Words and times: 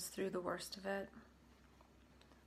Was 0.00 0.08
through 0.08 0.30
the 0.30 0.40
worst 0.40 0.78
of 0.78 0.86
it 0.86 1.10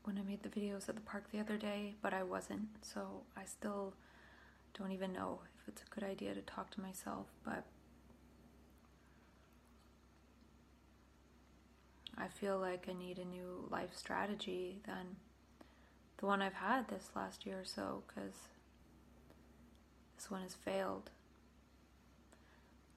when 0.05 0.17
I 0.17 0.23
made 0.23 0.41
the 0.41 0.49
videos 0.49 0.89
at 0.89 0.95
the 0.95 1.01
park 1.01 1.25
the 1.31 1.39
other 1.39 1.55
day, 1.55 1.93
but 2.01 2.11
I 2.11 2.23
wasn't. 2.23 2.67
So 2.81 3.21
I 3.37 3.45
still 3.45 3.93
don't 4.75 4.91
even 4.91 5.13
know 5.13 5.41
if 5.55 5.67
it's 5.67 5.83
a 5.83 5.93
good 5.93 6.03
idea 6.03 6.33
to 6.33 6.41
talk 6.41 6.71
to 6.71 6.81
myself, 6.81 7.27
but 7.45 7.65
I 12.17 12.27
feel 12.27 12.57
like 12.57 12.87
I 12.89 12.93
need 12.93 13.19
a 13.19 13.25
new 13.25 13.67
life 13.69 13.95
strategy 13.95 14.81
than 14.87 15.17
the 16.17 16.25
one 16.25 16.41
I've 16.41 16.53
had 16.53 16.87
this 16.87 17.11
last 17.15 17.45
year 17.45 17.59
or 17.59 17.65
so 17.65 18.01
because 18.07 18.33
this 20.15 20.31
one 20.31 20.41
has 20.41 20.55
failed. 20.55 21.11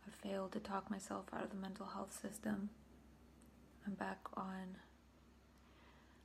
I've 0.07 0.15
failed 0.15 0.53
to 0.53 0.61
talk 0.61 0.91
myself 0.91 1.27
out 1.35 1.45
of 1.45 1.51
the 1.51 1.57
mental 1.57 1.89
health 1.93 2.19
system. 2.19 2.71
I'm 3.87 3.95
back 3.95 4.19
on 4.37 4.77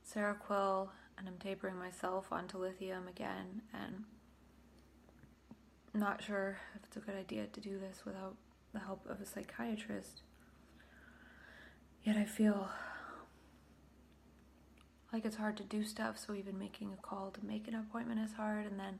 Seroquel 0.04 0.88
and 1.16 1.28
I'm 1.28 1.38
tapering 1.38 1.76
myself 1.78 2.32
onto 2.32 2.58
lithium 2.58 3.06
again 3.06 3.62
and 3.72 4.04
not 5.94 6.22
sure 6.24 6.58
if 6.74 6.84
it's 6.84 6.96
a 6.96 7.00
good 7.00 7.14
idea 7.14 7.46
to 7.46 7.60
do 7.60 7.78
this 7.78 8.02
without 8.04 8.34
the 8.72 8.80
help 8.80 9.06
of 9.08 9.20
a 9.20 9.26
psychiatrist. 9.26 10.22
Yet 12.02 12.16
I 12.16 12.24
feel 12.24 12.68
like 15.12 15.24
it's 15.24 15.36
hard 15.36 15.56
to 15.58 15.62
do 15.62 15.84
stuff, 15.84 16.18
so 16.18 16.34
even 16.34 16.58
making 16.58 16.92
a 16.92 17.02
call 17.02 17.30
to 17.30 17.46
make 17.46 17.68
an 17.68 17.74
appointment 17.74 18.20
is 18.20 18.32
hard, 18.32 18.66
and 18.66 18.80
then 18.80 18.98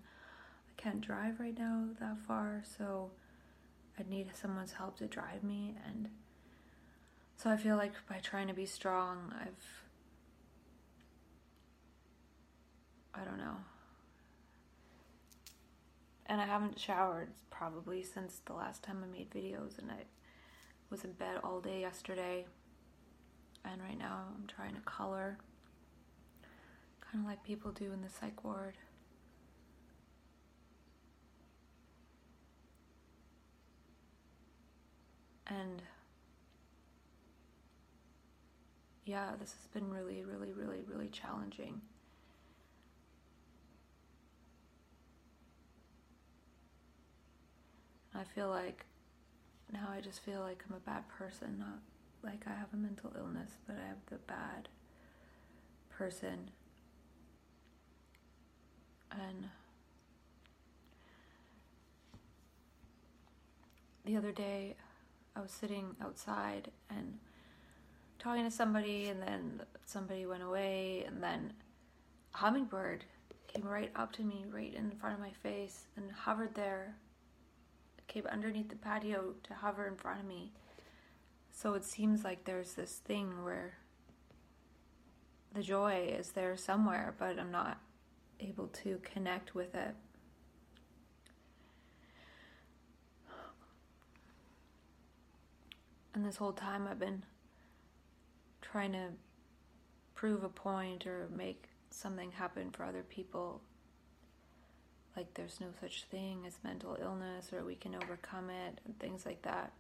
I 0.68 0.80
can't 0.80 1.00
drive 1.00 1.40
right 1.40 1.58
now 1.58 1.86
that 1.98 2.18
far, 2.18 2.62
so 2.78 3.10
I'd 3.98 4.10
need 4.10 4.30
someone's 4.34 4.72
help 4.72 4.98
to 4.98 5.06
drive 5.06 5.42
me, 5.42 5.74
and 5.88 6.10
so 7.36 7.50
I 7.50 7.56
feel 7.56 7.76
like 7.76 7.92
by 8.08 8.18
trying 8.18 8.48
to 8.48 8.54
be 8.54 8.66
strong, 8.66 9.32
I've. 9.40 9.82
I 13.14 13.24
don't 13.24 13.38
know. 13.38 13.56
And 16.26 16.40
I 16.40 16.46
haven't 16.46 16.80
showered 16.80 17.28
probably 17.50 18.02
since 18.02 18.40
the 18.46 18.54
last 18.54 18.82
time 18.82 19.04
I 19.04 19.06
made 19.12 19.30
videos, 19.30 19.78
and 19.78 19.90
I 19.90 20.04
was 20.88 21.04
in 21.04 21.12
bed 21.12 21.38
all 21.44 21.60
day 21.60 21.80
yesterday. 21.80 22.46
And 23.64 23.80
right 23.82 23.98
now 23.98 24.24
I'm 24.34 24.46
trying 24.46 24.74
to 24.74 24.80
color, 24.80 25.38
kind 27.00 27.24
of 27.24 27.28
like 27.28 27.44
people 27.44 27.70
do 27.70 27.92
in 27.92 28.02
the 28.02 28.08
psych 28.08 28.42
ward. 28.44 28.76
And 35.46 35.82
yeah, 39.12 39.32
this 39.38 39.52
has 39.52 39.66
been 39.74 39.90
really, 39.90 40.24
really, 40.24 40.54
really, 40.54 40.80
really 40.88 41.08
challenging. 41.08 41.82
I 48.14 48.24
feel 48.24 48.48
like 48.48 48.86
now 49.70 49.90
I 49.94 50.00
just 50.00 50.24
feel 50.24 50.40
like 50.40 50.64
I'm 50.66 50.76
a 50.76 50.80
bad 50.80 51.06
person, 51.10 51.58
not 51.58 51.80
like 52.24 52.44
I 52.46 52.58
have 52.58 52.68
a 52.72 52.76
mental 52.78 53.12
illness, 53.18 53.50
but 53.66 53.76
I 53.76 53.86
have 53.86 53.98
the 54.08 54.16
bad 54.16 54.70
person. 55.90 56.50
And 59.10 59.50
the 64.06 64.16
other 64.16 64.32
day, 64.32 64.74
I 65.36 65.42
was 65.42 65.50
sitting 65.50 65.96
outside 66.00 66.70
and 66.88 67.18
talking 68.22 68.44
to 68.44 68.50
somebody, 68.50 69.08
and 69.08 69.20
then 69.20 69.62
somebody 69.84 70.26
went 70.26 70.42
away, 70.42 71.04
and 71.06 71.22
then 71.22 71.52
a 72.34 72.36
hummingbird 72.38 73.04
came 73.48 73.64
right 73.64 73.90
up 73.96 74.12
to 74.12 74.22
me, 74.22 74.44
right 74.50 74.72
in 74.74 74.92
front 74.92 75.14
of 75.14 75.20
my 75.20 75.32
face, 75.42 75.86
and 75.96 76.10
hovered 76.12 76.54
there. 76.54 76.94
Came 78.06 78.26
underneath 78.26 78.68
the 78.68 78.76
patio 78.76 79.34
to 79.42 79.54
hover 79.54 79.86
in 79.86 79.96
front 79.96 80.20
of 80.20 80.26
me. 80.26 80.52
So 81.50 81.74
it 81.74 81.84
seems 81.84 82.24
like 82.24 82.44
there's 82.44 82.74
this 82.74 83.00
thing 83.04 83.42
where 83.42 83.78
the 85.54 85.62
joy 85.62 86.14
is 86.18 86.32
there 86.32 86.56
somewhere, 86.56 87.14
but 87.18 87.38
I'm 87.38 87.50
not 87.50 87.78
able 88.38 88.68
to 88.68 89.00
connect 89.02 89.54
with 89.54 89.74
it. 89.74 89.94
And 96.14 96.26
this 96.26 96.36
whole 96.36 96.52
time 96.52 96.86
I've 96.90 96.98
been 96.98 97.24
trying 98.72 98.92
to 98.92 99.08
prove 100.14 100.42
a 100.42 100.48
point 100.48 101.06
or 101.06 101.28
make 101.36 101.68
something 101.90 102.32
happen 102.32 102.70
for 102.70 102.84
other 102.84 103.02
people. 103.02 103.60
Like 105.14 105.34
there's 105.34 105.60
no 105.60 105.66
such 105.78 106.04
thing 106.04 106.44
as 106.46 106.56
mental 106.64 106.96
illness 106.98 107.52
or 107.52 107.64
we 107.64 107.74
can 107.74 107.94
overcome 107.94 108.48
it 108.48 108.80
and 108.86 108.98
things 108.98 109.26
like 109.26 109.42
that. 109.42 109.72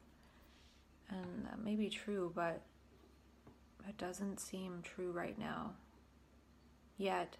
And 1.08 1.46
that 1.46 1.64
may 1.64 1.74
be 1.74 1.88
true, 1.88 2.32
but 2.34 2.60
it 3.88 3.96
doesn't 3.96 4.40
seem 4.40 4.82
true 4.82 5.10
right 5.10 5.38
now. 5.38 5.72
Yet, 6.98 7.36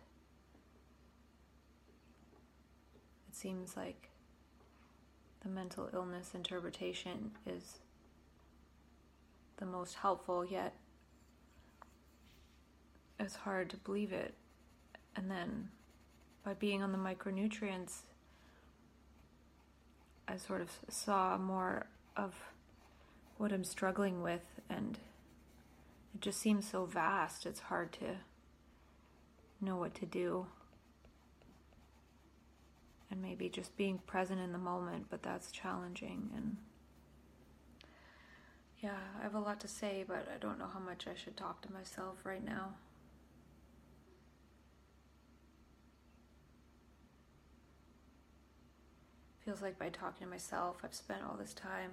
it 3.28 3.36
seems 3.36 3.76
like 3.76 4.08
the 5.42 5.50
mental 5.50 5.90
illness 5.92 6.30
interpretation 6.34 7.32
is 7.46 7.78
the 9.58 9.66
most 9.66 9.96
helpful, 9.96 10.44
yet 10.44 10.74
it's 13.22 13.36
hard 13.36 13.70
to 13.70 13.76
believe 13.76 14.12
it. 14.12 14.34
And 15.14 15.30
then 15.30 15.68
by 16.44 16.54
being 16.54 16.82
on 16.82 16.92
the 16.92 16.98
micronutrients, 16.98 18.00
I 20.26 20.36
sort 20.36 20.60
of 20.60 20.70
saw 20.88 21.38
more 21.38 21.86
of 22.16 22.34
what 23.38 23.52
I'm 23.52 23.64
struggling 23.64 24.22
with, 24.22 24.60
and 24.68 24.98
it 26.14 26.20
just 26.20 26.40
seems 26.40 26.68
so 26.68 26.84
vast, 26.84 27.46
it's 27.46 27.60
hard 27.60 27.92
to 27.94 28.16
know 29.60 29.76
what 29.76 29.94
to 29.96 30.06
do. 30.06 30.46
And 33.10 33.20
maybe 33.20 33.48
just 33.48 33.76
being 33.76 33.98
present 33.98 34.40
in 34.40 34.52
the 34.52 34.58
moment, 34.58 35.06
but 35.10 35.22
that's 35.22 35.52
challenging. 35.52 36.30
And 36.34 36.56
yeah, 38.80 38.96
I 39.20 39.22
have 39.22 39.34
a 39.34 39.40
lot 39.40 39.60
to 39.60 39.68
say, 39.68 40.04
but 40.06 40.28
I 40.34 40.38
don't 40.38 40.58
know 40.58 40.68
how 40.72 40.80
much 40.80 41.06
I 41.06 41.14
should 41.14 41.36
talk 41.36 41.60
to 41.62 41.72
myself 41.72 42.24
right 42.24 42.44
now. 42.44 42.70
Feels 49.44 49.61
like 49.61 49.76
by 49.78 49.88
talking 49.88 50.25
to 50.26 50.31
myself, 50.31 50.76
I've 50.84 50.94
spent 50.94 51.22
all 51.28 51.37
this 51.37 51.52
time 51.52 51.90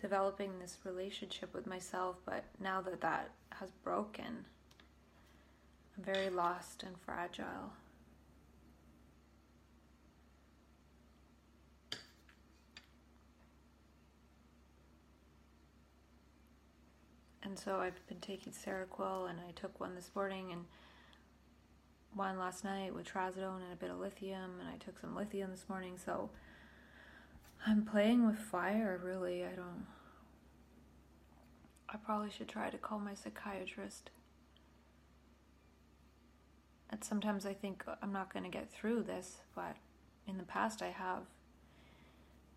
developing 0.00 0.58
this 0.58 0.76
relationship 0.84 1.54
with 1.54 1.66
myself, 1.66 2.16
but 2.26 2.44
now 2.60 2.82
that 2.82 3.00
that 3.00 3.30
has 3.52 3.70
broken, 3.82 4.44
I'm 5.96 6.04
very 6.04 6.28
lost 6.28 6.82
and 6.82 6.94
fragile. 7.00 7.72
And 17.42 17.58
so 17.58 17.76
I've 17.76 18.06
been 18.08 18.20
taking 18.20 18.52
Seroquel, 18.52 19.30
and 19.30 19.38
I 19.40 19.52
took 19.52 19.80
one 19.80 19.94
this 19.94 20.10
morning, 20.14 20.52
and 20.52 20.66
one 22.16 22.38
last 22.38 22.64
night 22.64 22.94
with 22.94 23.06
trazodone 23.06 23.62
and 23.62 23.72
a 23.72 23.76
bit 23.76 23.90
of 23.90 23.98
lithium, 23.98 24.58
and 24.58 24.68
I 24.68 24.78
took 24.78 24.98
some 24.98 25.14
lithium 25.14 25.50
this 25.50 25.66
morning. 25.68 25.98
So 26.02 26.30
I'm 27.66 27.84
playing 27.84 28.26
with 28.26 28.38
fire, 28.38 28.98
really. 29.04 29.44
I 29.44 29.50
don't. 29.50 29.86
I 31.88 31.98
probably 31.98 32.30
should 32.30 32.48
try 32.48 32.70
to 32.70 32.78
call 32.78 32.98
my 32.98 33.14
psychiatrist. 33.14 34.10
And 36.90 37.04
sometimes 37.04 37.44
I 37.44 37.52
think 37.52 37.84
uh, 37.86 37.96
I'm 38.02 38.12
not 38.12 38.32
going 38.32 38.44
to 38.44 38.50
get 38.50 38.70
through 38.70 39.02
this, 39.02 39.38
but 39.54 39.76
in 40.26 40.38
the 40.38 40.44
past 40.44 40.82
I 40.82 40.88
have. 40.88 41.22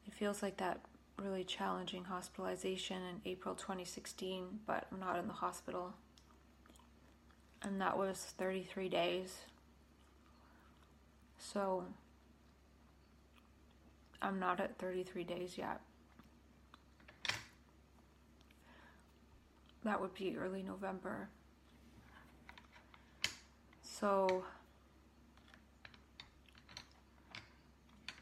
It 0.08 0.14
feels 0.14 0.42
like 0.42 0.58
that 0.58 0.80
really 1.18 1.44
challenging 1.44 2.06
hospitalization 2.06 3.02
in 3.04 3.22
April 3.26 3.54
2016, 3.54 4.62
but 4.66 4.88
I'm 4.92 5.00
not 5.00 5.20
in 5.20 5.28
the 5.28 5.34
hospital. 5.34 5.94
And 7.62 7.82
that 7.82 7.98
was 7.98 8.34
33 8.38 8.90
days. 8.90 9.40
So 11.40 11.86
I'm 14.22 14.40
not 14.40 14.60
at 14.60 14.78
33 14.78 15.24
days 15.24 15.58
yet. 15.58 15.80
That 19.84 20.02
would 20.02 20.14
be 20.14 20.38
early 20.38 20.62
November. 20.62 21.30
So 23.82 24.44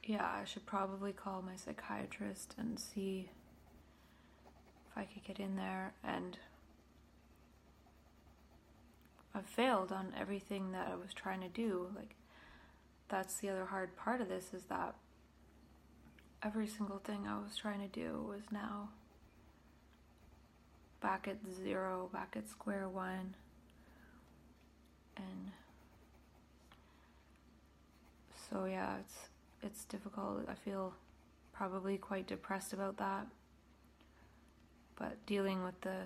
yeah, 0.08 0.26
I 0.42 0.46
should 0.46 0.66
probably 0.66 1.12
call 1.12 1.42
my 1.42 1.56
psychiatrist 1.56 2.56
and 2.58 2.80
see 2.80 3.30
if 4.90 4.98
I 4.98 5.04
could 5.04 5.24
get 5.26 5.40
in 5.40 5.58
there. 5.58 5.94
And 6.04 6.38
I've 9.36 9.46
failed 9.46 9.92
on 9.92 10.14
everything 10.18 10.72
that 10.72 10.88
I 10.92 10.96
was 10.96 11.14
trying 11.14 11.42
to 11.42 11.50
do. 11.50 11.88
Like, 11.96 12.16
that's 13.10 13.38
the 13.38 13.50
other 13.50 13.66
hard 13.66 13.96
part 13.96 14.22
of 14.22 14.30
this 14.30 14.54
is 14.54 14.64
that 14.66 14.96
every 16.44 16.68
single 16.68 17.00
thing 17.00 17.26
I 17.28 17.38
was 17.38 17.56
trying 17.56 17.80
to 17.82 17.88
do 17.88 18.26
was 18.28 18.44
now 18.52 18.90
back 21.02 21.28
at 21.28 21.38
zero, 21.64 22.10
back 22.12 22.36
at 22.36 22.50
square 22.50 22.88
one. 22.90 23.36
And 25.16 25.52
so, 28.50 28.66
yeah, 28.66 28.98
it's 29.00 29.30
it's 29.64 29.86
difficult. 29.86 30.46
I 30.48 30.54
feel 30.54 30.94
probably 31.54 31.98
quite 31.98 32.28
depressed 32.28 32.74
about 32.74 32.98
that. 32.98 33.28
But 34.98 35.26
dealing 35.26 35.64
with 35.64 35.80
the 35.82 36.04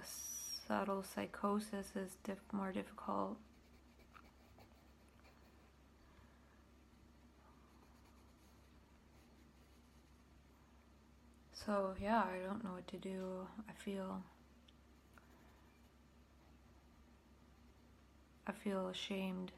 subtle 0.67 1.03
psychosis 1.03 1.87
is 1.95 2.17
diff- 2.23 2.37
more 2.51 2.71
difficult. 2.71 3.37
So, 11.71 11.95
yeah, 12.01 12.23
I 12.23 12.45
don't 12.45 12.65
know 12.65 12.71
what 12.71 12.85
to 12.89 12.97
do. 12.97 13.47
I 13.69 13.71
feel. 13.71 14.21
I 18.45 18.51
feel 18.51 18.89
ashamed. 18.89 19.53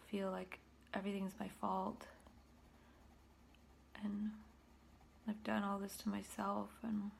I 0.00 0.10
feel 0.10 0.32
like 0.32 0.58
everything's 0.94 1.34
my 1.38 1.46
fault 1.60 2.08
and 4.02 4.32
I've 5.28 5.44
done 5.44 5.62
all 5.62 5.78
this 5.78 5.96
to 5.98 6.08
myself 6.08 6.70
and 6.82 7.12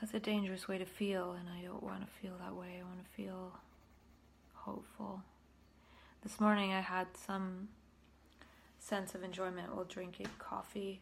that's 0.00 0.14
a 0.14 0.20
dangerous 0.20 0.66
way 0.66 0.78
to 0.78 0.86
feel 0.86 1.32
and 1.32 1.50
I 1.50 1.66
don't 1.66 1.82
want 1.82 2.00
to 2.00 2.06
feel 2.22 2.32
that 2.42 2.54
way. 2.54 2.80
I 2.80 2.84
want 2.84 3.04
to 3.04 3.10
feel 3.14 3.52
hopeful. 4.54 5.22
This 6.22 6.40
morning 6.40 6.72
I 6.72 6.80
had 6.80 7.08
some 7.14 7.68
sense 8.80 9.14
of 9.14 9.22
enjoyment 9.22 9.74
while 9.74 9.84
drinking 9.84 10.28
coffee. 10.38 11.00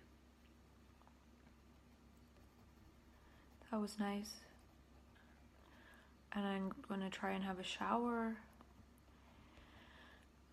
That 3.71 3.81
was 3.81 3.99
nice. 3.99 4.33
And 6.33 6.47
I'm 6.47 6.73
going 6.87 7.01
to 7.01 7.11
try 7.11 7.33
and 7.33 7.43
have 7.45 7.59
a 7.59 7.65
shower 7.65 8.37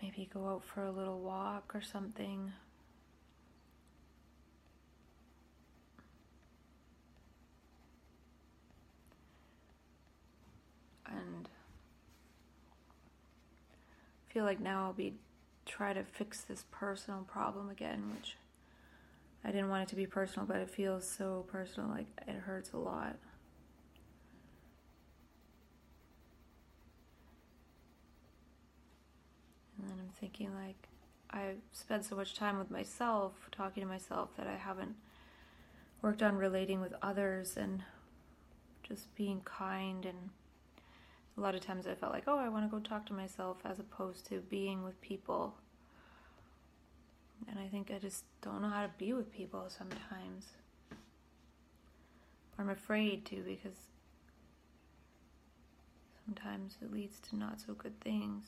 Maybe 0.02 0.30
go 0.32 0.48
out 0.48 0.64
for 0.64 0.84
a 0.84 0.92
little 0.92 1.20
walk 1.20 1.72
or 1.74 1.82
something. 1.82 2.52
And 11.08 11.50
feel 14.32 14.44
like 14.44 14.60
now 14.60 14.84
I'll 14.84 14.94
be 14.94 15.14
try 15.76 15.92
to 15.92 16.04
fix 16.04 16.42
this 16.42 16.64
personal 16.72 17.26
problem 17.28 17.70
again, 17.70 18.02
which 18.16 18.38
I 19.44 19.52
didn't 19.52 19.70
want 19.70 19.84
it 19.84 19.90
to 19.90 19.96
be 19.96 20.08
personal, 20.08 20.48
but 20.48 20.58
it 20.58 20.70
feels 20.70 21.08
so 21.08 21.46
personal, 21.48 21.90
like 21.90 22.08
it 22.26 22.36
hurts 22.36 22.72
a 22.74 22.78
lot. 22.78 23.18
And 29.78 29.90
then 29.90 29.98
I'm 30.00 30.14
thinking, 30.20 30.50
like, 30.56 30.88
I 31.30 31.56
spent 31.74 32.06
so 32.06 32.16
much 32.16 32.36
time 32.36 32.58
with 32.58 32.72
myself, 32.72 33.34
talking 33.52 33.84
to 33.84 33.90
myself, 33.90 34.30
that 34.38 34.48
I 34.48 34.56
haven't 34.56 34.96
worked 36.02 36.24
on 36.24 36.38
relating 36.38 36.80
with 36.80 36.94
others 37.02 37.58
and 37.58 37.84
just 38.88 39.14
being 39.16 39.42
kind. 39.44 40.06
And 40.06 40.30
a 41.38 41.42
lot 41.42 41.54
of 41.54 41.60
times 41.60 41.86
I 41.86 41.96
felt 41.96 42.14
like, 42.14 42.24
oh, 42.28 42.38
I 42.38 42.48
want 42.48 42.64
to 42.64 42.74
go 42.74 42.80
talk 42.80 43.06
to 43.08 43.14
myself 43.14 43.58
as 43.66 43.78
opposed 43.80 44.26
to 44.28 44.40
being 44.40 44.82
with 44.82 45.00
people. 45.02 45.56
And 47.48 47.60
I 47.60 47.68
think 47.68 47.92
I 47.94 48.00
just 48.00 48.24
don't 48.42 48.62
know 48.62 48.70
how 48.70 48.84
to 48.84 48.92
be 48.98 49.14
with 49.14 49.32
people 49.32 49.66
sometimes. 49.70 50.46
I'm 52.58 52.70
afraid 52.70 53.26
to 53.26 53.38
because 53.38 53.78
sometimes 56.26 56.78
it 56.82 56.92
leads 56.92 57.20
to 57.30 57.36
not 57.36 57.60
so 57.60 57.74
good 57.74 58.00
things. 58.00 58.46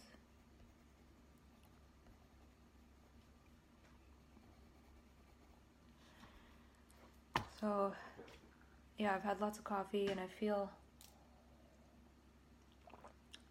So, 7.60 7.92
yeah, 8.98 9.16
I've 9.16 9.24
had 9.24 9.42
lots 9.42 9.57
of 9.57 9.63
coffee 9.63 10.07
and 10.07 10.19
I 10.19 10.28
feel 10.28 10.69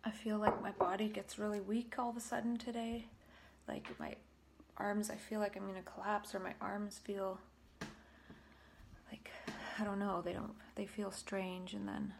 I 0.04 0.10
feel 0.12 0.38
like 0.38 0.62
my 0.62 0.70
body 0.70 1.08
gets 1.08 1.36
really 1.36 1.60
weak 1.60 1.96
all 1.98 2.10
of 2.10 2.16
a 2.16 2.20
sudden 2.20 2.56
today. 2.56 3.06
Like 3.66 3.88
my 3.98 4.14
arms, 4.78 5.10
I 5.10 5.16
feel 5.16 5.40
like 5.40 5.56
I'm 5.56 5.62
going 5.62 5.74
to 5.74 5.90
collapse 5.90 6.34
or 6.34 6.40
my 6.40 6.54
arms 6.60 6.98
feel 6.98 7.38
like 9.10 9.30
I 9.78 9.84
don't 9.84 9.98
know, 9.98 10.22
they 10.24 10.32
don't 10.32 10.54
they 10.74 10.86
feel 10.86 11.10
strange 11.10 11.72
and 11.74 11.86
then 11.88 12.12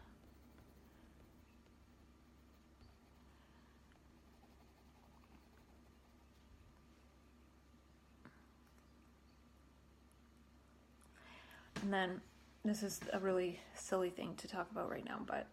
And 11.87 11.93
then 11.93 12.21
this 12.65 12.83
is 12.83 12.99
a 13.13 13.19
really 13.19 13.61
silly 13.73 14.09
thing 14.09 14.33
to 14.39 14.47
talk 14.49 14.69
about 14.71 14.89
right 14.89 15.05
now, 15.05 15.21
but 15.25 15.47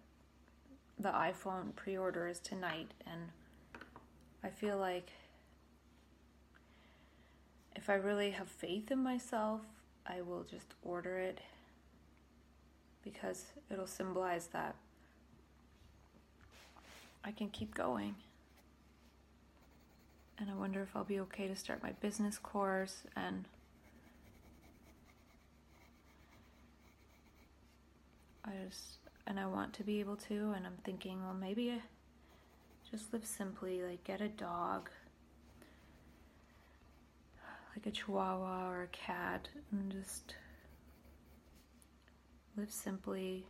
the 0.98 1.10
iPhone 1.10 1.76
pre 1.76 1.96
order 1.96 2.26
is 2.26 2.40
tonight, 2.40 2.90
and 3.06 3.28
I 4.42 4.48
feel 4.48 4.76
like 4.76 5.12
if 7.76 7.90
I 7.90 7.94
really 7.94 8.30
have 8.30 8.48
faith 8.48 8.90
in 8.90 8.98
myself, 8.98 9.60
I 10.06 10.20
will 10.20 10.44
just 10.44 10.74
order 10.82 11.18
it 11.18 11.40
because 13.02 13.46
it'll 13.70 13.86
symbolize 13.86 14.46
that 14.48 14.74
I 17.24 17.30
can 17.32 17.48
keep 17.48 17.74
going. 17.74 18.14
And 20.38 20.50
I 20.50 20.54
wonder 20.54 20.82
if 20.82 20.94
I'll 20.94 21.04
be 21.04 21.20
okay 21.20 21.46
to 21.48 21.56
start 21.56 21.82
my 21.82 21.92
business 21.92 22.38
course 22.38 23.02
and 23.16 23.44
I 28.44 28.50
just 28.66 28.98
and 29.26 29.40
I 29.40 29.46
want 29.46 29.72
to 29.74 29.82
be 29.82 30.00
able 30.00 30.16
to 30.16 30.52
and 30.56 30.66
I'm 30.66 30.76
thinking, 30.84 31.22
well 31.22 31.34
maybe 31.34 31.80
just 32.90 33.12
live 33.12 33.24
simply, 33.24 33.82
like 33.82 34.04
get 34.04 34.20
a 34.20 34.28
dog 34.28 34.90
like 37.74 37.86
a 37.86 37.90
chihuahua 37.90 38.68
or 38.68 38.82
a 38.82 38.86
cat 38.88 39.48
and 39.72 39.90
just 39.90 40.36
live 42.56 42.70
simply, 42.70 43.46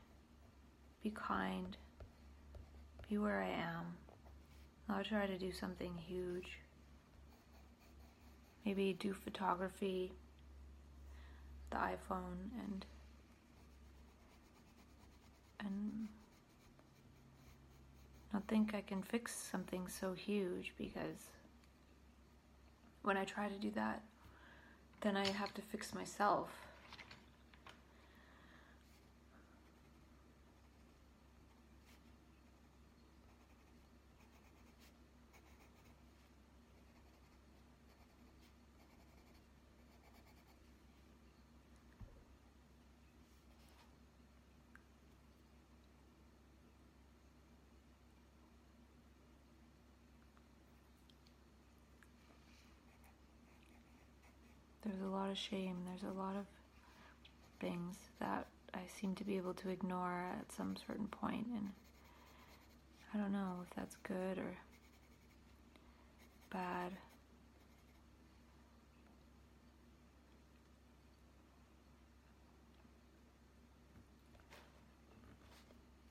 be 1.03 1.11
kind, 1.11 1.77
be 3.09 3.19
where 3.19 3.43
I 3.43 3.51
am. 3.51 3.97
Not 4.89 5.05
try 5.05 5.27
to 5.27 5.39
do 5.39 5.53
something 5.53 5.93
huge. 5.97 6.59
Maybe 8.65 8.97
do 8.99 9.13
photography, 9.13 10.13
the 11.71 11.77
iPhone, 11.77 12.51
and 12.65 12.87
and 15.61 16.09
not 18.33 18.47
think 18.49 18.75
I 18.75 18.81
can 18.81 19.03
fix 19.03 19.35
something 19.35 19.87
so 19.89 20.13
huge 20.13 20.73
because 20.79 21.29
when 23.03 23.17
I 23.17 23.25
try 23.25 23.49
to 23.49 23.59
do 23.59 23.71
that, 23.73 24.03
then 25.05 25.17
I 25.19 25.27
have 25.29 25.53
to 25.55 25.63
fix 25.63 25.95
myself. 25.95 26.49
Of 55.35 55.39
shame. 55.39 55.77
There's 55.89 56.05
a 56.05 56.17
lot 56.17 56.37
of 56.37 56.47
things 57.61 57.97
that 58.21 58.47
I 58.73 58.83
seem 59.01 59.17
to 59.17 59.25
be 59.25 59.37
able 59.37 59.55
to 59.55 59.69
ignore 59.69 60.27
at 60.39 60.53
some 60.53 60.77
certain 60.87 61.09
point, 61.09 61.47
and 61.49 61.71
I 63.13 63.19
don't 63.19 63.33
know 63.33 63.65
if 63.69 63.75
that's 63.75 63.97
good 64.05 64.39
or 64.39 64.57
bad. 66.53 66.93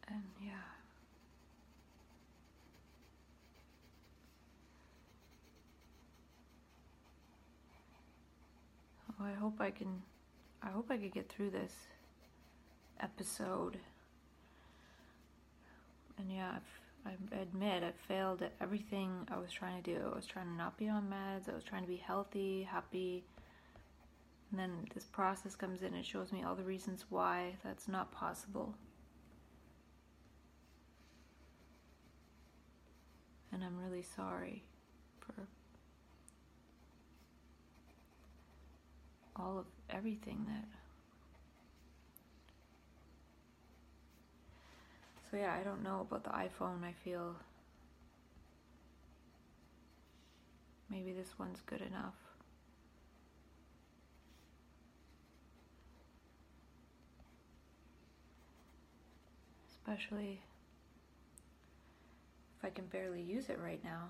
And 0.09 0.23
yeah. 0.43 0.51
Oh, 9.23 9.27
I 9.27 9.33
hope 9.33 9.59
I 9.59 9.71
can 9.71 10.01
I 10.61 10.69
hope 10.69 10.87
I 10.89 10.97
could 10.97 11.13
get 11.13 11.29
through 11.29 11.51
this 11.51 11.73
episode. 12.99 13.77
And 16.17 16.31
yeah, 16.31 16.57
I've, 17.05 17.11
I 17.35 17.41
admit 17.41 17.83
I 17.83 17.91
failed 18.07 18.41
at 18.41 18.53
everything 18.61 19.27
I 19.29 19.37
was 19.37 19.51
trying 19.51 19.81
to 19.81 19.93
do. 19.93 19.99
I 20.11 20.15
was 20.15 20.25
trying 20.25 20.47
to 20.47 20.53
not 20.53 20.77
be 20.77 20.87
on 20.87 21.03
meds. 21.09 21.49
I 21.51 21.55
was 21.55 21.63
trying 21.63 21.81
to 21.81 21.87
be 21.87 21.97
healthy, 21.97 22.63
happy. 22.63 23.25
And 24.51 24.59
then 24.59 24.71
this 24.93 25.05
process 25.05 25.55
comes 25.55 25.81
in 25.81 25.93
and 25.93 26.05
shows 26.05 26.31
me 26.31 26.43
all 26.43 26.55
the 26.55 26.63
reasons 26.63 27.05
why 27.09 27.55
that's 27.63 27.89
not 27.89 28.11
possible. 28.11 28.75
And 33.51 33.63
I'm 33.63 33.77
really 33.77 34.03
sorry 34.03 34.63
for 35.19 35.47
all 39.35 39.57
of 39.59 39.65
everything 39.89 40.45
that 40.47 40.65
So 45.33 45.39
yeah, 45.39 45.55
I 45.59 45.63
don't 45.63 45.81
know 45.81 46.05
about 46.07 46.23
the 46.23 46.29
iPhone. 46.29 46.83
I 46.83 46.93
feel 47.03 47.35
maybe 50.91 51.11
this 51.11 51.33
one's 51.39 51.59
good 51.65 51.81
enough. 51.81 52.13
Especially 59.71 60.39
if 62.59 62.65
I 62.65 62.69
can 62.69 62.85
barely 62.85 63.23
use 63.23 63.49
it 63.49 63.57
right 63.59 63.83
now. 63.83 64.09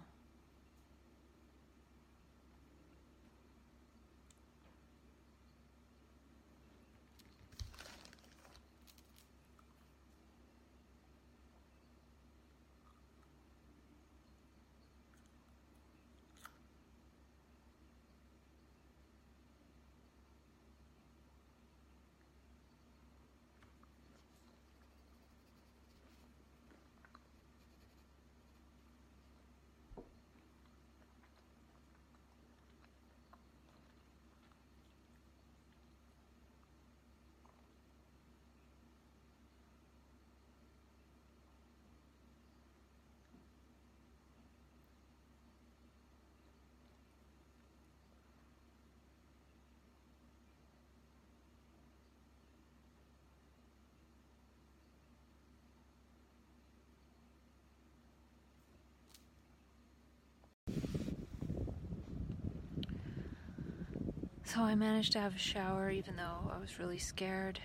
So 64.54 64.62
I 64.62 64.76
managed 64.76 65.14
to 65.14 65.20
have 65.20 65.34
a 65.34 65.40
shower 65.40 65.90
even 65.90 66.16
though 66.16 66.52
I 66.54 66.60
was 66.60 66.78
really 66.78 67.00
scared. 67.00 67.60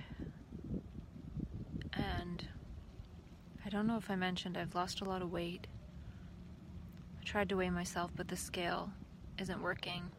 And 1.93 2.49
I 3.63 3.69
don't 3.69 3.87
know 3.87 3.99
if 3.99 4.11
I 4.11 4.17
mentioned 4.17 4.57
I've 4.57 4.75
lost 4.75 5.03
a 5.03 5.05
lot 5.05 5.21
of 5.21 5.31
weight. 5.31 5.67
I 7.21 7.25
tried 7.25 7.51
to 7.51 7.59
weigh 7.59 7.69
myself, 7.69 8.11
but 8.17 8.29
the 8.29 8.39
scale 8.39 8.91
isn't 9.39 9.61
working. 9.61 10.11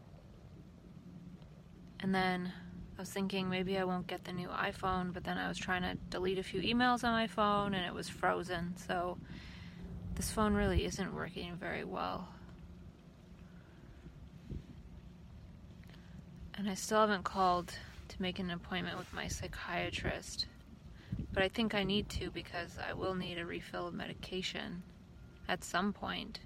And 2.02 2.14
then 2.14 2.54
I 2.98 3.02
was 3.02 3.10
thinking 3.10 3.50
maybe 3.50 3.80
I 3.80 3.84
won't 3.84 4.06
get 4.06 4.26
the 4.26 4.32
new 4.32 4.50
iPhone, 4.50 5.12
but 5.12 5.24
then 5.24 5.40
I 5.40 5.48
was 5.48 5.58
trying 5.58 5.82
to 5.82 5.96
delete 6.12 6.38
a 6.38 6.44
few 6.44 6.62
emails 6.62 7.04
on 7.04 7.14
my 7.14 7.26
phone 7.26 7.74
and 7.74 7.84
it 7.84 7.96
was 7.96 8.10
frozen. 8.10 8.76
So 8.78 9.18
this 10.14 10.30
phone 10.30 10.54
really 10.54 10.86
isn't 10.86 11.16
working 11.16 11.56
very 11.56 11.84
well. 11.84 12.28
And 16.60 16.70
I 16.70 16.74
still 16.74 17.00
haven't 17.00 17.24
called 17.24 17.74
to 18.10 18.22
make 18.22 18.38
an 18.38 18.52
appointment 18.52 18.98
with 18.98 19.14
my 19.14 19.30
psychiatrist. 19.30 20.46
But 21.32 21.42
I 21.42 21.48
think 21.48 21.74
I 21.74 21.86
need 21.86 22.10
to 22.10 22.30
because 22.32 22.78
I 22.78 22.92
will 22.92 23.16
need 23.16 23.38
a 23.38 23.46
refill 23.46 23.88
of 23.88 23.94
medication 23.94 24.84
at 25.48 25.64
some 25.64 25.94
point. 25.94 26.42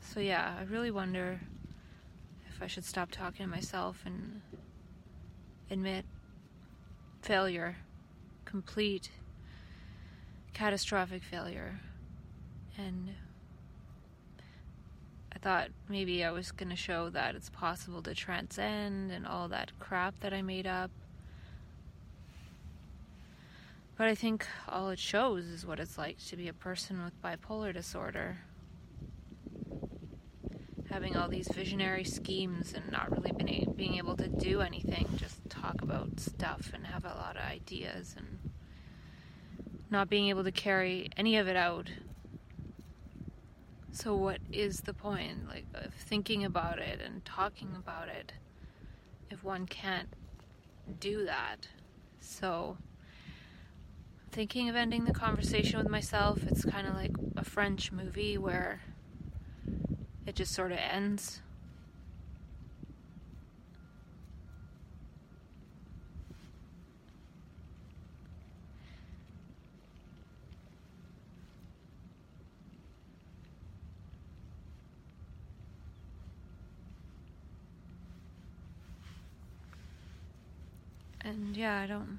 So, 0.00 0.20
yeah, 0.20 0.54
I 0.60 0.62
really 0.62 0.92
wonder 0.92 1.40
if 2.48 2.62
I 2.62 2.68
should 2.68 2.84
stop 2.84 3.10
talking 3.10 3.44
to 3.44 3.50
myself 3.50 4.02
and 4.06 4.40
admit 5.68 6.04
failure, 7.22 7.76
complete, 8.44 9.10
catastrophic 10.54 11.24
failure, 11.24 11.80
and 12.78 13.10
thought 15.42 15.68
maybe 15.88 16.24
I 16.24 16.30
was 16.30 16.52
going 16.52 16.68
to 16.70 16.76
show 16.76 17.08
that 17.10 17.34
it's 17.34 17.48
possible 17.48 18.02
to 18.02 18.14
transcend 18.14 19.10
and 19.10 19.26
all 19.26 19.48
that 19.48 19.72
crap 19.78 20.20
that 20.20 20.32
I 20.32 20.42
made 20.42 20.66
up. 20.66 20.90
But 23.96 24.08
I 24.08 24.14
think 24.14 24.46
all 24.68 24.88
it 24.90 24.98
shows 24.98 25.44
is 25.44 25.66
what 25.66 25.78
it's 25.78 25.98
like 25.98 26.18
to 26.28 26.36
be 26.36 26.48
a 26.48 26.52
person 26.52 27.04
with 27.04 27.20
bipolar 27.22 27.72
disorder. 27.72 28.38
Having 30.88 31.16
all 31.16 31.28
these 31.28 31.48
visionary 31.48 32.04
schemes 32.04 32.72
and 32.74 32.90
not 32.90 33.10
really 33.10 33.32
being, 33.32 33.72
being 33.76 33.94
able 33.96 34.16
to 34.16 34.26
do 34.26 34.60
anything, 34.60 35.06
just 35.16 35.48
talk 35.48 35.82
about 35.82 36.18
stuff 36.18 36.70
and 36.74 36.86
have 36.86 37.04
a 37.04 37.08
lot 37.08 37.36
of 37.36 37.42
ideas 37.42 38.14
and 38.16 38.38
not 39.90 40.08
being 40.08 40.28
able 40.28 40.44
to 40.44 40.52
carry 40.52 41.10
any 41.16 41.36
of 41.36 41.46
it 41.46 41.56
out 41.56 41.88
so, 43.92 44.14
what 44.14 44.38
is 44.52 44.82
the 44.82 44.94
point, 44.94 45.48
like, 45.48 45.66
of 45.74 45.92
thinking 45.94 46.44
about 46.44 46.78
it 46.78 47.00
and 47.04 47.24
talking 47.24 47.74
about 47.76 48.08
it 48.08 48.32
if 49.30 49.42
one 49.42 49.66
can't 49.66 50.08
do 51.00 51.24
that? 51.26 51.68
So, 52.20 52.76
thinking 54.30 54.68
of 54.68 54.76
ending 54.76 55.04
the 55.04 55.12
conversation 55.12 55.78
with 55.78 55.88
myself, 55.88 56.44
it's 56.44 56.64
kind 56.64 56.86
of 56.86 56.94
like 56.94 57.12
a 57.36 57.44
French 57.44 57.90
movie 57.90 58.38
where 58.38 58.80
it 60.26 60.36
just 60.36 60.52
sort 60.54 60.72
of 60.72 60.78
ends 60.78 61.42
And 81.30 81.56
yeah, 81.56 81.78
I 81.78 81.86
don't. 81.86 82.18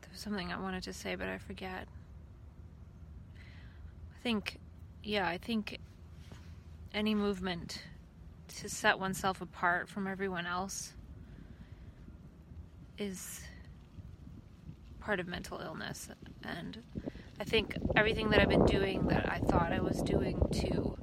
There 0.00 0.10
was 0.12 0.20
something 0.20 0.52
I 0.52 0.60
wanted 0.60 0.84
to 0.84 0.92
say, 0.92 1.16
but 1.16 1.28
I 1.28 1.38
forget. 1.38 1.88
I 3.36 4.22
think, 4.22 4.60
yeah, 5.02 5.26
I 5.26 5.36
think 5.36 5.80
any 6.94 7.16
movement 7.16 7.82
to 8.60 8.68
set 8.68 9.00
oneself 9.00 9.40
apart 9.40 9.88
from 9.88 10.06
everyone 10.06 10.46
else 10.46 10.92
is 12.96 13.40
part 15.00 15.18
of 15.18 15.26
mental 15.26 15.58
illness. 15.58 16.10
And 16.44 16.78
I 17.40 17.44
think 17.44 17.74
everything 17.96 18.30
that 18.30 18.38
I've 18.38 18.48
been 18.48 18.66
doing 18.66 19.08
that 19.08 19.28
I 19.28 19.40
thought 19.40 19.72
I 19.72 19.80
was 19.80 20.00
doing 20.00 20.40
to 20.52 20.96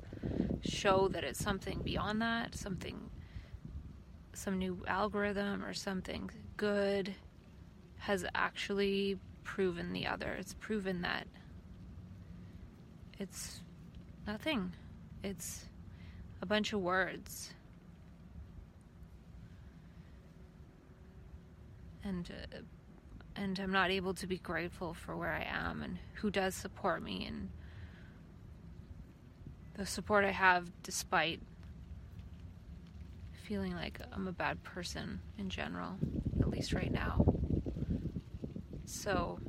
show 0.64 1.10
that 1.10 1.26
it's 1.26 1.44
something 1.44 1.82
beyond 1.84 2.22
that, 2.22 2.56
something, 2.56 3.10
some 4.34 4.58
new 4.58 4.84
algorithm 4.88 5.64
or 5.64 5.74
something 5.74 6.30
good 6.58 7.16
has 7.98 8.26
actually 8.34 9.18
proven 9.44 9.94
the 9.94 10.08
other. 10.08 10.36
It's 10.40 10.54
proven 10.56 11.02
that 11.02 11.28
it's 13.20 13.62
nothing. 14.26 14.74
It's 15.24 15.66
a 16.42 16.46
bunch 16.46 16.74
of 16.74 16.82
words. 16.82 17.54
And 22.04 22.32
uh, 22.32 22.58
and 23.36 23.60
I'm 23.60 23.72
not 23.72 23.92
able 23.92 24.14
to 24.16 24.28
be 24.28 24.38
grateful 24.38 24.94
for 24.94 25.16
where 25.16 25.32
I 25.32 25.48
am 25.48 25.82
and 25.84 25.98
who 26.16 26.30
does 26.30 26.54
support 26.54 27.02
me 27.02 27.26
and 27.26 27.50
the 29.76 29.86
support 29.86 30.26
I 30.26 30.32
have 30.32 30.70
despite 30.84 31.40
feeling 33.52 33.76
like 33.76 34.00
I'm 34.14 34.30
a 34.30 34.32
bad 34.32 34.64
person 34.64 35.20
in 35.38 35.50
general, 35.50 35.98
at 36.40 36.48
least 36.48 36.72
right 36.72 36.90
now. 36.90 37.26
So, 38.86 39.40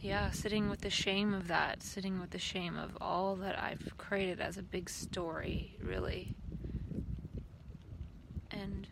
yeah, 0.00 0.30
sitting 0.30 0.70
with 0.70 0.80
the 0.80 0.88
shame 0.88 1.34
of 1.34 1.48
that, 1.48 1.82
sitting 1.82 2.18
with 2.18 2.30
the 2.30 2.38
shame 2.38 2.78
of 2.78 2.96
all 2.98 3.36
that 3.36 3.62
I've 3.62 3.92
created 3.98 4.40
as 4.40 4.56
a 4.56 4.62
big 4.62 4.88
story, 4.88 5.76
really. 5.82 6.34
And 8.50 8.88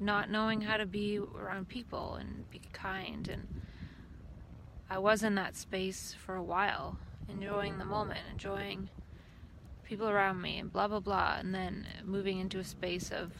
not 0.00 0.28
knowing 0.28 0.60
how 0.60 0.76
to 0.76 0.86
be 0.86 1.20
around 1.20 1.68
people 1.68 2.16
and 2.16 2.50
be 2.50 2.60
kind 2.72 3.28
and 3.28 3.46
I 4.90 4.98
was 4.98 5.22
in 5.22 5.36
that 5.36 5.54
space 5.54 6.16
for 6.18 6.34
a 6.34 6.42
while, 6.42 6.98
enjoying 7.30 7.78
the 7.78 7.84
moment, 7.84 8.20
enjoying 8.32 8.88
people 9.84 10.08
around 10.08 10.40
me 10.40 10.58
and 10.58 10.72
blah 10.72 10.86
blah 10.86 11.00
blah 11.00 11.36
and 11.38 11.54
then 11.54 11.86
moving 12.04 12.38
into 12.38 12.58
a 12.60 12.64
space 12.64 13.10
of 13.10 13.32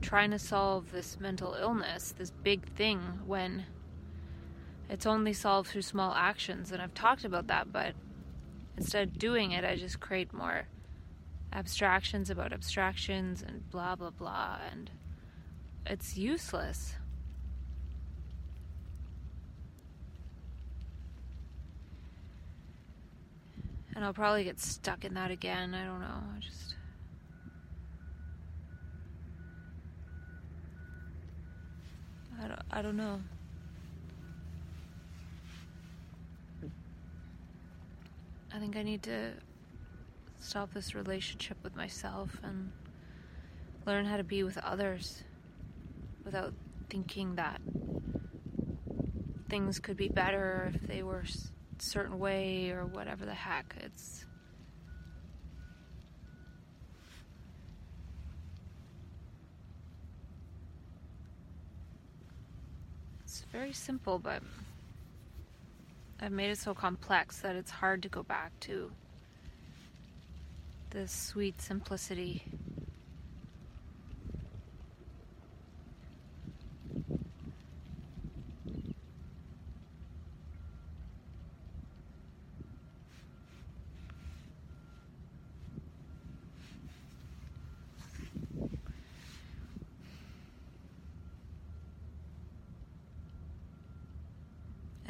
trying 0.00 0.30
to 0.30 0.38
solve 0.38 0.90
this 0.90 1.18
mental 1.20 1.54
illness, 1.54 2.12
this 2.18 2.30
big 2.30 2.66
thing 2.74 3.00
when 3.26 3.64
it's 4.90 5.06
only 5.06 5.32
solved 5.32 5.70
through 5.70 5.82
small 5.82 6.12
actions 6.14 6.72
and 6.72 6.82
I've 6.82 6.94
talked 6.94 7.24
about 7.24 7.46
that, 7.46 7.72
but 7.72 7.94
instead 8.76 9.08
of 9.08 9.18
doing 9.18 9.52
it, 9.52 9.64
I 9.64 9.76
just 9.76 10.00
create 10.00 10.32
more 10.32 10.66
abstractions 11.52 12.28
about 12.28 12.52
abstractions 12.52 13.42
and 13.42 13.70
blah 13.70 13.94
blah 13.94 14.10
blah 14.10 14.58
and 14.70 14.90
it's 15.86 16.16
useless. 16.16 16.96
And 23.96 24.04
I'll 24.04 24.12
probably 24.12 24.44
get 24.44 24.60
stuck 24.60 25.06
in 25.06 25.14
that 25.14 25.30
again. 25.30 25.74
I 25.74 25.86
don't 25.86 26.00
know. 26.00 26.22
I 26.36 26.38
just. 26.38 26.74
I 32.38 32.48
don't, 32.48 32.62
I 32.70 32.82
don't 32.82 32.96
know. 32.98 33.20
I 38.54 38.58
think 38.58 38.76
I 38.76 38.82
need 38.82 39.02
to 39.04 39.32
stop 40.40 40.74
this 40.74 40.94
relationship 40.94 41.56
with 41.62 41.74
myself 41.74 42.38
and 42.42 42.70
learn 43.86 44.04
how 44.04 44.18
to 44.18 44.24
be 44.24 44.42
with 44.42 44.58
others 44.58 45.24
without 46.22 46.52
thinking 46.90 47.36
that 47.36 47.62
things 49.48 49.78
could 49.78 49.96
be 49.96 50.08
better 50.08 50.70
if 50.74 50.86
they 50.86 51.02
were 51.02 51.24
certain 51.82 52.18
way 52.18 52.70
or 52.70 52.86
whatever 52.86 53.24
the 53.24 53.34
heck. 53.34 53.74
It's 53.80 54.24
It's 63.24 63.44
very 63.52 63.72
simple, 63.72 64.18
but 64.18 64.42
I've 66.20 66.32
made 66.32 66.50
it 66.50 66.58
so 66.58 66.72
complex 66.72 67.40
that 67.40 67.56
it's 67.56 67.70
hard 67.70 68.02
to 68.04 68.08
go 68.08 68.22
back 68.22 68.58
to 68.60 68.90
this 70.90 71.12
sweet 71.12 71.60
simplicity. 71.60 72.44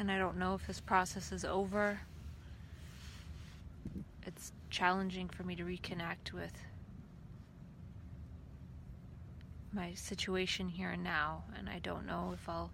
and 0.07 0.15
I 0.15 0.17
don't 0.19 0.37
know 0.37 0.46
if 0.57 0.67
this 0.67 0.79
process 0.79 1.31
is 1.31 1.45
over. 1.45 1.99
It's 4.25 4.51
challenging 4.69 5.29
for 5.29 5.43
me 5.43 5.55
to 5.55 5.63
reconnect 5.63 6.33
with 6.33 6.51
my 9.71 9.93
situation 9.93 10.67
here 10.67 10.89
and 10.91 11.03
now, 11.03 11.43
and 11.57 11.69
I 11.69 11.79
don't 11.79 12.05
know 12.05 12.31
if 12.33 12.49
I'll 12.49 12.71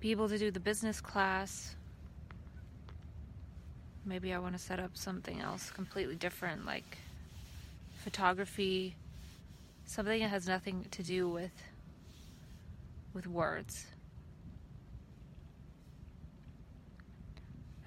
be 0.00 0.10
able 0.10 0.28
to 0.28 0.38
do 0.38 0.50
the 0.50 0.60
business 0.60 1.00
class. 1.00 1.76
Maybe 4.04 4.32
I 4.32 4.38
want 4.38 4.56
to 4.56 4.62
set 4.62 4.80
up 4.80 4.96
something 4.96 5.40
else 5.40 5.70
completely 5.70 6.16
different, 6.16 6.64
like 6.64 6.98
photography, 8.02 8.96
something 9.84 10.20
that 10.20 10.30
has 10.30 10.48
nothing 10.48 10.86
to 10.90 11.02
do 11.02 11.28
with 11.28 11.52
with 13.12 13.26
words. 13.26 13.86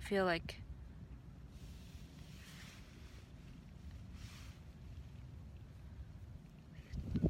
Feel 0.04 0.26
like 0.26 0.60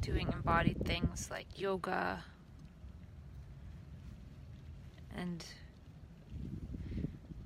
doing 0.00 0.28
embodied 0.32 0.84
things 0.84 1.30
like 1.30 1.46
yoga 1.56 2.22
and 5.16 5.44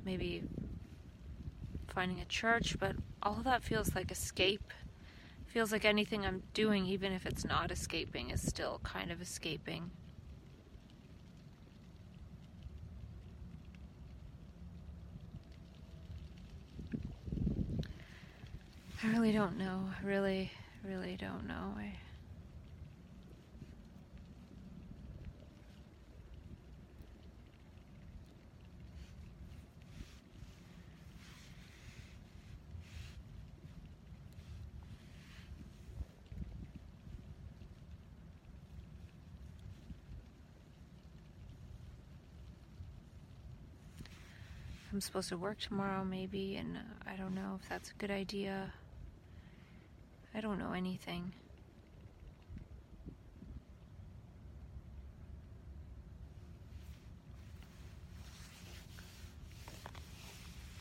maybe 0.04 0.42
finding 1.88 2.20
a 2.20 2.24
church, 2.24 2.76
but 2.80 2.96
all 3.22 3.34
of 3.34 3.44
that 3.44 3.62
feels 3.62 3.94
like 3.94 4.10
escape. 4.10 4.72
Feels 5.46 5.72
like 5.72 5.84
anything 5.84 6.24
I'm 6.24 6.42
doing, 6.54 6.86
even 6.86 7.12
if 7.12 7.26
it's 7.26 7.44
not 7.44 7.70
escaping, 7.70 8.30
is 8.30 8.46
still 8.46 8.80
kind 8.82 9.10
of 9.10 9.20
escaping. 9.20 9.90
I 19.02 19.06
really 19.08 19.32
don't 19.32 19.56
know. 19.56 19.90
I 20.00 20.06
really, 20.06 20.50
really 20.84 21.16
don't 21.16 21.46
know. 21.46 21.74
I. 21.76 21.92
I'm 44.92 45.00
supposed 45.00 45.28
to 45.28 45.36
work 45.36 45.58
tomorrow, 45.58 46.02
maybe, 46.02 46.56
and 46.56 46.76
uh, 46.76 46.80
I 47.06 47.16
don't 47.16 47.34
know 47.34 47.58
if 47.62 47.68
that's 47.68 47.90
a 47.90 47.94
good 47.94 48.10
idea. 48.10 48.72
I 50.34 50.40
don't 50.40 50.58
know 50.58 50.72
anything. 50.72 51.32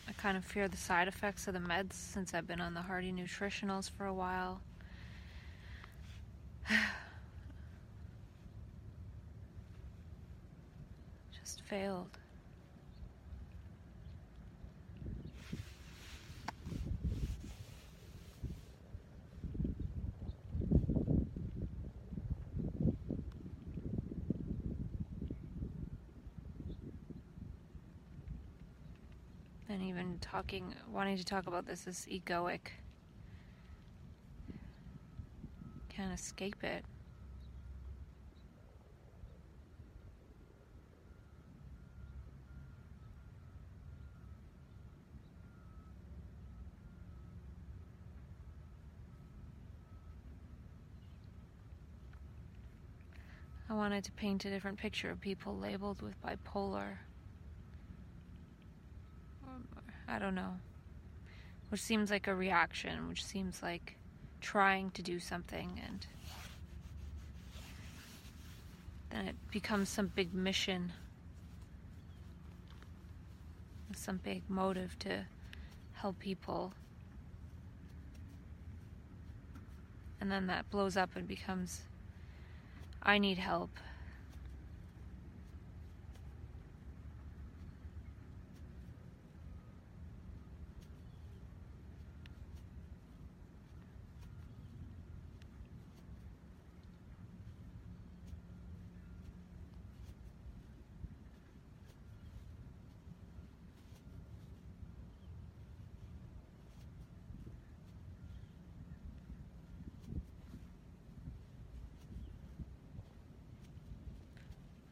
I 0.07 0.11
kind 0.13 0.37
of 0.37 0.45
fear 0.45 0.67
the 0.67 0.77
side 0.77 1.07
effects 1.07 1.47
of 1.47 1.53
the 1.53 1.59
meds 1.59 1.93
since 1.93 2.33
I've 2.33 2.47
been 2.47 2.61
on 2.61 2.73
the 2.73 2.81
Hardy 2.81 3.11
Nutritionals 3.11 3.89
for 3.89 4.05
a 4.05 4.13
while. 4.13 4.61
Just 11.39 11.61
failed. 11.63 12.17
and 29.97 30.21
wanting 30.91 31.17
to 31.17 31.25
talk 31.25 31.47
about 31.47 31.65
this 31.65 31.87
is 31.87 32.07
egoic. 32.11 32.59
Can't 35.89 36.13
escape 36.13 36.63
it. 36.63 36.85
I 53.69 53.73
wanted 53.73 54.05
to 54.05 54.11
paint 54.13 54.45
a 54.45 54.49
different 54.49 54.77
picture 54.77 55.09
of 55.09 55.19
people 55.19 55.57
labeled 55.57 56.01
with 56.01 56.15
bipolar. 56.21 56.99
I 60.07 60.19
don't 60.19 60.35
know. 60.35 60.59
Which 61.69 61.81
seems 61.81 62.09
like 62.09 62.27
a 62.27 62.35
reaction, 62.35 63.09
which 63.09 63.25
seems 63.25 63.61
like 63.61 63.97
trying 64.39 64.91
to 64.91 65.01
do 65.01 65.19
something, 65.19 65.81
and 65.85 66.05
then 69.09 69.27
it 69.27 69.35
becomes 69.51 69.89
some 69.89 70.07
big 70.07 70.33
mission, 70.33 70.93
some 73.93 74.17
big 74.17 74.43
motive 74.47 74.97
to 74.99 75.25
help 75.93 76.19
people. 76.19 76.73
And 80.21 80.31
then 80.31 80.47
that 80.47 80.69
blows 80.69 80.95
up 80.97 81.15
and 81.15 81.27
becomes 81.27 81.81
I 83.03 83.17
need 83.17 83.37
help. 83.37 83.71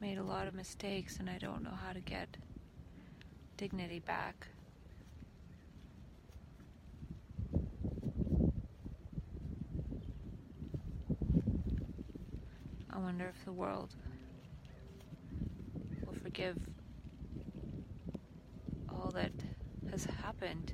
made 0.05 0.19
a 0.19 0.23
lot 0.45 0.49
of 0.49 0.55
mistakes 0.55 1.17
and 1.19 1.27
I 1.27 1.39
don't 1.39 1.63
know 1.63 1.71
how 1.71 1.91
to 1.91 1.99
get 2.01 2.37
dignity 3.57 3.99
back. 3.99 4.45
I 12.93 12.99
wonder 12.99 13.25
if 13.27 13.43
the 13.43 13.53
world 13.53 13.95
will 16.05 16.13
forgive 16.13 16.57
all 18.87 19.09
that 19.15 19.31
has 19.89 20.05
happened. 20.05 20.73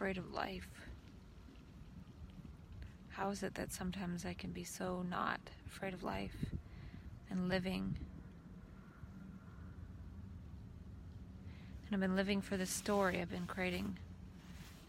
Afraid 0.00 0.16
of 0.16 0.32
life. 0.32 0.66
How 3.10 3.28
is 3.28 3.42
it 3.42 3.54
that 3.56 3.70
sometimes 3.70 4.24
I 4.24 4.32
can 4.32 4.50
be 4.50 4.64
so 4.64 5.04
not 5.10 5.40
afraid 5.66 5.92
of 5.92 6.02
life 6.02 6.34
and 7.28 7.50
living? 7.50 7.94
And 11.84 11.92
I've 11.92 12.00
been 12.00 12.16
living 12.16 12.40
for 12.40 12.56
this 12.56 12.70
story 12.70 13.20
I've 13.20 13.30
been 13.30 13.46
creating. 13.46 13.98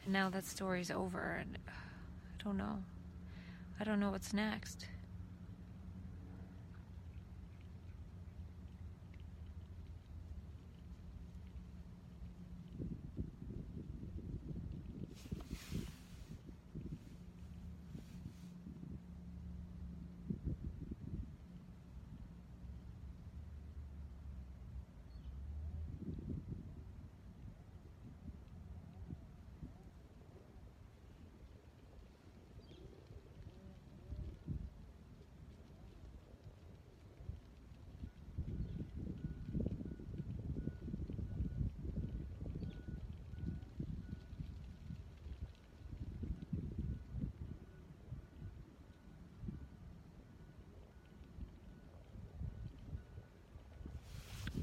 And 0.06 0.14
now 0.14 0.30
that 0.30 0.46
story's 0.46 0.90
over, 0.90 1.42
and 1.42 1.58
uh, 1.68 1.72
I 1.72 2.44
don't 2.46 2.56
know. 2.56 2.78
I 3.82 3.84
don't 3.84 4.00
know 4.00 4.12
what's 4.12 4.34
next. 4.34 4.86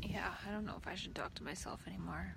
Yeah, 0.03 0.31
I 0.47 0.48
don't 0.59 0.66
know 0.66 0.77
if 0.77 0.88
I 0.88 0.97
should 0.97 1.14
talk 1.14 1.35
to 1.35 1.44
myself 1.44 1.83
anymore. 1.87 2.35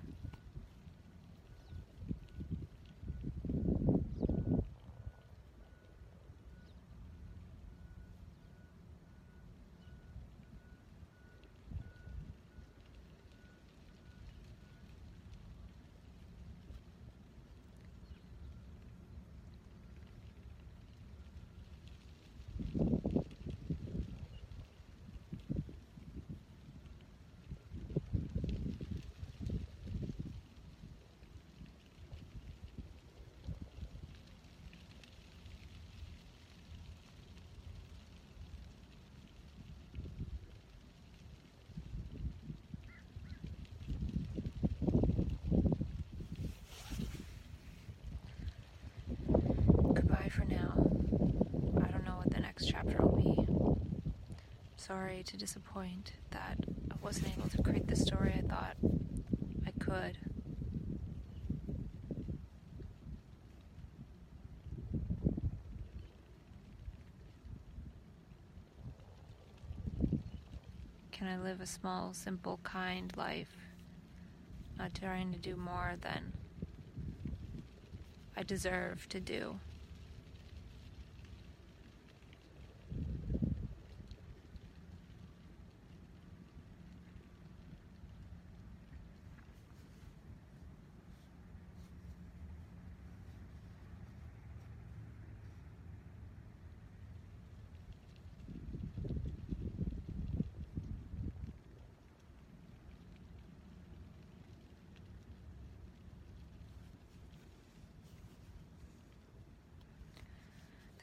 for 50.32 50.44
now. 50.46 50.72
I 51.84 51.90
don't 51.90 52.04
know 52.06 52.16
what 52.16 52.30
the 52.30 52.40
next 52.40 52.66
chapter 52.66 52.96
will 52.98 53.16
be. 53.16 53.46
Sorry 54.82 55.22
to 55.26 55.36
disappoint 55.36 56.10
that 56.32 56.58
I 56.90 56.94
wasn't 57.00 57.28
able 57.38 57.48
to 57.50 57.62
create 57.62 57.86
the 57.86 57.94
story 57.94 58.34
I 58.36 58.40
thought 58.40 58.76
I 59.64 59.70
could. 59.78 60.18
can 71.12 71.28
I 71.28 71.38
live 71.38 71.60
a 71.60 71.66
small, 71.66 72.12
simple, 72.12 72.58
kind 72.64 73.16
life, 73.16 73.56
not 74.76 74.92
trying 74.94 75.30
to 75.32 75.38
do 75.38 75.54
more 75.54 75.94
than 76.00 76.32
I 78.36 78.42
deserve 78.42 79.08
to 79.10 79.20
do. 79.20 79.60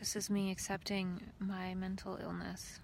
This 0.09 0.23
is 0.23 0.29
me 0.31 0.49
accepting 0.49 1.21
my 1.37 1.75
mental 1.75 2.17
illness. 2.19 2.79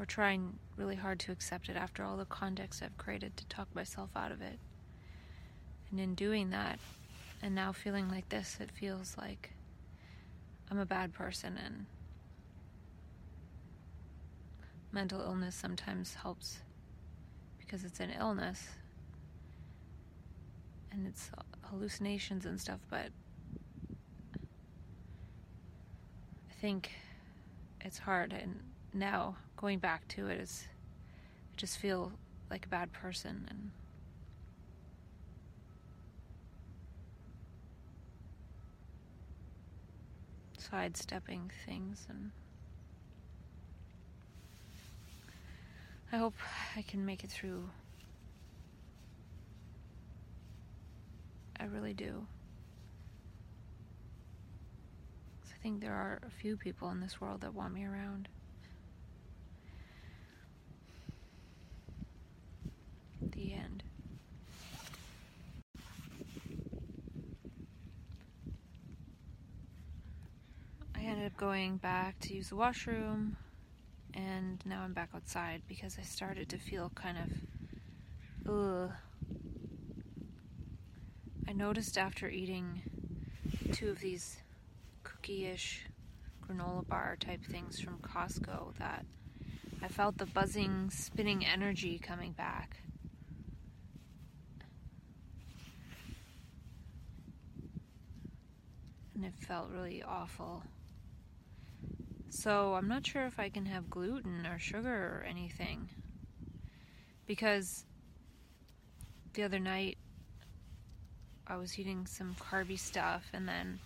Or 0.00 0.04
trying 0.04 0.58
really 0.76 0.96
hard 0.96 1.20
to 1.20 1.30
accept 1.30 1.68
it 1.68 1.76
after 1.76 2.02
all 2.02 2.16
the 2.16 2.24
context 2.24 2.82
I've 2.82 2.98
created 2.98 3.36
to 3.36 3.46
talk 3.46 3.72
myself 3.72 4.10
out 4.16 4.32
of 4.32 4.42
it. 4.42 4.58
And 5.92 6.00
in 6.00 6.16
doing 6.16 6.50
that, 6.50 6.80
and 7.40 7.54
now 7.54 7.70
feeling 7.70 8.08
like 8.08 8.28
this, 8.30 8.58
it 8.60 8.72
feels 8.72 9.16
like 9.16 9.52
I'm 10.72 10.80
a 10.80 10.86
bad 10.86 11.14
person, 11.14 11.56
and 11.64 11.86
mental 14.90 15.20
illness 15.20 15.54
sometimes 15.54 16.14
helps 16.14 16.58
because 17.60 17.84
it's 17.84 18.00
an 18.00 18.10
illness 18.10 18.70
and 20.92 21.06
it's 21.06 21.30
hallucinations 21.62 22.46
and 22.46 22.60
stuff, 22.60 22.80
but 22.90 23.10
I 26.50 26.54
think 26.60 26.90
it's 27.80 27.98
hard. 27.98 28.32
And 28.32 28.60
now 28.92 29.36
going 29.56 29.78
back 29.78 30.06
to 30.08 30.28
it 30.28 30.40
is, 30.40 30.66
I 31.52 31.56
just 31.56 31.78
feel 31.78 32.12
like 32.50 32.66
a 32.66 32.68
bad 32.68 32.92
person 32.92 33.46
and. 33.50 33.70
sidestepping 40.70 41.50
things 41.64 42.06
and 42.10 42.30
I 46.12 46.16
hope 46.16 46.34
I 46.76 46.82
can 46.82 47.04
make 47.04 47.24
it 47.24 47.30
through 47.30 47.68
I 51.60 51.64
really 51.64 51.94
do. 51.94 52.26
I 55.44 55.62
think 55.62 55.80
there 55.80 55.92
are 55.92 56.20
a 56.24 56.30
few 56.30 56.56
people 56.56 56.88
in 56.90 57.00
this 57.00 57.20
world 57.20 57.40
that 57.40 57.52
want 57.52 57.74
me 57.74 57.84
around. 57.84 58.28
The 63.20 63.54
end. 63.54 63.82
I 70.94 71.00
ended 71.00 71.26
up 71.26 71.36
going 71.36 71.76
back 71.78 72.18
to 72.20 72.34
use 72.34 72.48
the 72.50 72.56
washroom, 72.56 73.36
and 74.14 74.62
now 74.64 74.82
I'm 74.82 74.92
back 74.92 75.10
outside 75.14 75.62
because 75.68 75.98
I 75.98 76.02
started 76.02 76.48
to 76.50 76.58
feel 76.58 76.90
kind 76.94 77.18
of, 77.18 78.48
ugh 78.48 78.92
I 81.48 81.52
noticed 81.52 81.96
after 81.96 82.28
eating 82.28 82.82
two 83.72 83.88
of 83.88 84.00
these 84.00 84.36
cookie 85.02 85.46
ish 85.46 85.86
granola 86.46 86.86
bar 86.86 87.16
type 87.18 87.42
things 87.42 87.80
from 87.80 88.00
Costco 88.00 88.76
that 88.78 89.06
I 89.82 89.88
felt 89.88 90.18
the 90.18 90.26
buzzing, 90.26 90.90
spinning 90.90 91.46
energy 91.46 91.98
coming 91.98 92.32
back. 92.32 92.82
And 99.14 99.24
it 99.24 99.32
felt 99.38 99.70
really 99.70 100.02
awful. 100.02 100.64
So 102.28 102.74
I'm 102.74 102.88
not 102.88 103.06
sure 103.06 103.24
if 103.24 103.40
I 103.40 103.48
can 103.48 103.64
have 103.64 103.88
gluten 103.88 104.46
or 104.46 104.58
sugar 104.58 104.90
or 104.94 105.24
anything. 105.26 105.88
Because 107.26 107.86
the 109.32 109.44
other 109.44 109.58
night 109.58 109.97
I 111.48 111.56
was 111.56 111.78
eating 111.78 112.06
some 112.06 112.36
carby 112.38 112.78
stuff, 112.78 113.24
and 113.32 113.48
then 113.48 113.78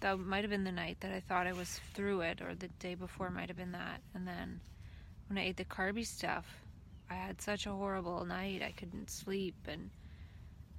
that 0.00 0.18
might 0.18 0.44
have 0.44 0.50
been 0.50 0.64
the 0.64 0.72
night 0.72 0.98
that 1.00 1.12
I 1.12 1.20
thought 1.20 1.46
I 1.46 1.52
was 1.52 1.80
through 1.94 2.20
it, 2.20 2.42
or 2.42 2.54
the 2.54 2.68
day 2.68 2.94
before 2.94 3.30
might 3.30 3.48
have 3.48 3.56
been 3.56 3.72
that. 3.72 4.00
And 4.14 4.26
then 4.26 4.60
when 5.28 5.38
I 5.38 5.46
ate 5.46 5.56
the 5.56 5.64
carby 5.64 6.06
stuff, 6.06 6.46
I 7.10 7.14
had 7.14 7.40
such 7.40 7.66
a 7.66 7.72
horrible 7.72 8.24
night. 8.26 8.62
I 8.62 8.72
couldn't 8.72 9.10
sleep, 9.10 9.56
and 9.66 9.90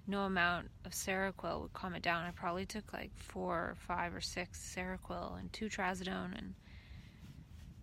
no 0.06 0.22
amount 0.22 0.70
of 0.86 0.92
Seroquel 0.92 1.62
would 1.62 1.74
calm 1.74 1.96
it 1.96 2.04
down. 2.04 2.26
I 2.26 2.32
probably 2.32 2.66
took 2.66 2.94
like 2.94 3.12
four 3.16 3.56
or 3.56 3.78
five 3.88 4.14
or 4.14 4.22
six 4.22 4.60
Seroquel 4.76 5.40
and 5.40 5.52
two 5.52 5.70
Trazodone, 5.70 6.38
and 6.38 6.54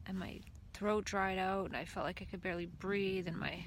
and 0.06 0.18
my 0.18 0.38
throat 0.74 1.04
dried 1.04 1.38
out, 1.38 1.66
and 1.66 1.76
I 1.76 1.84
felt 1.84 2.06
like 2.06 2.22
I 2.22 2.26
could 2.26 2.42
barely 2.42 2.66
breathe, 2.66 3.26
and 3.26 3.36
my 3.36 3.64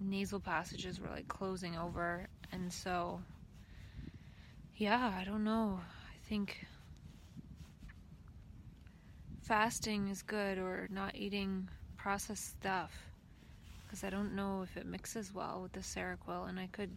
nasal 0.00 0.40
passages 0.40 1.00
were 1.00 1.08
like 1.08 1.28
closing 1.28 1.76
over. 1.76 2.26
And 2.52 2.72
so, 2.72 3.20
yeah, 4.76 5.12
I 5.18 5.24
don't 5.24 5.44
know. 5.44 5.80
I 5.80 6.28
think 6.28 6.66
fasting 9.42 10.08
is 10.08 10.22
good 10.22 10.58
or 10.58 10.88
not 10.90 11.14
eating 11.14 11.68
processed 11.96 12.48
stuff 12.50 12.92
because 13.84 14.04
I 14.04 14.10
don't 14.10 14.34
know 14.34 14.62
if 14.62 14.76
it 14.76 14.86
mixes 14.86 15.34
well 15.34 15.60
with 15.62 15.72
the 15.72 15.80
Seroquel 15.80 16.48
and 16.48 16.58
I 16.58 16.68
could 16.70 16.96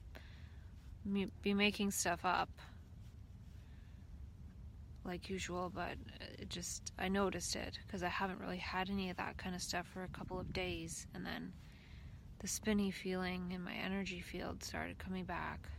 be 1.41 1.53
making 1.53 1.91
stuff 1.91 2.19
up 2.23 2.49
like 5.05 5.29
usual, 5.29 5.71
but 5.73 5.95
it 6.39 6.49
just 6.49 6.93
I 6.97 7.09
noticed 7.09 7.55
it 7.55 7.77
because 7.85 8.03
I 8.03 8.09
haven't 8.09 8.39
really 8.39 8.57
had 8.57 8.89
any 8.89 9.09
of 9.09 9.17
that 9.17 9.37
kind 9.37 9.55
of 9.55 9.61
stuff 9.61 9.87
for 9.93 10.03
a 10.03 10.07
couple 10.09 10.39
of 10.39 10.53
days 10.53 11.07
and 11.13 11.25
then 11.25 11.51
the 12.43 12.49
spinny 12.49 12.91
feeling 12.91 13.53
in 13.53 13.63
my 13.63 13.73
energy 13.73 14.19
field 14.19 14.61
started 14.61 14.99
coming 14.99 15.23
back. 15.23 15.69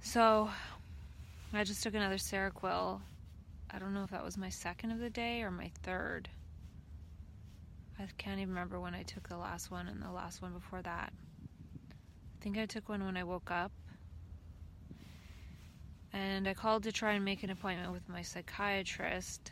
So 0.00 0.48
I 1.52 1.64
just 1.64 1.82
took 1.82 1.94
another 1.94 2.14
Seroquel. 2.14 3.00
I 3.68 3.80
don't 3.80 3.92
know 3.92 4.04
if 4.04 4.10
that 4.10 4.24
was 4.24 4.38
my 4.38 4.50
second 4.50 4.92
of 4.92 5.00
the 5.00 5.10
day 5.10 5.42
or 5.42 5.50
my 5.50 5.72
third. 5.82 6.28
I 7.98 8.06
can't 8.18 8.38
even 8.38 8.50
remember 8.50 8.78
when 8.78 8.94
I 8.94 9.02
took 9.02 9.28
the 9.28 9.36
last 9.36 9.72
one 9.72 9.88
and 9.88 10.00
the 10.00 10.12
last 10.12 10.42
one 10.42 10.52
before 10.52 10.80
that. 10.82 11.12
I 11.90 12.40
think 12.40 12.56
I 12.56 12.66
took 12.66 12.88
one 12.88 13.04
when 13.04 13.16
I 13.16 13.24
woke 13.24 13.50
up. 13.50 13.72
And 16.12 16.46
I 16.46 16.54
called 16.54 16.84
to 16.84 16.92
try 16.92 17.14
and 17.14 17.24
make 17.24 17.42
an 17.42 17.50
appointment 17.50 17.90
with 17.90 18.08
my 18.08 18.22
psychiatrist. 18.22 19.50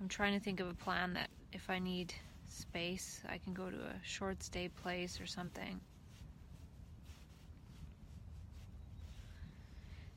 I'm 0.00 0.08
trying 0.08 0.36
to 0.36 0.44
think 0.44 0.58
of 0.58 0.68
a 0.68 0.74
plan 0.74 1.14
that 1.14 1.30
if 1.52 1.70
I 1.70 1.78
need 1.78 2.12
space. 2.58 3.20
I 3.28 3.38
can 3.38 3.54
go 3.54 3.70
to 3.70 3.76
a 3.76 3.94
short 4.04 4.42
stay 4.42 4.68
place 4.68 5.20
or 5.20 5.26
something. 5.26 5.80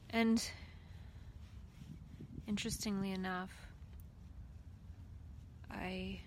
And 0.09 0.43
interestingly 2.47 3.11
enough, 3.11 3.51
I 5.69 6.19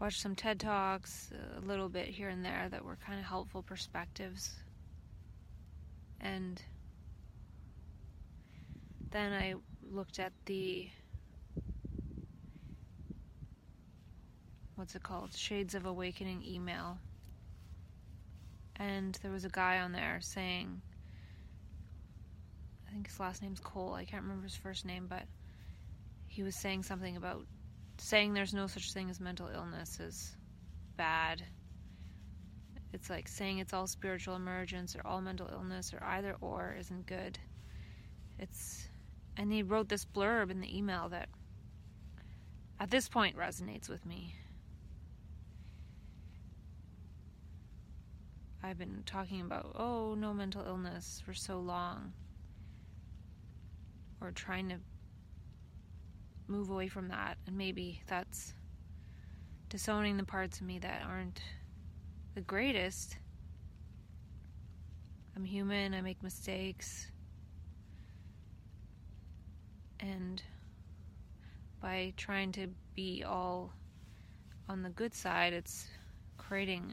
watched 0.00 0.20
some 0.20 0.34
TED 0.34 0.60
Talks 0.60 1.30
a 1.56 1.60
little 1.60 1.88
bit 1.88 2.06
here 2.08 2.28
and 2.28 2.44
there 2.44 2.68
that 2.70 2.84
were 2.84 2.96
kind 2.96 3.18
of 3.18 3.26
helpful 3.26 3.62
perspectives. 3.62 4.54
And 6.20 6.62
then 9.10 9.32
I 9.32 9.54
looked 9.90 10.18
at 10.18 10.32
the 10.46 10.88
what's 14.76 14.94
it 14.94 15.02
called? 15.02 15.34
Shades 15.34 15.74
of 15.74 15.86
Awakening 15.86 16.42
email. 16.46 16.98
And 18.76 19.18
there 19.22 19.30
was 19.30 19.44
a 19.44 19.50
guy 19.50 19.78
on 19.78 19.92
there 19.92 20.18
saying, 20.20 20.80
I 22.88 22.92
think 22.92 23.06
his 23.06 23.20
last 23.20 23.42
name's 23.42 23.60
Cole, 23.60 23.94
I 23.94 24.04
can't 24.04 24.22
remember 24.22 24.44
his 24.44 24.56
first 24.56 24.84
name, 24.84 25.06
but 25.08 25.24
he 26.26 26.42
was 26.42 26.56
saying 26.56 26.82
something 26.82 27.16
about 27.16 27.46
saying 27.98 28.34
there's 28.34 28.54
no 28.54 28.66
such 28.66 28.92
thing 28.92 29.08
as 29.10 29.20
mental 29.20 29.48
illness 29.48 30.00
is 30.00 30.36
bad. 30.96 31.42
it's 32.92 33.10
like 33.10 33.26
saying 33.26 33.58
it's 33.58 33.72
all 33.72 33.86
spiritual 33.86 34.36
emergence 34.36 34.94
or 34.94 35.04
all 35.04 35.20
mental 35.20 35.48
illness 35.52 35.92
or 35.92 36.02
either 36.04 36.36
or 36.40 36.76
isn't 36.78 37.06
good. 37.06 37.38
It's 38.38 38.88
and 39.36 39.52
he 39.52 39.62
wrote 39.62 39.88
this 39.88 40.04
blurb 40.04 40.50
in 40.50 40.60
the 40.60 40.76
email 40.76 41.08
that 41.08 41.28
at 42.78 42.90
this 42.90 43.08
point 43.08 43.36
resonates 43.36 43.88
with 43.88 44.04
me. 44.06 44.34
I've 48.64 48.78
been 48.78 49.02
talking 49.04 49.42
about, 49.42 49.76
oh, 49.78 50.14
no 50.14 50.32
mental 50.32 50.64
illness 50.66 51.20
for 51.26 51.34
so 51.34 51.60
long, 51.60 52.14
or 54.22 54.30
trying 54.30 54.70
to 54.70 54.76
move 56.46 56.70
away 56.70 56.88
from 56.88 57.08
that, 57.08 57.36
and 57.46 57.58
maybe 57.58 58.00
that's 58.06 58.54
disowning 59.68 60.16
the 60.16 60.24
parts 60.24 60.60
of 60.60 60.66
me 60.66 60.78
that 60.78 61.02
aren't 61.06 61.42
the 62.34 62.40
greatest. 62.40 63.18
I'm 65.36 65.44
human, 65.44 65.92
I 65.92 66.00
make 66.00 66.22
mistakes. 66.22 67.08
And 70.00 70.42
by 71.82 72.14
trying 72.16 72.52
to 72.52 72.68
be 72.94 73.24
all 73.24 73.74
on 74.70 74.82
the 74.82 74.88
good 74.88 75.12
side, 75.12 75.52
it's 75.52 75.86
creating 76.38 76.90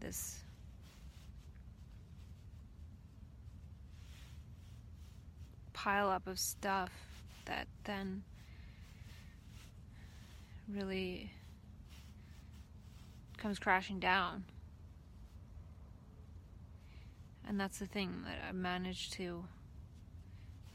this 0.00 0.40
pile 5.72 6.10
up 6.10 6.26
of 6.26 6.38
stuff 6.38 6.90
that 7.44 7.66
then 7.84 8.22
really 10.68 11.30
comes 13.38 13.58
crashing 13.58 13.98
down. 14.00 14.44
And 17.46 17.58
that's 17.58 17.78
the 17.78 17.86
thing 17.86 18.22
that 18.24 18.38
I 18.46 18.52
managed 18.52 19.14
to 19.14 19.44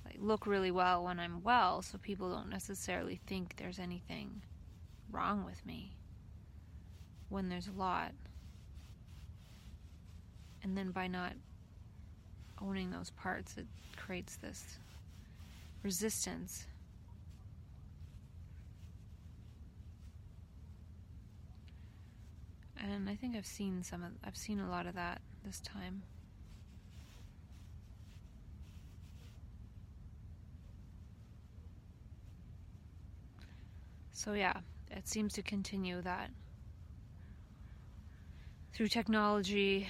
like 0.06 0.16
look 0.20 0.48
really 0.48 0.72
well 0.72 1.04
when 1.04 1.20
I'm 1.20 1.44
well 1.44 1.82
so 1.82 1.98
people 1.98 2.32
don't 2.32 2.50
necessarily 2.50 3.20
think 3.28 3.56
there's 3.58 3.80
anything 3.80 4.42
wrong 5.12 5.46
with 5.46 5.64
me 5.66 5.92
when 7.30 7.50
there's 7.50 7.68
a 7.68 7.78
lot. 7.78 8.14
And 10.64 10.78
then 10.78 10.92
by 10.92 11.08
not 11.08 11.34
owning 12.62 12.92
those 12.92 13.10
parts, 13.12 13.58
it 13.58 13.68
creates 13.98 14.38
this 14.38 14.78
resistance. 15.84 16.66
And 22.82 23.10
I 23.10 23.16
think 23.16 23.36
I've 23.36 23.46
seen 23.46 23.84
some 23.84 24.04
of 24.04 24.12
I've 24.24 24.38
seen 24.38 24.60
a 24.60 24.70
lot 24.70 24.88
of 24.88 24.96
that 24.96 25.22
this 25.46 25.60
time. 25.62 26.04
So 34.12 34.34
yeah, 34.34 34.54
it 34.90 35.08
seems 35.08 35.34
to 35.34 35.42
continue 35.42 36.02
that 36.02 36.30
through 38.74 38.88
technology 38.88 39.88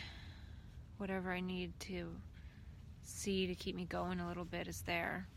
whatever 0.97 1.31
I 1.31 1.39
need 1.39 1.79
to 1.81 2.09
see 3.03 3.47
to 3.47 3.55
keep 3.55 3.75
me 3.75 3.85
going 3.85 4.19
a 4.19 4.27
little 4.27 4.45
bit 4.45 4.67
is 4.67 4.81
there. 4.81 5.27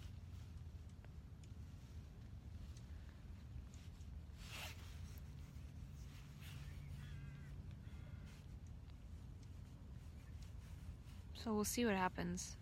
So 11.34 11.54
we'll 11.54 11.64
see 11.64 11.84
what 11.86 11.94
happens. 11.94 12.56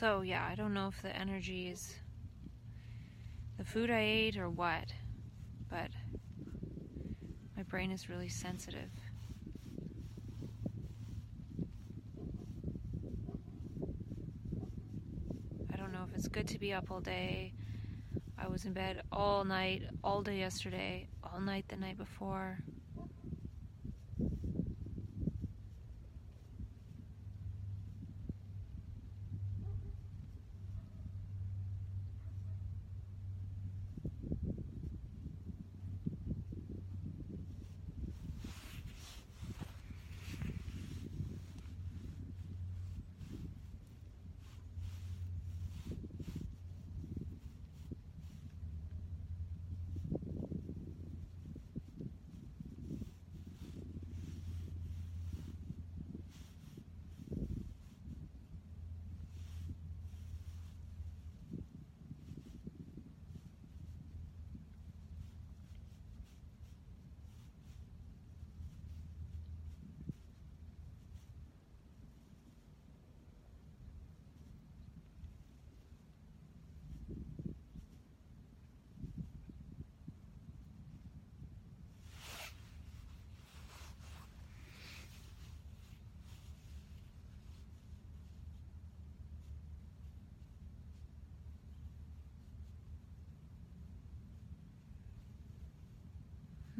So, 0.00 0.22
yeah, 0.22 0.48
I 0.50 0.54
don't 0.54 0.72
know 0.72 0.88
if 0.88 1.02
the 1.02 1.14
energy 1.14 1.68
is 1.68 1.94
the 3.58 3.66
food 3.66 3.90
I 3.90 4.00
ate 4.00 4.38
or 4.38 4.48
what, 4.48 4.94
but 5.68 5.90
my 7.54 7.64
brain 7.64 7.90
is 7.90 8.08
really 8.08 8.30
sensitive. 8.30 8.88
I 15.70 15.76
don't 15.76 15.92
know 15.92 16.06
if 16.08 16.14
it's 16.14 16.28
good 16.28 16.46
to 16.46 16.58
be 16.58 16.72
up 16.72 16.90
all 16.90 17.02
day. 17.02 17.52
I 18.38 18.48
was 18.48 18.64
in 18.64 18.72
bed 18.72 19.02
all 19.12 19.44
night, 19.44 19.82
all 20.02 20.22
day 20.22 20.38
yesterday, 20.38 21.08
all 21.22 21.40
night 21.40 21.66
the 21.68 21.76
night 21.76 21.98
before. 21.98 22.60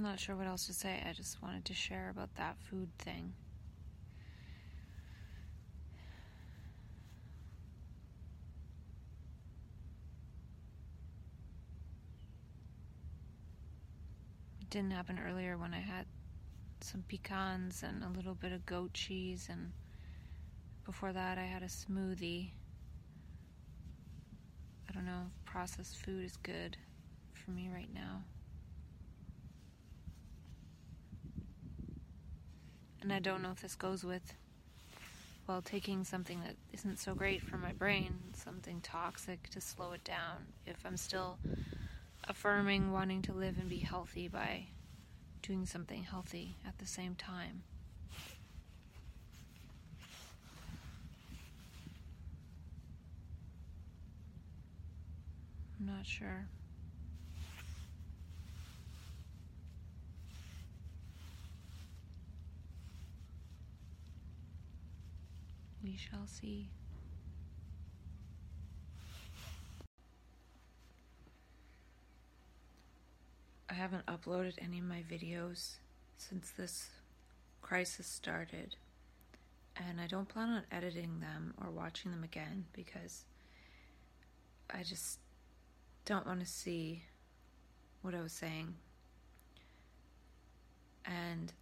I'm 0.01 0.07
not 0.07 0.19
sure 0.19 0.35
what 0.35 0.47
else 0.47 0.67
to 0.67 0.73
say. 0.73 1.05
I 1.07 1.13
just 1.13 1.43
wanted 1.43 1.67
to 1.67 1.75
share 1.75 2.09
about 2.09 2.35
that 2.37 2.57
food 2.59 2.89
thing. 2.97 3.35
It 14.63 14.71
didn't 14.71 14.93
happen 14.93 15.21
earlier 15.23 15.59
when 15.59 15.75
I 15.75 15.81
had 15.81 16.07
some 16.81 17.05
pecans 17.07 17.83
and 17.83 18.03
a 18.03 18.09
little 18.09 18.35
bit 18.35 18.53
of 18.53 18.65
goat 18.65 18.95
cheese, 18.95 19.49
and 19.51 19.71
before 20.87 21.13
that, 21.13 21.37
I 21.37 21.43
had 21.43 21.63
a 21.63 21.67
smoothie. 21.67 22.53
I 24.89 24.93
don't 24.95 25.05
know 25.05 25.27
if 25.27 25.45
processed 25.45 25.99
food 25.99 26.25
is 26.25 26.39
good 26.39 26.79
for 27.35 27.51
me 27.51 27.69
right 27.71 27.93
now. 27.93 28.23
And 33.11 33.17
I 33.17 33.29
don't 33.29 33.43
know 33.43 33.51
if 33.51 33.61
this 33.61 33.75
goes 33.75 34.05
with, 34.05 34.23
well, 35.49 35.63
taking 35.63 36.05
something 36.05 36.43
that 36.43 36.55
isn't 36.73 37.01
so 37.01 37.13
great 37.13 37.43
for 37.43 37.57
my 37.57 37.73
brain, 37.73 38.15
something 38.35 38.81
toxic 38.83 39.51
to 39.51 39.61
slow 39.61 39.91
it 39.91 40.05
down, 40.05 40.47
if 40.65 40.77
I'm 40.87 40.97
still 40.97 41.37
affirming 42.29 42.93
wanting 42.93 43.21
to 43.23 43.33
live 43.33 43.59
and 43.59 43.69
be 43.69 43.79
healthy 43.79 44.29
by 44.29 44.67
doing 45.43 45.67
something 45.67 46.05
healthy 46.05 46.55
at 46.65 46.79
the 46.79 46.87
same 46.87 47.17
time. 47.17 47.65
I'm 55.81 55.87
not 55.87 56.07
sure. 56.07 56.47
We 65.91 65.97
shall 65.97 66.25
see. 66.25 66.69
I 73.69 73.75
haven't 73.75 74.07
uploaded 74.07 74.53
any 74.59 74.79
of 74.79 74.85
my 74.85 75.03
videos 75.11 75.79
since 76.17 76.51
this 76.51 76.91
crisis 77.61 78.07
started, 78.07 78.77
and 79.77 80.01
I 80.01 80.07
don't 80.07 80.29
plan 80.29 80.51
on 80.51 80.63
editing 80.71 81.19
them 81.19 81.55
or 81.61 81.73
watching 81.73 82.13
them 82.13 82.23
again 82.23 82.67
because 82.73 83.25
I 84.73 84.85
just 84.85 85.19
don't 86.05 86.25
want 86.25 86.39
to 86.39 86.47
see 86.47 87.03
what 88.03 88.15
I 88.15 88.21
was 88.21 88.33
saying. 88.33 88.75
And 91.05 91.53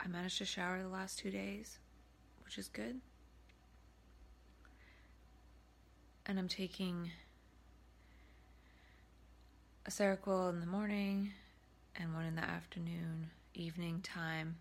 I 0.00 0.08
managed 0.08 0.38
to 0.38 0.44
shower 0.44 0.82
the 0.82 0.88
last 0.88 1.20
two 1.20 1.30
days, 1.30 1.78
which 2.54 2.60
is 2.60 2.68
good. 2.68 3.00
And 6.24 6.38
I'm 6.38 6.46
taking 6.46 7.10
a 9.84 9.90
Seroquel 9.90 10.50
in 10.50 10.60
the 10.60 10.66
morning 10.66 11.32
and 11.96 12.14
one 12.14 12.24
in 12.24 12.36
the 12.36 12.44
afternoon, 12.44 13.30
evening 13.54 14.02
time. 14.02 14.54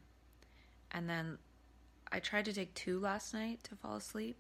And 0.90 1.08
then 1.08 1.38
I 2.12 2.20
tried 2.20 2.46
to 2.46 2.54
take 2.54 2.74
two 2.74 3.00
last 3.00 3.32
night 3.32 3.64
to 3.66 3.76
fall 3.76 3.98
asleep, 3.98 4.38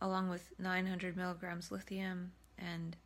along 0.00 0.28
with 0.28 0.52
900 0.56 1.16
milligrams 1.16 1.72
lithium 1.72 2.30
and 2.56 2.96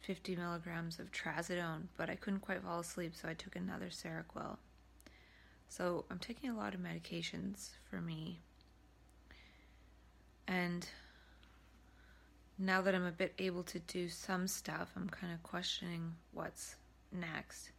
50 0.00 0.36
milligrams 0.36 0.98
of 0.98 1.12
trazodone, 1.12 1.88
but 1.98 2.08
I 2.08 2.14
couldn't 2.14 2.40
quite 2.40 2.62
fall 2.62 2.80
asleep, 2.80 3.12
so 3.14 3.28
I 3.28 3.34
took 3.34 3.56
another 3.56 3.90
Seroquel. 3.90 4.56
So 5.68 6.04
I'm 6.10 6.18
taking 6.18 6.50
a 6.50 6.56
lot 6.56 6.74
of 6.74 6.80
medications 6.80 7.70
for 7.90 8.00
me. 8.00 8.40
And 10.48 10.86
now 12.58 12.80
that 12.82 12.94
I'm 12.94 13.04
a 13.04 13.12
bit 13.12 13.34
able 13.38 13.62
to 13.64 13.78
do 13.80 14.08
some 14.08 14.46
stuff, 14.46 14.92
I'm 14.96 15.08
kind 15.08 15.32
of 15.32 15.42
questioning 15.42 16.14
what's 16.32 16.76
next. 17.12 17.70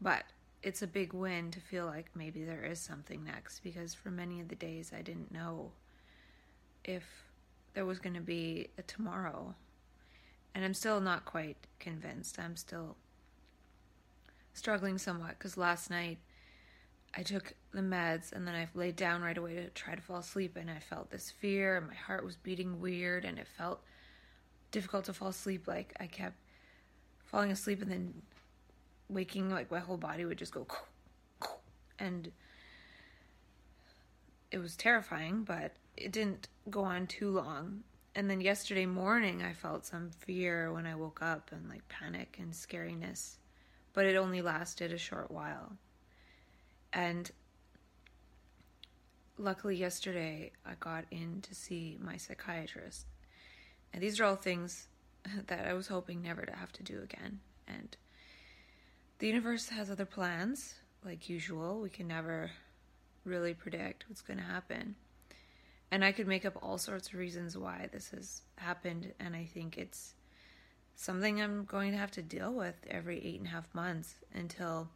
But 0.00 0.24
it's 0.62 0.82
a 0.82 0.86
big 0.86 1.12
win 1.12 1.50
to 1.50 1.60
feel 1.60 1.86
like 1.86 2.06
maybe 2.14 2.44
there 2.44 2.64
is 2.64 2.80
something 2.80 3.24
next 3.24 3.60
because 3.60 3.94
for 3.94 4.10
many 4.10 4.40
of 4.40 4.48
the 4.48 4.56
days 4.56 4.92
I 4.96 5.02
didn't 5.02 5.32
know 5.32 5.72
if 6.84 7.04
there 7.74 7.84
was 7.84 7.98
going 7.98 8.14
to 8.14 8.20
be 8.20 8.68
a 8.78 8.82
tomorrow. 8.82 9.54
And 10.54 10.64
I'm 10.64 10.74
still 10.74 11.00
not 11.00 11.24
quite 11.24 11.56
convinced. 11.78 12.38
I'm 12.38 12.56
still 12.56 12.96
struggling 14.54 14.98
somewhat 14.98 15.38
because 15.38 15.56
last 15.56 15.90
night 15.90 16.18
I 17.14 17.22
took 17.22 17.54
the 17.72 17.80
meds 17.80 18.32
and 18.32 18.46
then 18.46 18.54
I 18.54 18.68
laid 18.74 18.96
down 18.96 19.22
right 19.22 19.36
away 19.36 19.56
to 19.56 19.68
try 19.70 19.94
to 19.94 20.00
fall 20.00 20.18
asleep 20.18 20.56
and 20.56 20.70
I 20.70 20.78
felt 20.78 21.10
this 21.10 21.30
fear 21.30 21.76
and 21.76 21.86
my 21.88 21.94
heart 21.94 22.24
was 22.24 22.36
beating 22.36 22.80
weird 22.80 23.24
and 23.24 23.38
it 23.38 23.46
felt 23.46 23.82
difficult 24.70 25.06
to 25.06 25.12
fall 25.12 25.28
asleep. 25.28 25.66
Like 25.66 25.94
I 25.98 26.06
kept 26.06 26.36
falling 27.24 27.50
asleep 27.50 27.82
and 27.82 27.90
then 27.90 28.14
waking 29.08 29.50
like 29.50 29.70
my 29.70 29.78
whole 29.78 29.96
body 29.96 30.24
would 30.24 30.38
just 30.38 30.52
go 30.52 30.66
and 31.98 32.30
it 34.50 34.58
was 34.58 34.76
terrifying 34.76 35.44
but 35.44 35.72
it 35.96 36.12
didn't 36.12 36.48
go 36.70 36.84
on 36.84 37.06
too 37.06 37.30
long. 37.30 37.82
And 38.14 38.28
then 38.28 38.40
yesterday 38.40 38.86
morning 38.86 39.42
I 39.42 39.52
felt 39.52 39.86
some 39.86 40.10
fear 40.10 40.72
when 40.72 40.86
I 40.86 40.94
woke 40.94 41.20
up 41.22 41.50
and 41.52 41.68
like 41.68 41.88
panic 41.88 42.36
and 42.40 42.52
scariness 42.52 43.36
but 43.94 44.04
it 44.04 44.16
only 44.16 44.42
lasted 44.42 44.92
a 44.92 44.98
short 44.98 45.30
while 45.30 45.72
and 46.92 47.30
luckily 49.36 49.76
yesterday 49.76 50.52
I 50.66 50.72
got 50.80 51.04
in 51.10 51.40
to 51.42 51.54
see 51.54 51.98
my 52.00 52.16
psychiatrist 52.16 53.06
and 53.92 54.02
these 54.02 54.18
are 54.20 54.24
all 54.24 54.36
things 54.36 54.88
that 55.46 55.66
I 55.66 55.74
was 55.74 55.88
hoping 55.88 56.22
never 56.22 56.42
to 56.42 56.56
have 56.56 56.72
to 56.72 56.82
do 56.82 57.00
again 57.02 57.40
and 57.66 57.96
the 59.18 59.26
universe 59.26 59.68
has 59.70 59.90
other 59.90 60.04
plans, 60.04 60.74
like 61.04 61.28
usual. 61.28 61.80
We 61.80 61.90
can 61.90 62.06
never 62.06 62.52
really 63.24 63.52
predict 63.52 64.04
what's 64.08 64.22
going 64.22 64.38
to 64.38 64.44
happen. 64.44 64.94
And 65.90 66.04
I 66.04 66.12
could 66.12 66.28
make 66.28 66.44
up 66.44 66.56
all 66.62 66.78
sorts 66.78 67.08
of 67.08 67.14
reasons 67.14 67.58
why 67.58 67.88
this 67.92 68.10
has 68.10 68.42
happened, 68.56 69.12
and 69.18 69.34
I 69.34 69.44
think 69.44 69.76
it's 69.76 70.14
something 70.94 71.40
I'm 71.40 71.64
going 71.64 71.92
to 71.92 71.98
have 71.98 72.10
to 72.12 72.22
deal 72.22 72.52
with 72.52 72.76
every 72.88 73.24
eight 73.24 73.38
and 73.38 73.46
a 73.46 73.50
half 73.50 73.74
months 73.74 74.14
until 74.34 74.88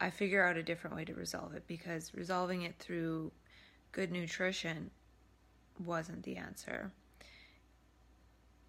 I 0.00 0.10
figure 0.10 0.44
out 0.44 0.56
a 0.56 0.62
different 0.62 0.96
way 0.96 1.04
to 1.04 1.14
resolve 1.14 1.54
it 1.54 1.64
because 1.66 2.12
resolving 2.14 2.62
it 2.62 2.74
through 2.78 3.32
good 3.92 4.12
nutrition 4.12 4.90
wasn't 5.84 6.22
the 6.22 6.36
answer. 6.36 6.92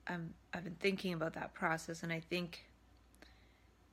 I'm 0.08 0.34
I've 0.54 0.64
been 0.64 0.78
thinking 0.80 1.14
about 1.14 1.34
that 1.34 1.54
process 1.54 2.04
and 2.04 2.14
I 2.14 2.22
think 2.22 2.66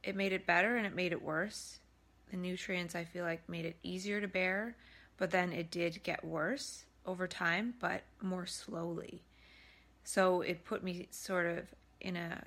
it 0.03 0.15
made 0.15 0.33
it 0.33 0.47
better 0.47 0.77
and 0.77 0.87
it 0.87 0.95
made 0.95 1.13
it 1.13 1.23
worse. 1.23 1.79
The 2.31 2.37
nutrients 2.37 2.95
I 2.95 3.05
feel 3.05 3.25
like 3.25 3.49
made 3.49 3.65
it 3.65 3.77
easier 3.83 4.21
to 4.21 4.29
bear, 4.29 4.77
but 5.17 5.31
then 5.31 5.53
it 5.53 5.71
did 5.71 6.03
get 6.03 6.25
worse 6.25 6.85
over 7.07 7.27
time, 7.27 7.75
but 7.81 8.03
more 8.23 8.47
slowly. 8.47 9.23
So 10.05 10.43
it 10.43 10.65
put 10.65 10.85
me 10.85 11.09
sort 11.11 11.47
of 11.47 11.67
in 12.01 12.17
a 12.17 12.43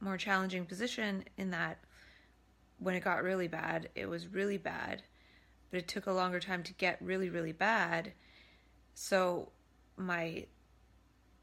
more 0.00 0.16
challenging 0.16 0.64
position 0.64 1.24
in 1.36 1.50
that 1.50 1.78
when 2.78 2.94
it 2.94 3.04
got 3.04 3.22
really 3.22 3.48
bad, 3.48 3.88
it 3.94 4.08
was 4.08 4.28
really 4.28 4.58
bad, 4.58 5.02
but 5.70 5.78
it 5.78 5.88
took 5.88 6.06
a 6.06 6.12
longer 6.12 6.40
time 6.40 6.62
to 6.64 6.72
get 6.74 7.00
really, 7.00 7.28
really 7.28 7.52
bad. 7.52 8.12
So 8.94 9.50
my 9.96 10.46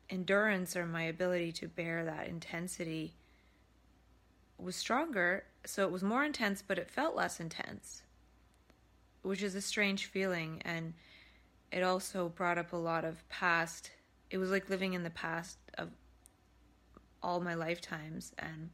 endurance 0.09 0.75
or 0.75 0.85
my 0.85 1.03
ability 1.03 1.51
to 1.51 1.67
bear 1.67 2.05
that 2.05 2.27
intensity 2.27 3.15
was 4.57 4.75
stronger, 4.75 5.43
so 5.65 5.83
it 5.83 5.91
was 5.91 6.03
more 6.03 6.23
intense, 6.23 6.63
but 6.65 6.79
it 6.79 6.89
felt 6.89 7.15
less 7.15 7.39
intense, 7.39 8.03
which 9.21 9.43
is 9.43 9.55
a 9.55 9.61
strange 9.61 10.05
feeling. 10.05 10.61
And 10.63 10.93
it 11.71 11.83
also 11.83 12.29
brought 12.29 12.57
up 12.57 12.71
a 12.71 12.77
lot 12.77 13.03
of 13.03 13.27
past, 13.27 13.91
it 14.29 14.37
was 14.37 14.51
like 14.51 14.69
living 14.69 14.93
in 14.93 15.03
the 15.03 15.09
past 15.09 15.57
of 15.77 15.89
all 17.21 17.41
my 17.41 17.55
lifetimes 17.55 18.31
and 18.37 18.69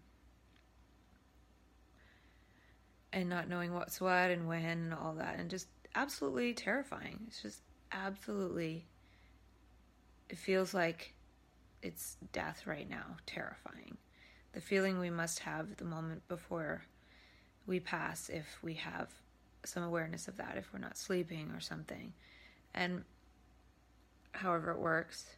and 3.14 3.30
not 3.30 3.49
knowing 3.49 3.74
what's 3.74 3.99
what 3.99 4.32
and 4.32 4.47
when 4.47 4.64
and 4.64 4.93
all 4.93 5.14
that 5.14 5.38
and 5.39 5.49
just 5.49 5.68
absolutely 5.95 6.53
terrifying. 6.53 7.20
It's 7.28 7.41
just 7.41 7.62
absolutely 7.91 8.86
it 10.30 10.38
feels 10.38 10.74
like 10.74 11.14
it's 11.82 12.18
death 12.32 12.66
right 12.66 12.89
now 12.89 13.18
terrifying. 13.26 13.97
The 14.53 14.62
feeling 14.62 14.99
we 14.99 15.09
must 15.09 15.39
have 15.39 15.76
the 15.78 15.84
moment 15.84 16.28
before 16.28 16.84
we 17.68 17.80
pass 17.80 18.30
if 18.30 18.59
we 18.62 18.76
have 18.76 19.09
some 19.66 19.84
awareness 19.84 20.28
of 20.28 20.38
that, 20.38 20.57
if 20.57 20.72
we're 20.74 20.80
not 20.80 20.97
sleeping 20.97 21.51
or 21.51 21.59
something, 21.59 22.14
and 22.74 23.03
however 24.32 24.72
it 24.72 24.80
works. 24.80 25.36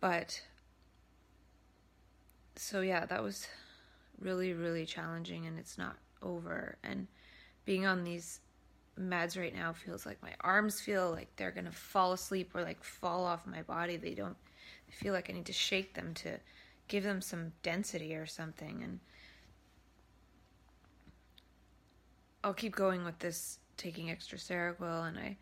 But 0.00 0.42
so, 2.56 2.80
yeah, 2.80 3.06
that 3.06 3.22
was 3.22 3.48
really, 4.20 4.52
really 4.52 4.84
challenging, 4.84 5.46
and 5.46 5.58
it's 5.58 5.78
not 5.78 5.96
over. 6.24 6.76
And 6.82 7.06
being 7.64 7.86
on 7.86 8.02
these 8.02 8.40
meds 8.98 9.38
right 9.38 9.54
now 9.54 9.72
feels 9.72 10.06
like 10.06 10.22
my 10.22 10.32
arms 10.40 10.80
feel 10.80 11.10
like 11.10 11.28
they're 11.36 11.50
gonna 11.50 11.72
fall 11.72 12.12
asleep 12.12 12.52
or 12.54 12.62
like 12.62 12.82
fall 12.82 13.24
off 13.24 13.46
my 13.46 13.62
body. 13.62 13.96
They 13.96 14.14
don't, 14.14 14.36
I 14.88 14.92
feel 14.92 15.12
like 15.12 15.30
I 15.30 15.32
need 15.32 15.46
to 15.46 15.52
shake 15.52 15.94
them 15.94 16.14
to 16.14 16.38
give 16.88 17.04
them 17.04 17.20
some 17.20 17.52
density 17.62 18.14
or 18.14 18.26
something 18.26 18.82
and 18.82 19.00
I'll 22.44 22.52
keep 22.52 22.76
going 22.76 23.04
with 23.04 23.18
this 23.20 23.58
taking 23.78 24.10
extra 24.10 24.36
Seroquel 24.36 25.08
and 25.08 25.18
I 25.18 25.38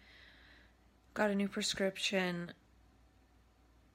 got 1.15 1.31
a 1.31 1.35
new 1.35 1.49
prescription. 1.49 2.53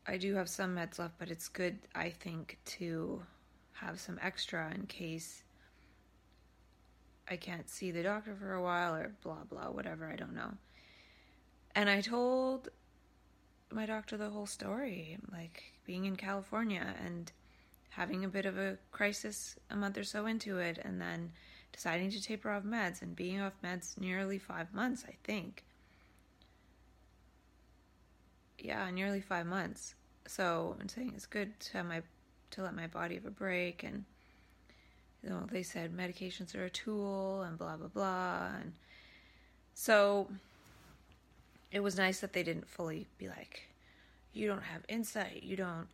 I 0.06 0.18
do 0.18 0.36
have 0.36 0.50
some 0.50 0.76
meds 0.76 1.00
left, 1.00 1.18
but 1.18 1.32
it's 1.32 1.48
good 1.48 1.80
I 1.96 2.10
think 2.10 2.60
to 2.66 3.24
have 3.72 4.00
some 4.00 4.20
extra 4.22 4.70
in 4.74 4.88
case 4.88 5.44
I 7.30 7.36
can't 7.36 7.70
see 7.70 7.92
the 7.92 8.04
doctor 8.04 8.36
for 8.36 8.54
a 8.54 8.62
while 8.62 8.96
or 8.96 9.14
blah 9.22 9.44
blah 9.50 9.70
whatever, 9.70 10.10
I 10.12 10.16
don't 10.16 10.36
know. 10.36 10.54
And 11.76 11.90
I 11.90 12.02
told 12.02 12.70
my 13.72 13.86
doctor 13.86 14.18
the 14.18 14.30
whole 14.30 14.46
story, 14.46 15.18
like 15.32 15.64
being 15.86 16.06
in 16.06 16.16
California 16.16 16.96
and 17.06 17.32
having 17.90 18.24
a 18.24 18.30
bit 18.30 18.46
of 18.46 18.58
a 18.58 18.78
crisis 18.92 19.56
a 19.70 19.76
month 19.76 19.98
or 19.98 20.04
so 20.04 20.26
into 20.26 20.58
it, 20.60 20.80
and 20.84 21.02
then 21.02 21.32
deciding 21.72 22.10
to 22.12 22.22
taper 22.22 22.50
off 22.50 22.64
meds 22.64 23.02
and 23.02 23.16
being 23.16 23.42
off 23.42 23.54
meds 23.64 24.00
nearly 24.00 24.40
five 24.40 24.74
months, 24.74 25.04
I 25.08 25.16
think. 25.24 25.64
Yeah, 28.58 28.90
nearly 28.90 29.22
five 29.22 29.46
months. 29.46 29.96
So 30.28 30.76
I'm 30.80 30.90
saying 30.90 31.14
it's 31.16 31.26
good 31.26 31.60
to 31.72 31.84
my 31.84 32.02
to 32.52 32.64
let 32.64 32.76
my 32.76 32.88
body 32.88 33.16
have 33.16 33.26
a 33.26 33.32
break 33.32 33.84
and 33.84 34.06
you 35.24 35.30
know 35.30 35.48
they 35.52 35.64
said 35.64 35.96
medications 35.96 36.56
are 36.56 36.66
a 36.66 36.70
tool 36.70 37.42
and 37.42 37.58
blah 37.58 37.76
blah 37.76 37.88
blah 37.88 38.50
and 38.62 38.74
so 39.74 40.28
it 41.72 41.82
was 41.82 41.98
nice 41.98 42.20
that 42.20 42.34
they 42.34 42.44
didn't 42.44 42.68
fully 42.68 43.08
be 43.18 43.28
like 43.28 43.68
you 44.38 44.48
don't 44.48 44.64
have 44.64 44.84
insight. 44.88 45.44
You 45.44 45.56
don't 45.56 45.88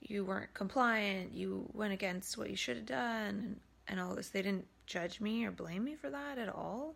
you 0.00 0.24
weren't 0.24 0.52
compliant. 0.54 1.32
You 1.32 1.68
went 1.72 1.92
against 1.92 2.36
what 2.36 2.50
you 2.50 2.56
should 2.56 2.76
have 2.76 2.86
done 2.86 3.26
and, 3.26 3.60
and 3.88 4.00
all 4.00 4.14
this. 4.14 4.28
They 4.30 4.42
didn't 4.42 4.66
judge 4.86 5.20
me 5.20 5.44
or 5.44 5.50
blame 5.50 5.84
me 5.84 5.94
for 5.94 6.10
that 6.10 6.38
at 6.38 6.48
all. 6.48 6.94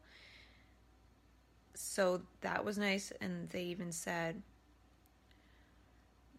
So 1.74 2.22
that 2.40 2.64
was 2.64 2.76
nice 2.76 3.12
and 3.20 3.48
they 3.50 3.62
even 3.64 3.92
said 3.92 4.42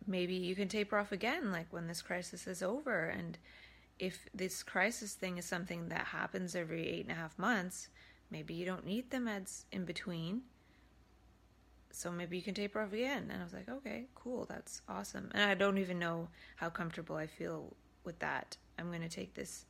maybe 0.06 0.34
you 0.34 0.56
can 0.56 0.68
taper 0.68 0.98
off 0.98 1.12
again 1.12 1.52
like 1.52 1.68
when 1.72 1.88
this 1.88 2.02
crisis 2.02 2.48
is 2.48 2.64
over 2.64 3.06
and 3.06 3.38
if 4.00 4.28
this 4.34 4.64
crisis 4.64 5.14
thing 5.14 5.38
is 5.38 5.46
something 5.46 5.90
that 5.90 6.08
happens 6.08 6.56
every 6.56 6.88
eight 6.88 7.04
and 7.04 7.12
a 7.12 7.16
half 7.16 7.38
months 7.38 7.90
maybe 8.32 8.54
you 8.54 8.66
don't 8.66 8.86
need 8.86 9.10
the 9.10 9.18
meds 9.18 9.66
in 9.72 9.86
between. 9.86 10.42
So 11.92 12.12
maybe 12.12 12.38
you 12.38 12.44
can 12.44 12.54
taper 12.54 12.82
off 12.82 12.94
again. 12.94 13.30
And 13.32 13.42
i 13.42 13.44
was 13.44 13.54
like 13.54 13.70
okay 13.70 14.06
cool. 14.16 14.46
That's 14.50 14.82
awesome. 14.88 15.32
And 15.34 15.44
i 15.44 15.54
don't 15.54 15.78
even 15.78 16.00
know 16.00 16.30
how 16.56 16.70
comfortable 16.70 17.16
i 17.16 17.28
feel 17.28 17.76
with 18.04 18.20
that. 18.20 18.58
I'm 18.78 18.90
going 18.90 19.02
to 19.02 19.10
take 19.10 19.34
this 19.34 19.66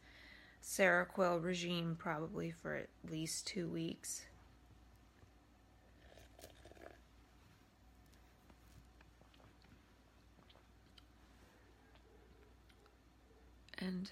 seroquel 0.62 1.44
regime 1.44 1.96
probably 1.98 2.52
for 2.52 2.76
at 2.76 2.90
least 3.10 3.48
two 3.48 3.68
weeks 3.68 4.26
and 13.80 14.12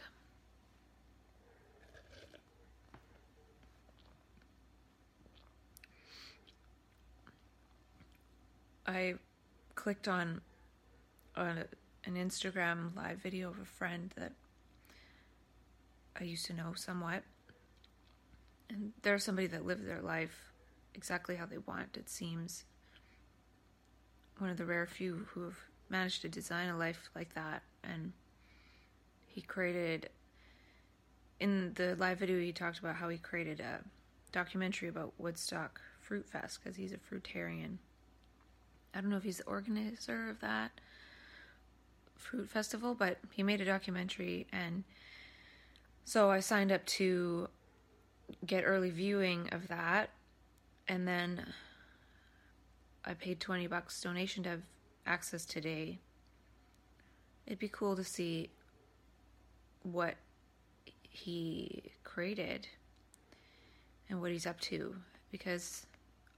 um, 8.86 8.94
I 8.96 9.16
clicked 9.76 10.08
on 10.08 10.42
on 11.36 11.66
an 12.06 12.16
Instagram 12.16 12.96
live 12.96 13.20
video 13.20 13.50
of 13.50 13.60
a 13.60 13.66
friend 13.66 14.14
that 14.18 14.32
I 16.20 16.24
used 16.24 16.46
to 16.48 16.54
know 16.54 16.74
somewhat. 16.76 17.24
And 18.70 18.94
they're 19.02 19.20
somebody 19.20 19.48
that 19.48 19.66
lived 19.66 19.88
their 19.88 20.02
life 20.02 20.52
exactly 20.94 21.36
how 21.36 21.46
they 21.46 21.60
want, 21.60 21.96
it 21.96 22.10
seems. 22.10 22.66
One 24.40 24.50
of 24.50 24.58
the 24.58 24.66
rare 24.66 24.88
few 24.88 25.28
who 25.30 25.44
have 25.44 25.58
managed 25.90 26.22
to 26.24 26.30
design 26.30 26.70
a 26.70 26.78
life 26.78 27.10
like 27.16 27.34
that. 27.36 27.62
And 27.84 28.14
he 29.38 29.44
created, 29.44 30.10
in 31.40 31.72
the 31.76 31.96
live 32.00 32.18
video, 32.18 32.40
he 32.40 32.52
talked 32.52 32.80
about 32.80 32.96
how 32.96 33.08
he 33.08 33.20
created 33.20 33.60
a 33.60 33.82
documentary 34.32 34.90
about 34.90 35.14
Woodstock 35.20 35.80
Fruit 36.02 36.28
Fest 36.28 36.60
because 36.60 36.76
he's 36.76 36.92
a 36.92 36.98
fruitarian. 36.98 37.78
I 38.96 39.02
don't 39.02 39.12
know 39.12 39.18
if 39.18 39.22
he's 39.22 39.38
the 39.38 39.44
organizer 39.44 40.28
of 40.32 40.40
that 40.40 40.72
fruit 42.16 42.50
festival, 42.50 42.96
but 42.96 43.20
he 43.32 43.44
made 43.44 43.62
a 43.62 43.66
documentary 43.66 44.48
and 44.52 44.84
so 46.04 46.32
I 46.32 46.40
signed 46.40 46.72
up 46.72 46.84
to 46.98 47.48
get 48.44 48.64
early 48.64 48.90
viewing 48.90 49.50
of 49.52 49.68
that 49.68 50.10
and 50.88 51.08
then 51.08 51.54
I 53.06 53.14
paid 53.14 53.40
20 53.40 53.68
bucks 53.68 54.02
donation 54.02 54.42
to 54.46 54.50
have 54.50 54.64
access 55.06 55.46
today. 55.46 56.00
It'd 57.46 57.60
be 57.60 57.70
cool 57.70 57.96
to 57.96 58.04
see 58.04 58.50
what 59.84 60.16
he 61.10 61.84
created 62.04 62.68
and 64.10 64.22
what 64.22 64.32
he's 64.32 64.46
up 64.46 64.60
to. 64.62 64.96
Because 65.32 65.86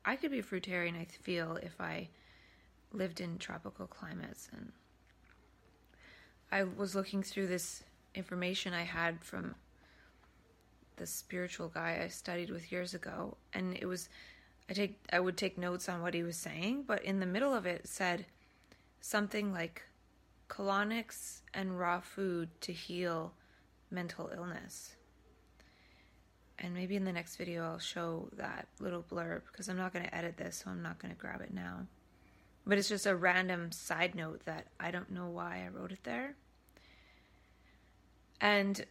I 0.05 0.15
could 0.15 0.31
be 0.31 0.39
a 0.39 0.43
fruitarian 0.43 0.99
I 0.99 1.05
feel 1.05 1.57
if 1.57 1.79
I 1.79 2.09
lived 2.91 3.21
in 3.21 3.37
tropical 3.37 3.87
climates. 3.87 4.49
And 4.55 4.71
I 6.51 6.63
was 6.63 6.95
looking 6.95 7.23
through 7.23 7.47
this 7.47 7.83
information 8.15 8.73
I 8.73 8.83
had 8.83 9.23
from 9.23 9.55
the 10.97 11.05
spiritual 11.05 11.69
guy 11.69 12.01
I 12.03 12.07
studied 12.07 12.49
with 12.49 12.71
years 12.71 12.93
ago. 12.93 13.37
And 13.53 13.75
it 13.75 13.85
was 13.85 14.09
I 14.69 14.73
take 14.73 14.99
I 15.11 15.19
would 15.19 15.35
take 15.35 15.57
notes 15.57 15.89
on 15.89 16.01
what 16.01 16.13
he 16.13 16.23
was 16.23 16.37
saying 16.37 16.83
but 16.85 17.03
in 17.03 17.19
the 17.19 17.25
middle 17.25 17.53
of 17.53 17.65
it 17.65 17.87
said 17.87 18.25
something 19.01 19.51
like 19.51 19.83
colonics 20.49 21.41
and 21.53 21.79
raw 21.79 21.99
food 21.99 22.49
to 22.61 22.73
heal 22.73 23.33
mental 23.91 24.29
illness 24.35 24.95
and 26.57 26.73
maybe 26.73 26.95
in 26.95 27.05
the 27.05 27.13
next 27.13 27.37
video 27.37 27.63
I'll 27.63 27.79
show 27.79 28.29
that 28.37 28.67
little 28.79 29.03
blurb 29.03 29.41
because 29.51 29.69
I'm 29.69 29.77
not 29.77 29.93
going 29.93 30.05
to 30.05 30.15
edit 30.15 30.37
this 30.37 30.63
so 30.63 30.71
I'm 30.71 30.81
not 30.81 30.99
going 30.99 31.13
to 31.13 31.19
grab 31.19 31.41
it 31.41 31.53
now 31.53 31.87
but 32.69 32.77
it's 32.77 32.89
just 32.89 33.07
a 33.07 33.15
random 33.15 33.71
side 33.71 34.13
note 34.13 34.45
that 34.45 34.67
I 34.79 34.91
don't 34.91 35.09
know 35.09 35.27
why 35.27 35.65
I 35.65 35.75
wrote 35.75 35.91
it 35.91 36.03
there. 36.03 36.35
And 38.39 38.85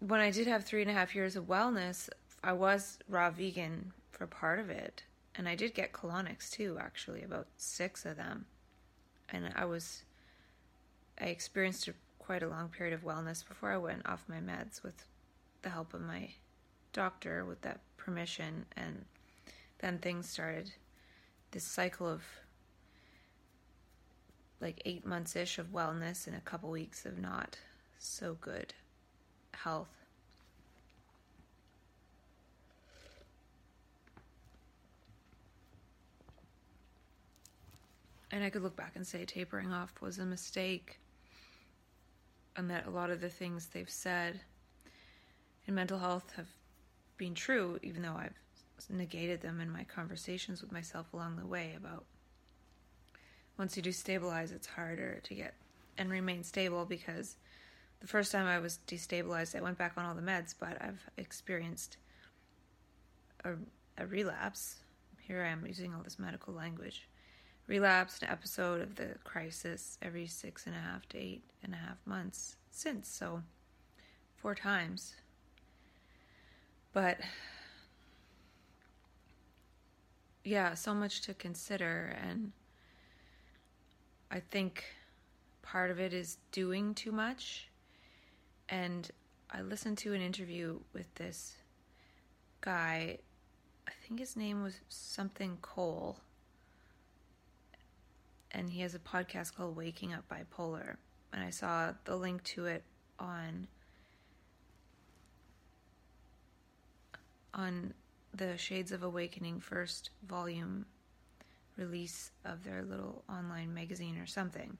when 0.00 0.20
I 0.20 0.30
did 0.30 0.46
have 0.46 0.64
three 0.64 0.82
and 0.82 0.90
a 0.90 0.94
half 0.94 1.14
years 1.14 1.34
of 1.34 1.46
wellness, 1.46 2.10
I 2.44 2.52
was 2.52 2.98
raw 3.08 3.30
vegan 3.30 3.92
for 4.10 4.26
part 4.26 4.60
of 4.60 4.68
it. 4.68 5.04
And 5.34 5.48
I 5.48 5.54
did 5.54 5.72
get 5.72 5.92
colonics 5.94 6.50
too, 6.50 6.76
actually, 6.78 7.22
about 7.22 7.48
six 7.56 8.04
of 8.04 8.18
them. 8.18 8.44
And 9.30 9.50
I 9.56 9.64
was, 9.64 10.02
I 11.20 11.26
experienced 11.26 11.88
a, 11.88 11.94
quite 12.18 12.42
a 12.42 12.48
long 12.48 12.68
period 12.68 12.94
of 12.94 13.04
wellness 13.04 13.46
before 13.46 13.72
I 13.72 13.78
went 13.78 14.06
off 14.06 14.24
my 14.28 14.38
meds 14.38 14.82
with 14.82 15.04
the 15.62 15.70
help 15.70 15.94
of 15.94 16.00
my 16.00 16.30
doctor, 16.92 17.44
with 17.44 17.62
that 17.62 17.80
permission. 17.96 18.66
And 18.76 19.04
then 19.78 19.98
things 19.98 20.28
started 20.28 20.72
this 21.50 21.64
cycle 21.64 22.08
of 22.08 22.22
like 24.60 24.80
eight 24.84 25.04
months 25.04 25.34
ish 25.36 25.58
of 25.58 25.72
wellness 25.72 26.26
and 26.26 26.36
a 26.36 26.40
couple 26.40 26.70
weeks 26.70 27.04
of 27.04 27.18
not 27.18 27.58
so 27.98 28.36
good 28.40 28.74
health. 29.52 30.01
And 38.32 38.42
I 38.42 38.50
could 38.50 38.62
look 38.62 38.74
back 38.74 38.96
and 38.96 39.06
say 39.06 39.24
tapering 39.24 39.72
off 39.72 40.00
was 40.00 40.18
a 40.18 40.24
mistake, 40.24 40.98
and 42.56 42.68
that 42.70 42.86
a 42.86 42.90
lot 42.90 43.10
of 43.10 43.20
the 43.20 43.28
things 43.28 43.68
they've 43.68 43.88
said 43.88 44.40
in 45.66 45.74
mental 45.74 45.98
health 45.98 46.32
have 46.36 46.48
been 47.16 47.34
true, 47.34 47.78
even 47.82 48.02
though 48.02 48.16
I've 48.16 48.34
negated 48.90 49.40
them 49.40 49.60
in 49.60 49.70
my 49.70 49.84
conversations 49.84 50.60
with 50.60 50.72
myself 50.72 51.12
along 51.12 51.36
the 51.36 51.46
way 51.46 51.74
about 51.76 52.04
once 53.58 53.76
you 53.76 53.82
do 53.82 53.92
stabilize, 53.92 54.50
it's 54.50 54.66
harder 54.66 55.20
to 55.24 55.34
get 55.34 55.54
and 55.98 56.10
remain 56.10 56.42
stable 56.42 56.84
because 56.84 57.36
the 58.00 58.06
first 58.06 58.32
time 58.32 58.46
I 58.46 58.58
was 58.58 58.80
destabilized, 58.86 59.56
I 59.56 59.60
went 59.60 59.78
back 59.78 59.92
on 59.96 60.04
all 60.04 60.14
the 60.14 60.22
meds, 60.22 60.54
but 60.58 60.80
I've 60.80 61.08
experienced 61.16 61.98
a, 63.44 63.52
a 63.98 64.06
relapse. 64.06 64.76
Here 65.20 65.44
I 65.44 65.48
am 65.48 65.64
using 65.66 65.94
all 65.94 66.02
this 66.02 66.18
medical 66.18 66.54
language. 66.54 67.06
Relapse, 67.68 68.20
an 68.20 68.28
episode 68.28 68.80
of 68.80 68.96
the 68.96 69.14
crisis 69.24 69.96
every 70.02 70.26
six 70.26 70.66
and 70.66 70.74
a 70.74 70.78
half 70.78 71.08
to 71.10 71.18
eight 71.18 71.42
and 71.62 71.72
a 71.72 71.76
half 71.76 71.96
months 72.04 72.56
since. 72.70 73.08
So, 73.08 73.42
four 74.36 74.54
times. 74.54 75.14
But, 76.92 77.18
yeah, 80.44 80.74
so 80.74 80.92
much 80.92 81.22
to 81.22 81.34
consider. 81.34 82.16
And 82.22 82.52
I 84.30 84.40
think 84.40 84.84
part 85.62 85.90
of 85.90 86.00
it 86.00 86.12
is 86.12 86.38
doing 86.50 86.94
too 86.94 87.12
much. 87.12 87.68
And 88.68 89.08
I 89.50 89.62
listened 89.62 89.98
to 89.98 90.12
an 90.14 90.20
interview 90.20 90.80
with 90.92 91.14
this 91.14 91.56
guy. 92.60 93.18
I 93.86 93.92
think 94.06 94.18
his 94.18 94.36
name 94.36 94.62
was 94.62 94.80
something 94.88 95.58
Cole. 95.62 96.18
And 98.52 98.70
he 98.70 98.82
has 98.82 98.94
a 98.94 98.98
podcast 98.98 99.54
called 99.54 99.76
Waking 99.76 100.12
Up 100.12 100.24
Bipolar. 100.28 100.96
And 101.32 101.42
I 101.42 101.50
saw 101.50 101.92
the 102.04 102.16
link 102.16 102.44
to 102.44 102.66
it 102.66 102.84
on 103.18 103.66
on 107.54 107.92
the 108.34 108.56
Shades 108.56 108.92
of 108.92 109.02
Awakening 109.02 109.60
first 109.60 110.10
volume 110.26 110.86
release 111.76 112.30
of 112.44 112.64
their 112.64 112.82
little 112.82 113.24
online 113.28 113.72
magazine 113.74 114.18
or 114.18 114.26
something. 114.26 114.76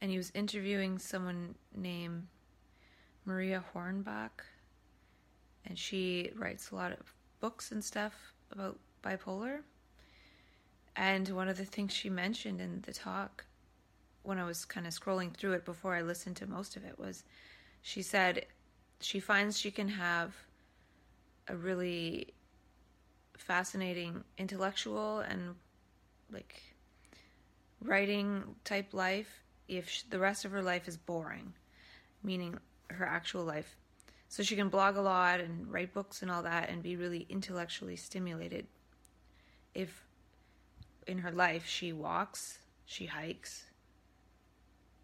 And 0.00 0.10
he 0.10 0.16
was 0.16 0.30
interviewing 0.34 0.98
someone 0.98 1.54
named 1.74 2.26
Marya 3.24 3.62
Hornbacher, 3.74 4.30
and 5.66 5.78
she 5.78 6.30
writes 6.36 6.70
a 6.70 6.74
lot 6.74 6.92
of 6.92 7.14
books 7.40 7.70
and 7.70 7.84
stuff 7.84 8.32
about 8.50 8.78
bipolar. 9.04 9.60
And 10.96 11.28
one 11.28 11.48
of 11.48 11.56
the 11.56 11.64
things 11.64 11.92
she 11.92 12.10
mentioned 12.10 12.60
in 12.60 12.82
the 12.82 12.92
talk 12.92 13.44
when 14.22 14.38
I 14.38 14.44
was 14.44 14.64
kind 14.64 14.86
of 14.86 14.92
scrolling 14.92 15.34
through 15.34 15.52
it 15.52 15.64
before 15.64 15.94
I 15.94 16.02
listened 16.02 16.36
to 16.36 16.46
most 16.46 16.76
of 16.76 16.84
it 16.84 16.98
was 16.98 17.24
she 17.82 18.02
said 18.02 18.46
she 19.00 19.18
finds 19.18 19.58
she 19.58 19.70
can 19.70 19.88
have 19.88 20.34
a 21.48 21.56
really 21.56 22.34
fascinating 23.36 24.22
intellectual 24.36 25.20
and 25.20 25.54
like 26.30 26.62
writing 27.82 28.54
type 28.64 28.92
life 28.92 29.42
if 29.68 30.04
the 30.10 30.18
rest 30.18 30.44
of 30.44 30.50
her 30.50 30.62
life 30.62 30.86
is 30.86 30.96
boring, 30.96 31.52
meaning 32.22 32.58
her 32.90 33.06
actual 33.06 33.44
life. 33.44 33.76
So 34.28 34.42
she 34.42 34.56
can 34.56 34.68
blog 34.68 34.96
a 34.96 35.00
lot 35.00 35.40
and 35.40 35.72
write 35.72 35.94
books 35.94 36.22
and 36.22 36.30
all 36.30 36.42
that 36.42 36.68
and 36.68 36.82
be 36.82 36.96
really 36.96 37.26
intellectually 37.28 37.96
stimulated 37.96 38.66
if 39.74 40.04
in 41.10 41.18
her 41.18 41.32
life 41.32 41.66
she 41.66 41.92
walks, 41.92 42.58
she 42.86 43.06
hikes, 43.06 43.64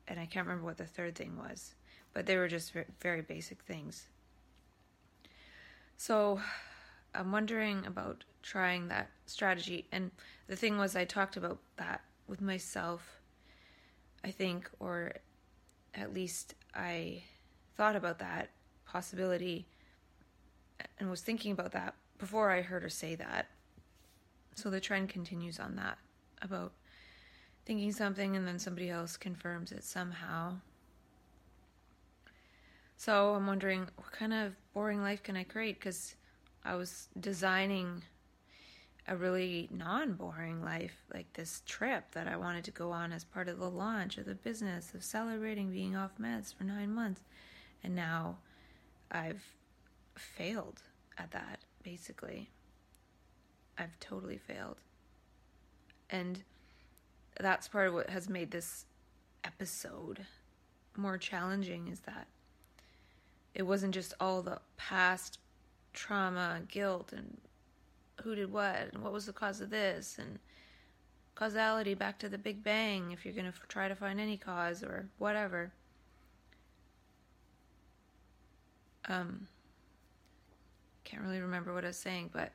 and 0.06 0.20
I 0.20 0.26
can't 0.26 0.46
remember 0.46 0.64
what 0.64 0.78
the 0.78 0.86
third 0.86 1.16
thing 1.16 1.36
was, 1.36 1.74
but 2.14 2.26
they 2.26 2.36
were 2.36 2.46
just 2.48 2.72
very 3.00 3.22
basic 3.22 3.60
things. 3.62 4.06
So 5.96 6.40
I'm 7.12 7.32
wondering 7.32 7.84
about 7.86 8.24
trying 8.42 8.88
that 8.88 9.10
strategy. 9.26 9.86
And 9.90 10.12
the 10.46 10.54
thing 10.54 10.78
was, 10.78 10.94
I 10.94 11.04
talked 11.04 11.36
about 11.36 11.58
that 11.76 12.02
with 12.28 12.40
myself, 12.40 13.20
I 14.22 14.30
think, 14.30 14.70
or 14.78 15.12
at 15.94 16.14
least 16.14 16.54
I 16.74 17.24
thought 17.76 17.96
about 17.96 18.20
that 18.20 18.50
possibility 18.84 19.66
and 21.00 21.10
was 21.10 21.22
thinking 21.22 21.50
about 21.50 21.72
that 21.72 21.94
before 22.18 22.50
I 22.50 22.62
heard 22.62 22.82
her 22.82 22.88
say 22.88 23.16
that. 23.16 23.46
So 24.56 24.70
the 24.70 24.80
trend 24.80 25.10
continues 25.10 25.60
on 25.60 25.76
that 25.76 25.98
about 26.40 26.72
thinking 27.66 27.92
something 27.92 28.36
and 28.36 28.48
then 28.48 28.58
somebody 28.58 28.88
else 28.88 29.16
confirms 29.16 29.70
it 29.70 29.84
somehow. 29.84 30.54
So 32.96 33.34
I'm 33.34 33.46
wondering 33.46 33.86
what 33.96 34.12
kind 34.12 34.32
of 34.32 34.54
boring 34.72 35.02
life 35.02 35.22
can 35.22 35.36
I 35.36 35.44
create? 35.44 35.78
Because 35.78 36.16
I 36.64 36.74
was 36.74 37.08
designing 37.20 38.02
a 39.06 39.14
really 39.14 39.68
non 39.70 40.14
boring 40.14 40.64
life, 40.64 40.96
like 41.12 41.30
this 41.34 41.62
trip 41.66 42.10
that 42.12 42.26
I 42.26 42.38
wanted 42.38 42.64
to 42.64 42.70
go 42.70 42.90
on 42.90 43.12
as 43.12 43.24
part 43.24 43.48
of 43.48 43.58
the 43.58 43.70
launch 43.70 44.16
of 44.16 44.24
the 44.24 44.34
business 44.34 44.94
of 44.94 45.04
celebrating 45.04 45.70
being 45.70 45.94
off 45.94 46.12
meds 46.18 46.54
for 46.54 46.64
nine 46.64 46.94
months. 46.94 47.20
And 47.84 47.94
now 47.94 48.38
I've 49.10 49.44
failed 50.16 50.80
at 51.18 51.30
that, 51.32 51.60
basically. 51.82 52.48
I've 53.78 53.98
totally 54.00 54.38
failed. 54.38 54.76
And 56.10 56.42
that's 57.38 57.68
part 57.68 57.88
of 57.88 57.94
what 57.94 58.10
has 58.10 58.28
made 58.28 58.50
this 58.50 58.86
episode 59.44 60.26
more 60.96 61.18
challenging 61.18 61.88
is 61.88 62.00
that 62.00 62.26
it 63.54 63.62
wasn't 63.62 63.94
just 63.94 64.14
all 64.20 64.42
the 64.42 64.60
past 64.76 65.38
trauma, 65.92 66.62
guilt, 66.68 67.12
and 67.12 67.38
who 68.22 68.34
did 68.34 68.52
what, 68.52 68.90
and 68.92 69.02
what 69.02 69.12
was 69.12 69.26
the 69.26 69.32
cause 69.32 69.60
of 69.60 69.70
this, 69.70 70.18
and 70.18 70.38
causality 71.34 71.94
back 71.94 72.18
to 72.18 72.28
the 72.28 72.38
Big 72.38 72.62
Bang 72.62 73.12
if 73.12 73.24
you're 73.24 73.34
going 73.34 73.50
to 73.50 73.58
try 73.68 73.88
to 73.88 73.94
find 73.94 74.20
any 74.20 74.36
cause 74.36 74.82
or 74.82 75.06
whatever. 75.18 75.70
Um, 79.08 79.46
can't 81.04 81.22
really 81.22 81.40
remember 81.40 81.72
what 81.72 81.84
I 81.84 81.88
was 81.88 81.96
saying, 81.96 82.30
but 82.32 82.52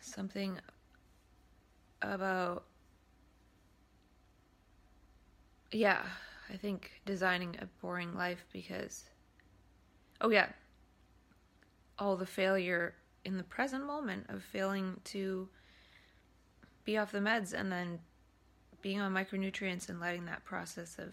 something 0.00 0.58
about 2.02 2.64
yeah 5.72 6.02
i 6.52 6.56
think 6.56 6.90
designing 7.04 7.56
a 7.60 7.66
boring 7.80 8.14
life 8.14 8.44
because 8.52 9.04
oh 10.20 10.30
yeah 10.30 10.48
all 11.98 12.16
the 12.16 12.26
failure 12.26 12.94
in 13.24 13.36
the 13.36 13.42
present 13.42 13.86
moment 13.86 14.24
of 14.28 14.42
failing 14.42 14.98
to 15.04 15.48
be 16.84 16.96
off 16.96 17.12
the 17.12 17.18
meds 17.18 17.52
and 17.52 17.70
then 17.70 17.98
being 18.82 19.00
on 19.00 19.12
micronutrients 19.12 19.88
and 19.88 20.00
letting 20.00 20.24
that 20.24 20.44
process 20.44 20.98
of 20.98 21.12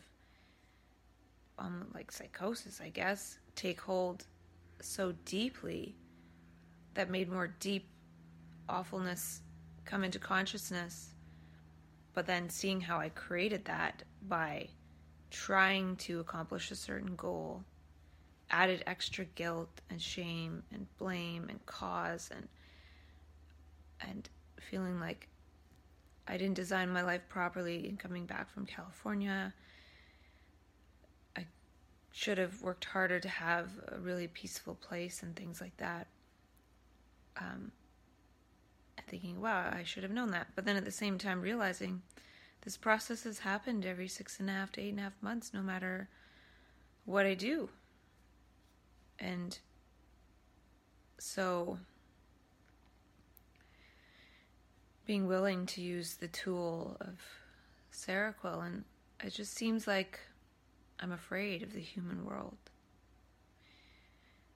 um 1.60 1.86
like 1.94 2.12
psychosis 2.12 2.80
i 2.82 2.90
guess 2.90 3.38
take 3.56 3.82
hold 3.82 4.26
so 4.82 5.14
deeply 5.26 5.96
that 6.94 7.10
made 7.10 7.30
more 7.30 7.54
deep 7.60 7.90
awfulness 8.70 9.41
come 9.86 10.03
into 10.03 10.20
consciousness, 10.20 11.13
but 12.13 12.28
then 12.28 12.49
seeing 12.49 12.82
how 12.82 12.99
I 12.99 13.09
created 13.09 13.65
that 13.65 14.03
by 14.28 14.70
trying 15.30 15.95
to 15.97 16.20
accomplish 16.20 16.72
a 16.72 16.76
certain 16.76 17.15
goal 17.15 17.63
added 18.49 18.84
extra 18.88 19.26
guilt 19.26 19.82
and 19.89 20.01
shame 20.01 20.63
and 20.72 20.88
blame 20.97 21.47
and 21.49 21.65
cause 21.65 22.30
and 22.34 22.47
and 23.99 24.30
feeling 24.70 24.99
like 24.99 25.28
I 26.28 26.38
didn't 26.38 26.55
design 26.55 26.89
my 26.89 27.01
life 27.01 27.22
properly 27.30 27.88
in 27.88 27.97
coming 27.97 28.26
back 28.26 28.49
from 28.49 28.65
California. 28.65 29.53
I 31.38 31.45
should 32.11 32.38
have 32.38 32.61
worked 32.61 32.86
harder 32.86 33.20
to 33.20 33.30
have 33.30 33.70
a 33.88 33.99
really 33.99 34.28
peaceful 34.28 34.76
place 34.76 35.24
and 35.24 35.36
things 35.36 35.61
like 35.61 35.76
that. 35.78 36.07
Um, 37.39 37.72
thinking, 39.08 39.41
wow, 39.41 39.72
I 39.72 39.84
should 39.84 40.03
have 40.03 40.12
known 40.12 40.32
that. 40.32 40.47
But 40.55 40.66
then 40.66 40.76
at 40.76 40.86
the 40.86 40.91
same 40.91 41.18
time, 41.18 41.41
realizing 41.41 42.01
this 42.62 42.78
process 42.78 43.24
has 43.24 43.39
happened 43.39 43.86
every 43.86 44.08
six 44.08 44.39
and 44.39 44.49
a 44.49 44.53
half 44.53 44.72
to 44.74 44.82
eight 44.82 44.89
and 44.89 44.99
a 44.99 45.03
half 45.03 45.22
months, 45.22 45.53
no 45.53 45.62
matter 45.62 46.10
what 47.05 47.26
I 47.26 47.34
do. 47.34 47.70
And 49.20 49.58
so 51.18 51.80
being 55.05 55.26
willing 55.26 55.66
to 55.66 55.82
use 55.82 56.16
the 56.16 56.28
tool 56.28 56.97
of 56.99 57.20
Seroquel, 57.93 58.66
and 58.66 58.84
it 59.24 59.32
just 59.32 59.55
seems 59.55 59.88
like 59.88 60.20
I'm 60.99 61.12
afraid 61.14 61.64
of 61.64 61.74
the 61.74 61.80
human 61.80 62.26
world. 62.26 62.58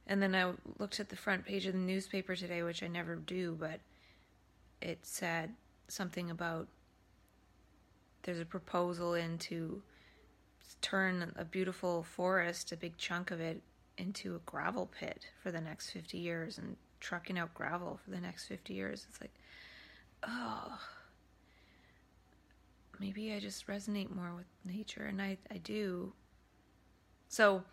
And 0.05 0.21
then 0.21 0.35
I 0.35 0.51
looked 0.77 0.99
at 0.99 1.09
the 1.09 1.15
front 1.15 1.45
page 1.45 1.65
of 1.65 1.73
the 1.73 1.79
newspaper 1.79 2.35
today, 2.35 2.63
which 2.63 2.83
I 2.83 2.87
never 2.87 3.15
do, 3.15 3.55
but 3.57 3.79
it 4.81 4.99
said 5.03 5.53
something 5.87 6.29
about 6.29 6.67
there's 8.23 8.39
a 8.39 8.45
proposal 8.45 9.13
in 9.13 9.37
to 9.37 9.81
turn 10.81 11.31
a 11.35 11.45
beautiful 11.45 12.03
forest, 12.03 12.71
a 12.71 12.77
big 12.77 12.97
chunk 12.97 13.31
of 13.31 13.39
it, 13.39 13.61
into 13.97 14.35
a 14.35 14.39
gravel 14.39 14.87
pit 14.87 15.27
for 15.41 15.51
the 15.51 15.61
next 15.61 15.91
50 15.91 16.17
years 16.17 16.57
and 16.57 16.75
trucking 16.99 17.37
out 17.37 17.53
gravel 17.53 17.99
for 18.03 18.11
the 18.11 18.19
next 18.19 18.45
50 18.45 18.73
years. 18.73 19.05
It's 19.09 19.21
like, 19.21 19.33
oh, 20.27 20.79
maybe 22.99 23.33
I 23.33 23.39
just 23.39 23.67
resonate 23.67 24.13
more 24.15 24.33
with 24.35 24.45
nature, 24.65 25.05
and 25.05 25.21
I, 25.21 25.37
I 25.51 25.57
do. 25.57 26.13
So 27.27 27.63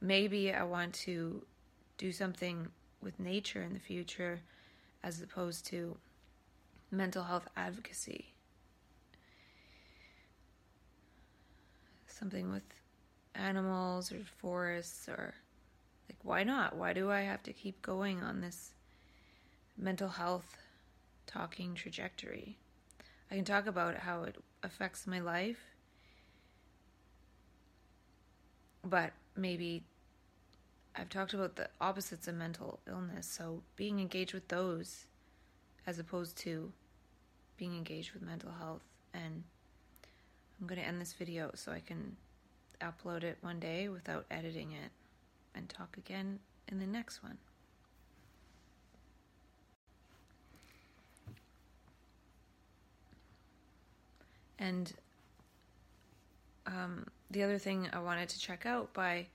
maybe 0.00 0.52
I 0.52 0.64
want 0.64 0.94
to 0.94 1.44
do 1.96 2.12
something 2.12 2.68
with 3.00 3.18
nature 3.18 3.62
in 3.62 3.72
the 3.72 3.80
future 3.80 4.40
as 5.02 5.22
opposed 5.22 5.66
to 5.66 5.96
mental 6.90 7.24
health 7.24 7.48
advocacy. 7.56 8.34
Something 12.06 12.50
with 12.50 12.64
animals 13.34 14.10
or 14.10 14.20
forests 14.40 15.08
or 15.08 15.34
like 16.08 16.18
why 16.22 16.42
not? 16.42 16.76
Why 16.76 16.92
do 16.92 17.10
I 17.10 17.20
have 17.20 17.42
to 17.44 17.52
keep 17.52 17.80
going 17.82 18.22
on 18.22 18.40
this 18.40 18.72
mental 19.76 20.08
health 20.08 20.56
talking 21.26 21.74
trajectory? 21.74 22.58
I 23.30 23.36
can 23.36 23.44
talk 23.44 23.66
about 23.66 23.96
how 23.98 24.22
it 24.24 24.36
affects 24.62 25.06
my 25.06 25.20
life, 25.20 25.58
but 28.82 29.12
maybe 29.36 29.84
I've 30.96 31.10
talked 31.10 31.34
about 31.34 31.56
the 31.56 31.68
opposites 31.80 32.26
of 32.26 32.34
mental 32.34 32.80
illness, 32.88 33.26
so 33.26 33.62
being 33.76 34.00
engaged 34.00 34.32
with 34.34 34.48
those 34.48 35.04
as 35.86 35.98
opposed 35.98 36.36
to 36.38 36.72
being 37.56 37.74
engaged 37.74 38.12
with 38.12 38.22
mental 38.22 38.50
health. 38.58 38.82
And 39.14 39.42
I'm 40.60 40.66
going 40.66 40.80
to 40.80 40.86
end 40.86 41.00
this 41.00 41.12
video 41.12 41.50
so 41.54 41.72
I 41.72 41.80
can 41.80 42.16
upload 42.80 43.24
it 43.24 43.38
one 43.40 43.58
day 43.58 43.88
without 43.88 44.24
editing 44.30 44.72
it 44.72 44.90
and 45.54 45.68
talk 45.68 45.96
again 45.96 46.38
in 46.68 46.78
the 46.78 46.86
next 46.86 47.22
one. 47.22 47.38
And 54.58 54.92
um, 56.66 57.06
the 57.30 57.42
other 57.42 57.58
thing 57.58 57.88
I 57.92 58.00
wanted 58.00 58.28
to 58.30 58.38
check 58.38 58.66
out 58.66 58.92
by 58.92 59.26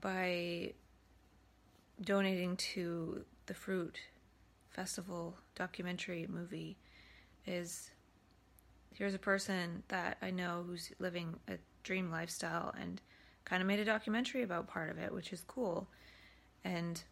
by 0.00 0.72
donating 2.02 2.56
to 2.56 3.24
the 3.52 3.58
Fruit 3.58 3.98
Festival 4.70 5.36
documentary 5.54 6.26
movie 6.26 6.78
is 7.46 7.90
here's 8.94 9.12
a 9.12 9.18
person 9.18 9.82
that 9.88 10.16
I 10.22 10.30
know 10.30 10.64
who's 10.66 10.90
living 10.98 11.34
a 11.48 11.58
dream 11.82 12.10
lifestyle 12.10 12.74
and 12.80 13.02
kind 13.44 13.60
of 13.60 13.68
made 13.68 13.78
a 13.78 13.84
documentary 13.84 14.42
about 14.42 14.68
part 14.68 14.88
of 14.88 14.96
it, 14.96 15.12
which 15.12 15.34
is 15.34 15.44
cool. 15.46 15.86
And 16.64 17.02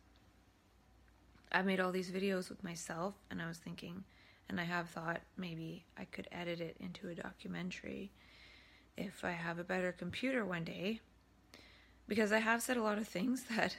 I've 1.53 1.67
made 1.67 1.79
all 1.79 1.93
these 1.93 2.11
videos 2.11 2.49
with 2.49 2.65
myself, 2.65 3.17
and 3.31 3.43
I 3.43 3.47
was 3.47 3.59
thinking, 3.59 4.03
and 4.49 4.59
I 4.59 4.65
have 4.65 4.89
thought 4.89 5.21
maybe 5.37 5.85
I 5.99 6.07
could 6.07 6.27
edit 6.33 6.63
it 6.63 6.79
into 6.81 7.11
a 7.11 7.15
documentary 7.15 8.13
if 8.97 9.27
I 9.27 9.33
have 9.33 9.59
a 9.59 9.65
better 9.65 9.93
computer 9.93 10.47
one 10.47 10.65
day. 10.65 11.01
Because 12.09 12.33
I 12.33 12.39
have 12.39 12.63
said 12.63 12.79
a 12.79 12.83
lot 12.83 12.97
of 12.97 13.07
things 13.07 13.45
that 13.55 13.77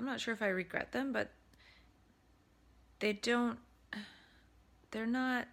I'm 0.00 0.06
not 0.06 0.18
sure 0.18 0.32
if 0.32 0.40
I 0.40 0.46
regret 0.46 0.92
them, 0.92 1.12
but 1.12 1.30
they 3.00 3.12
don't, 3.12 3.58
they're 4.92 5.04
not, 5.04 5.46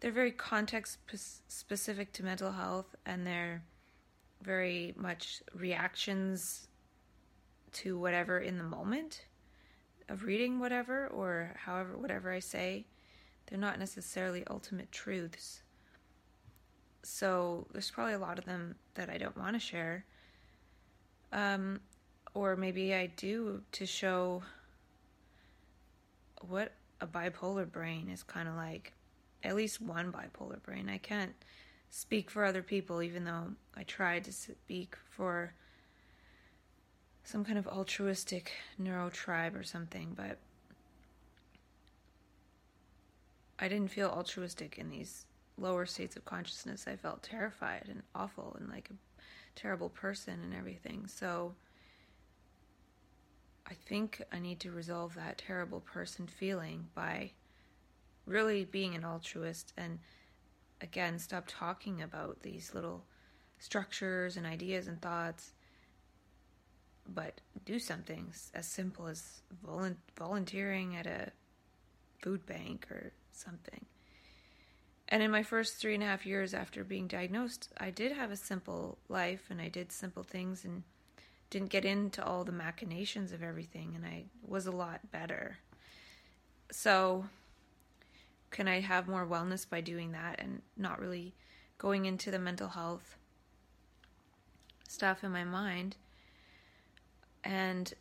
they're 0.00 0.10
very 0.10 0.32
context 0.32 0.98
specific 1.46 2.12
to 2.14 2.24
mental 2.24 2.50
health 2.50 2.96
and 3.06 3.24
they're 3.24 3.62
very 4.42 4.94
much 4.96 5.44
reactions 5.54 6.66
to 7.74 7.96
whatever 7.96 8.40
in 8.40 8.58
the 8.58 8.64
moment 8.64 9.26
of 10.08 10.24
reading 10.24 10.58
whatever 10.58 11.06
or 11.06 11.54
however 11.56 11.96
whatever 11.96 12.32
I 12.32 12.40
say. 12.40 12.84
They're 13.46 13.60
not 13.60 13.78
necessarily 13.78 14.42
ultimate 14.50 14.90
truths. 14.90 15.62
So 17.04 17.68
there's 17.70 17.92
probably 17.92 18.14
a 18.14 18.18
lot 18.18 18.40
of 18.40 18.44
them 18.44 18.74
that 18.94 19.08
I 19.08 19.18
don't 19.18 19.38
want 19.38 19.54
to 19.54 19.60
share. 19.60 20.04
Um, 21.32 21.78
or 22.36 22.54
maybe 22.54 22.94
I 22.94 23.06
do 23.06 23.62
to 23.72 23.86
show 23.86 24.42
what 26.46 26.72
a 27.00 27.06
bipolar 27.06 27.70
brain 27.70 28.10
is 28.10 28.22
kind 28.22 28.46
of 28.46 28.54
like. 28.54 28.92
At 29.42 29.56
least 29.56 29.80
one 29.80 30.12
bipolar 30.12 30.62
brain. 30.62 30.90
I 30.90 30.98
can't 30.98 31.32
speak 31.88 32.30
for 32.30 32.44
other 32.44 32.62
people, 32.62 33.02
even 33.02 33.24
though 33.24 33.52
I 33.74 33.84
tried 33.84 34.24
to 34.24 34.32
speak 34.32 34.96
for 35.08 35.54
some 37.24 37.42
kind 37.42 37.56
of 37.56 37.66
altruistic 37.66 38.52
neuro 38.76 39.08
tribe 39.08 39.56
or 39.56 39.62
something, 39.62 40.12
but 40.14 40.36
I 43.58 43.68
didn't 43.68 43.90
feel 43.90 44.08
altruistic 44.08 44.76
in 44.76 44.90
these 44.90 45.24
lower 45.56 45.86
states 45.86 46.16
of 46.16 46.26
consciousness. 46.26 46.86
I 46.86 46.96
felt 46.96 47.22
terrified 47.22 47.86
and 47.88 48.02
awful 48.14 48.54
and 48.60 48.68
like 48.68 48.90
a 48.90 49.58
terrible 49.58 49.88
person 49.88 50.40
and 50.44 50.54
everything. 50.54 51.06
So 51.06 51.54
I 53.68 53.74
think 53.74 54.22
I 54.32 54.38
need 54.38 54.60
to 54.60 54.70
resolve 54.70 55.14
that 55.14 55.38
terrible 55.38 55.80
person 55.80 56.26
feeling 56.26 56.88
by 56.94 57.32
really 58.26 58.64
being 58.64 58.94
an 58.94 59.04
altruist 59.04 59.72
and 59.76 59.98
again 60.80 61.18
stop 61.18 61.44
talking 61.46 62.02
about 62.02 62.42
these 62.42 62.74
little 62.74 63.04
structures 63.58 64.36
and 64.36 64.46
ideas 64.46 64.86
and 64.86 65.00
thoughts 65.00 65.52
but 67.08 67.40
do 67.64 67.78
something 67.78 68.32
as 68.54 68.66
simple 68.66 69.06
as 69.06 69.42
volunteering 70.16 70.96
at 70.96 71.06
a 71.06 71.30
food 72.22 72.44
bank 72.46 72.86
or 72.90 73.12
something. 73.32 73.84
And 75.08 75.22
in 75.22 75.30
my 75.30 75.42
first 75.42 75.76
three 75.76 75.94
and 75.94 76.02
a 76.02 76.06
half 76.06 76.26
years 76.26 76.52
after 76.52 76.82
being 76.82 77.06
diagnosed, 77.06 77.72
I 77.78 77.90
did 77.90 78.12
have 78.12 78.30
a 78.30 78.36
simple 78.36 78.98
life 79.08 79.44
and 79.50 79.60
I 79.60 79.68
did 79.68 79.92
simple 79.92 80.24
things 80.24 80.64
and 80.64 80.82
didn't 81.50 81.70
get 81.70 81.84
into 81.84 82.24
all 82.24 82.44
the 82.44 82.52
machinations 82.52 83.32
of 83.32 83.42
everything, 83.42 83.92
and 83.94 84.04
I 84.04 84.24
was 84.46 84.66
a 84.66 84.72
lot 84.72 85.12
better. 85.12 85.58
So, 86.70 87.26
can 88.50 88.68
I 88.68 88.80
have 88.80 89.06
more 89.06 89.26
wellness 89.26 89.68
by 89.68 89.80
doing 89.80 90.12
that 90.12 90.40
and 90.40 90.62
not 90.76 91.00
really 91.00 91.34
going 91.78 92.06
into 92.06 92.30
the 92.30 92.38
mental 92.38 92.68
health 92.68 93.16
stuff 94.88 95.22
in 95.22 95.30
my 95.30 95.44
mind? 95.44 95.96
And 97.44 97.92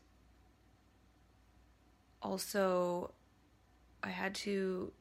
also, 2.22 3.12
I 4.04 4.10
had 4.10 4.34
to 4.36 4.92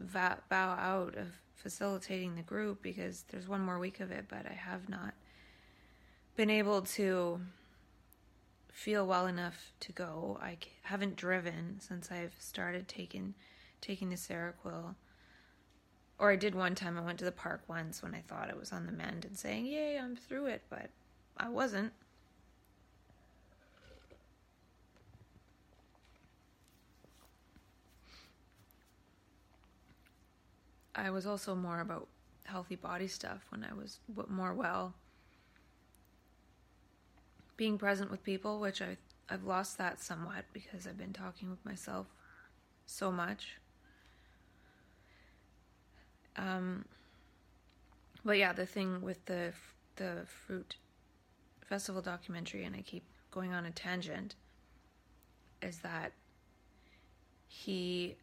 bow 0.00 0.38
out 0.50 1.16
of 1.16 1.28
facilitating 1.54 2.34
the 2.34 2.42
group 2.42 2.82
because 2.82 3.24
there's 3.28 3.46
one 3.46 3.60
more 3.60 3.78
week 3.78 4.00
of 4.00 4.10
it, 4.10 4.24
but 4.28 4.46
I 4.50 4.54
have 4.54 4.88
not 4.88 5.14
been 6.34 6.50
able 6.50 6.82
to 6.82 7.40
feel 8.72 9.06
well 9.06 9.26
enough 9.26 9.72
to 9.80 9.92
go. 9.92 10.38
I 10.42 10.58
haven't 10.82 11.16
driven 11.16 11.78
since 11.80 12.10
I've 12.10 12.34
started 12.38 12.88
taking 12.88 13.34
taking 13.80 14.10
the 14.10 14.16
Seroquel. 14.16 14.94
Or 16.18 16.30
I 16.30 16.36
did 16.36 16.54
one 16.54 16.74
time. 16.74 16.96
I 16.96 17.00
went 17.00 17.18
to 17.18 17.24
the 17.24 17.32
park 17.32 17.62
once 17.68 18.02
when 18.02 18.14
I 18.14 18.20
thought 18.20 18.50
I 18.50 18.54
was 18.54 18.72
on 18.72 18.86
the 18.86 18.92
mend 18.92 19.24
and 19.24 19.36
saying, 19.36 19.66
"Yay, 19.66 19.98
I'm 19.98 20.16
through 20.16 20.46
it," 20.46 20.62
but 20.70 20.90
I 21.36 21.48
wasn't. 21.48 21.92
I 30.94 31.10
was 31.10 31.26
also 31.26 31.54
more 31.54 31.80
about 31.80 32.08
healthy 32.44 32.76
body 32.76 33.08
stuff 33.08 33.46
when 33.50 33.64
I 33.64 33.72
was 33.72 33.98
more 34.28 34.54
well. 34.54 34.94
Being 37.62 37.78
present 37.78 38.10
with 38.10 38.24
people, 38.24 38.58
which 38.58 38.82
I 38.82 38.96
I've 39.30 39.44
lost 39.44 39.78
that 39.78 40.00
somewhat 40.00 40.46
because 40.52 40.84
I've 40.84 40.98
been 40.98 41.12
talking 41.12 41.48
with 41.48 41.64
myself 41.64 42.08
so 42.86 43.12
much. 43.12 43.56
Um, 46.34 46.86
but 48.24 48.36
yeah, 48.36 48.52
the 48.52 48.66
thing 48.66 49.00
with 49.00 49.24
the 49.26 49.52
the 49.94 50.26
fruit 50.26 50.74
festival 51.60 52.02
documentary, 52.02 52.64
and 52.64 52.74
I 52.74 52.80
keep 52.80 53.04
going 53.30 53.52
on 53.52 53.64
a 53.64 53.70
tangent, 53.70 54.34
is 55.62 55.78
that 55.78 56.10
he 57.46 58.16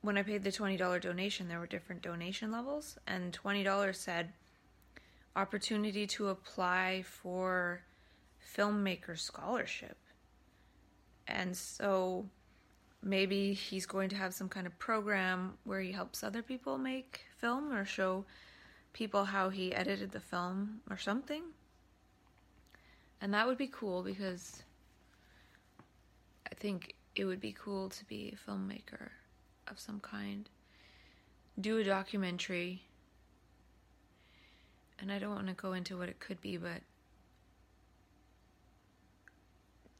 when 0.00 0.16
I 0.16 0.22
paid 0.22 0.44
the 0.44 0.52
$20 0.52 1.00
donation, 1.00 1.48
there 1.48 1.58
were 1.58 1.66
different 1.66 2.02
donation 2.02 2.52
levels, 2.52 2.98
and 3.04 3.36
$20 3.36 3.96
said 3.96 4.32
opportunity 5.36 6.06
to 6.06 6.28
apply 6.28 7.04
for 7.06 7.82
filmmaker 8.56 9.18
scholarship. 9.18 9.98
And 11.28 11.56
so 11.56 12.26
maybe 13.02 13.52
he's 13.52 13.86
going 13.86 14.08
to 14.08 14.16
have 14.16 14.34
some 14.34 14.48
kind 14.48 14.66
of 14.66 14.76
program 14.78 15.54
where 15.64 15.80
he 15.80 15.92
helps 15.92 16.24
other 16.24 16.42
people 16.42 16.78
make 16.78 17.20
film 17.36 17.72
or 17.72 17.84
show 17.84 18.24
people 18.92 19.24
how 19.24 19.50
he 19.50 19.74
edited 19.74 20.10
the 20.10 20.20
film 20.20 20.80
or 20.90 20.96
something. 20.96 21.42
And 23.20 23.34
that 23.34 23.46
would 23.46 23.58
be 23.58 23.68
cool 23.68 24.02
because 24.02 24.62
I 26.50 26.54
think 26.54 26.94
it 27.14 27.24
would 27.24 27.40
be 27.40 27.52
cool 27.52 27.88
to 27.90 28.04
be 28.06 28.34
a 28.34 28.50
filmmaker 28.50 29.10
of 29.68 29.78
some 29.78 30.00
kind, 30.00 30.48
do 31.60 31.78
a 31.78 31.84
documentary. 31.84 32.85
And 34.98 35.12
I 35.12 35.18
don't 35.18 35.34
want 35.34 35.48
to 35.48 35.52
go 35.52 35.72
into 35.72 35.98
what 35.98 36.08
it 36.08 36.20
could 36.20 36.40
be, 36.40 36.56
but 36.56 36.80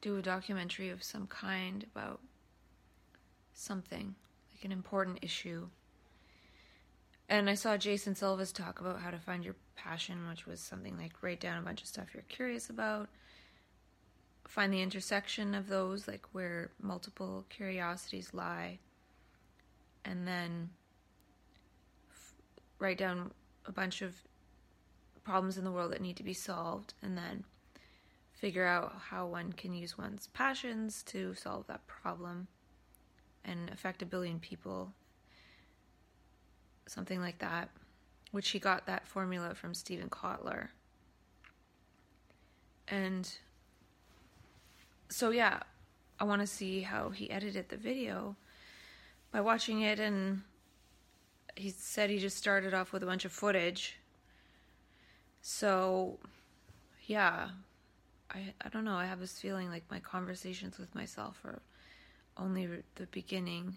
do 0.00 0.16
a 0.16 0.22
documentary 0.22 0.88
of 0.90 1.02
some 1.02 1.26
kind 1.26 1.84
about 1.94 2.20
something, 3.54 4.14
like 4.52 4.64
an 4.64 4.72
important 4.72 5.18
issue. 5.22 5.68
And 7.28 7.50
I 7.50 7.54
saw 7.54 7.76
Jason 7.76 8.14
Silva's 8.14 8.52
talk 8.52 8.80
about 8.80 9.00
how 9.00 9.10
to 9.10 9.18
find 9.18 9.44
your 9.44 9.56
passion, 9.74 10.28
which 10.28 10.46
was 10.46 10.60
something 10.60 10.96
like 10.96 11.22
write 11.22 11.40
down 11.40 11.58
a 11.58 11.62
bunch 11.62 11.82
of 11.82 11.88
stuff 11.88 12.14
you're 12.14 12.22
curious 12.28 12.70
about, 12.70 13.08
find 14.46 14.72
the 14.72 14.80
intersection 14.80 15.54
of 15.54 15.68
those, 15.68 16.06
like 16.06 16.24
where 16.32 16.70
multiple 16.80 17.44
curiosities 17.48 18.32
lie, 18.32 18.78
and 20.04 20.26
then 20.26 20.70
f- 22.10 22.34
write 22.78 22.98
down 22.98 23.32
a 23.66 23.72
bunch 23.72 24.02
of 24.02 24.14
problems 25.26 25.58
in 25.58 25.64
the 25.64 25.72
world 25.72 25.92
that 25.92 26.00
need 26.00 26.16
to 26.16 26.22
be 26.22 26.32
solved 26.32 26.94
and 27.02 27.18
then 27.18 27.44
figure 28.32 28.64
out 28.64 28.94
how 29.10 29.26
one 29.26 29.52
can 29.52 29.74
use 29.74 29.98
one's 29.98 30.28
passions 30.28 31.02
to 31.02 31.34
solve 31.34 31.66
that 31.66 31.86
problem 31.86 32.46
and 33.44 33.70
affect 33.70 34.02
a 34.02 34.06
billion 34.06 34.38
people 34.38 34.92
something 36.86 37.20
like 37.20 37.38
that 37.40 37.68
which 38.30 38.50
he 38.50 38.58
got 38.58 38.86
that 38.86 39.06
formula 39.08 39.54
from 39.54 39.74
Steven 39.74 40.08
Kotler 40.08 40.68
and 42.88 43.38
so 45.08 45.30
yeah 45.30 45.60
I 46.18 46.24
want 46.24 46.40
to 46.40 46.46
see 46.46 46.80
how 46.80 47.10
he 47.10 47.30
edited 47.30 47.68
the 47.68 47.76
video 47.76 48.36
by 49.30 49.42
watching 49.42 49.82
it, 49.82 50.00
and 50.00 50.42
he 51.56 51.70
said 51.70 52.08
he 52.08 52.18
just 52.18 52.38
started 52.38 52.72
off 52.72 52.92
with 52.92 53.02
a 53.02 53.06
bunch 53.06 53.26
of 53.26 53.32
footage. 53.32 53.98
So, 55.48 56.18
yeah, 57.06 57.50
I 58.32 58.52
I 58.60 58.68
don't 58.68 58.84
know. 58.84 58.96
I 58.96 59.06
have 59.06 59.20
this 59.20 59.38
feeling 59.38 59.70
like 59.70 59.84
my 59.88 60.00
conversations 60.00 60.76
with 60.76 60.92
myself 60.92 61.40
are 61.44 61.62
only 62.36 62.66
the 62.96 63.06
beginning 63.12 63.76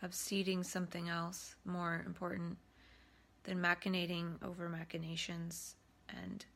of 0.00 0.14
seeding 0.14 0.62
something 0.62 1.10
else 1.10 1.56
more 1.66 2.02
important 2.06 2.56
than 3.42 3.60
machinating 3.60 4.42
over 4.42 4.70
machinations 4.70 5.74
and 6.08 6.46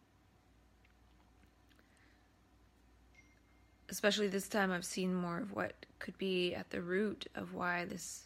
especially 3.90 4.28
this 4.28 4.48
time 4.48 4.72
I've 4.72 4.86
seen 4.86 5.14
more 5.14 5.36
of 5.38 5.52
what 5.52 5.74
could 5.98 6.16
be 6.16 6.54
at 6.54 6.70
the 6.70 6.80
root 6.80 7.26
of 7.34 7.52
why 7.52 7.84
this 7.84 8.24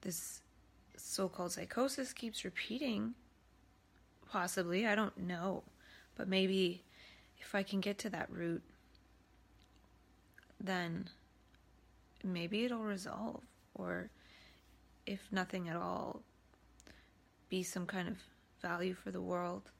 this 0.00 0.40
so-called 0.96 1.52
psychosis 1.52 2.12
keeps 2.12 2.44
repeating 2.44 3.14
possibly 4.34 4.84
I 4.84 4.96
don't 4.96 5.16
know. 5.16 5.62
But 6.16 6.26
maybe 6.26 6.82
if 7.38 7.54
I 7.54 7.62
can 7.62 7.80
get 7.80 7.98
to 7.98 8.10
that 8.10 8.28
root 8.32 8.62
then 10.60 11.08
maybe 12.24 12.64
it'll 12.64 12.80
resolve. 12.80 13.42
Or 13.76 14.10
if 15.06 15.20
nothing 15.30 15.68
at 15.68 15.76
all 15.76 16.22
be 17.48 17.62
some 17.62 17.86
kind 17.86 18.08
of 18.08 18.16
value 18.60 18.94
for 18.94 19.12
the 19.12 19.20
world. 19.20 19.70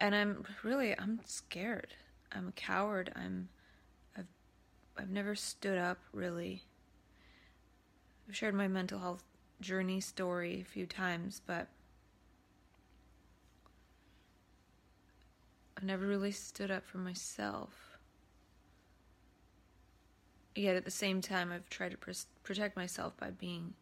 And 0.00 0.14
i'm 0.14 0.46
really 0.62 0.98
i'm 0.98 1.20
scared. 1.26 1.94
I'm 2.32 2.48
a 2.48 2.52
coward. 2.52 3.12
I'm 3.14 3.50
i've 4.16 4.32
i've 4.96 5.10
never 5.10 5.34
stood 5.34 5.76
up 5.76 5.98
really. 6.14 6.62
I've 8.26 8.34
shared 8.34 8.54
my 8.54 8.68
mental 8.68 8.98
health 8.98 9.24
journey 9.60 10.00
story 10.00 10.62
a 10.62 10.70
few 10.70 10.86
times 10.86 11.42
but 11.46 11.68
i've 15.76 15.84
never 15.84 16.06
really 16.06 16.32
stood 16.32 16.70
up 16.70 16.84
for 16.84 16.98
myself 16.98 17.94
yet 20.54 20.76
at 20.76 20.84
the 20.84 20.90
same 20.90 21.20
time, 21.20 21.52
I've 21.52 21.68
tried 21.68 21.92
to 21.92 21.96
pr- 21.96 22.10
protect 22.42 22.76
myself 22.76 23.16
by 23.16 23.30
being 23.30 23.74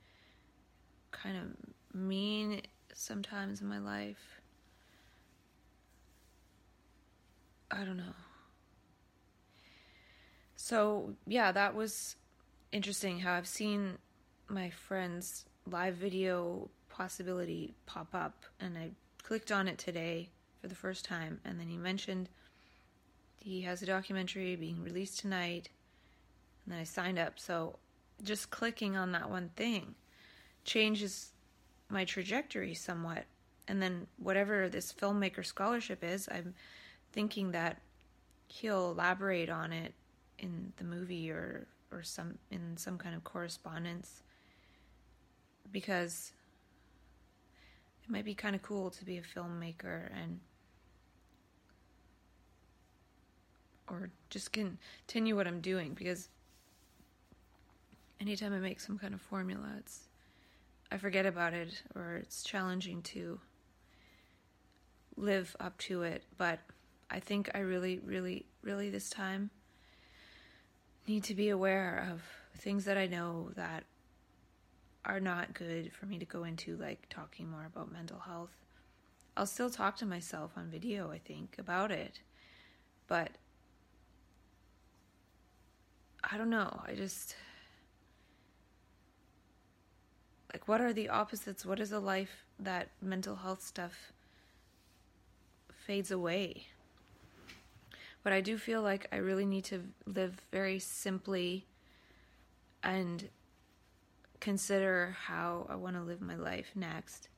kind 1.11 1.37
of 1.37 1.99
mean 1.99 2.63
sometimes 2.95 3.61
in 3.61 3.69
my 3.69 3.79
life. 3.79 4.41
I 7.71 7.85
don't 7.85 7.97
know. 7.97 8.15
So, 10.57 11.15
yeah, 11.27 11.53
that 11.53 11.75
was 11.75 12.17
interesting 12.71 13.21
how 13.21 13.35
I've 13.35 13.49
seen 13.49 13.99
my 14.49 14.71
friend's 14.71 15.45
live 15.67 15.97
video 15.97 16.69
possibility 16.89 17.75
pop 17.87 18.15
up, 18.15 18.45
and 18.61 18.77
I 18.77 18.91
clicked 19.23 19.51
on 19.51 19.69
it 19.69 19.79
today 19.79 20.31
for 20.63 20.69
the 20.69 20.75
first 20.75 21.05
time, 21.05 21.41
and 21.45 21.61
then 21.61 21.69
he 21.69 21.77
mentioned 21.77 22.31
he 23.39 23.63
has 23.63 23.83
a 23.83 23.87
documentary 23.87 24.57
being 24.57 24.83
released 24.83 25.19
tonight 25.19 25.69
and 26.65 26.73
then 26.73 26.81
I 26.81 26.85
signed 26.85 27.19
up. 27.19 27.39
So 27.39 27.77
just 28.23 28.51
clicking 28.51 28.97
on 28.97 29.13
that 29.13 29.29
one 29.29 29.51
thing 29.57 29.95
changes 30.65 31.33
my 31.89 32.05
trajectory 32.05 32.75
somewhat. 32.75 33.25
And 33.69 33.83
then 33.83 34.07
whatever 34.19 34.69
this 34.69 34.93
filmmaker 34.93 35.45
scholarship 35.45 36.03
is, 36.03 36.29
I'm 36.31 36.55
thinking 37.13 37.53
that 37.53 37.81
he'll 38.47 38.93
elaborate 38.93 39.51
on 39.51 39.73
it 39.73 39.95
in 40.39 40.73
the 40.77 40.85
movie 40.85 41.31
or 41.31 41.67
or 41.91 42.03
some 42.03 42.39
in 42.51 42.77
some 42.77 42.97
kind 42.97 43.15
of 43.15 43.23
correspondence 43.23 44.23
because 45.71 46.33
it 48.03 48.11
might 48.11 48.25
be 48.25 48.35
kind 48.35 48.57
of 48.57 48.63
cool 48.63 48.91
to 48.91 49.05
be 49.05 49.19
a 49.19 49.23
filmmaker 49.23 50.11
and 50.21 50.41
or 53.93 54.11
just 54.31 54.53
continue 54.53 55.37
what 55.37 55.47
I'm 55.47 55.61
doing 55.61 55.93
because 55.95 56.29
anytime 58.21 58.55
I 58.55 58.59
make 58.59 58.81
some 58.81 58.99
kind 58.99 59.13
of 59.13 59.21
formula, 59.21 59.69
it's 59.79 60.09
I 60.91 60.97
forget 60.97 61.27
about 61.27 61.53
it 61.53 61.83
or 61.95 62.17
it's 62.17 62.43
challenging 62.43 63.03
to 63.03 63.39
live 65.17 65.55
up 65.61 65.79
to 65.79 66.03
it. 66.03 66.25
But 66.39 66.61
I 67.11 67.21
think 67.21 67.51
I 67.55 67.59
really, 67.59 68.01
really, 68.05 68.47
really 68.63 68.91
this 68.91 69.11
time 69.11 69.51
need 71.07 71.25
to 71.25 71.35
be 71.35 71.51
aware 71.51 72.09
of 72.11 72.23
things 72.59 72.85
that 72.87 72.97
I 72.97 73.07
know 73.07 73.51
that 73.57 73.85
are 75.05 75.21
not 75.21 75.53
good 75.53 75.93
for 75.93 76.07
me 76.07 76.19
to 76.19 76.25
go 76.25 76.45
into, 76.45 76.77
like 76.77 77.09
talking 77.11 77.51
more 77.51 77.67
about 77.67 77.93
mental 77.93 78.21
health. 78.21 78.57
I'll 79.37 79.47
still 79.47 79.71
talk 79.71 79.97
to 79.97 80.07
myself 80.07 80.53
on 80.57 80.71
video, 80.71 81.11
I 81.11 81.19
think, 81.19 81.57
about 81.59 81.91
it. 81.91 82.21
But 83.09 83.33
I 86.25 86.39
don't 86.39 86.51
know. 86.51 86.81
I 86.87 86.95
just 86.95 87.37
like 90.53 90.69
what 90.69 90.81
are 90.81 90.93
the 90.93 91.09
opposites 91.09 91.65
what 91.65 91.81
is 91.81 91.93
a 91.93 91.99
life 91.99 92.45
that 92.59 92.89
mental 93.01 93.37
health 93.37 93.63
stuff 93.63 94.13
fades 95.87 96.11
away 96.11 96.67
but 98.23 98.33
i 98.33 98.41
do 98.41 98.59
feel 98.59 98.83
like 98.83 99.07
i 99.13 99.17
really 99.17 99.47
need 99.47 99.65
to 99.65 99.83
live 100.07 100.41
very 100.53 100.79
simply 100.79 101.67
and 102.83 103.29
consider 104.41 105.17
how 105.27 105.67
i 105.71 105.75
want 105.75 105.97
to 105.97 106.03
live 106.03 106.21
my 106.21 106.37
life 106.37 106.71
next 106.75 107.29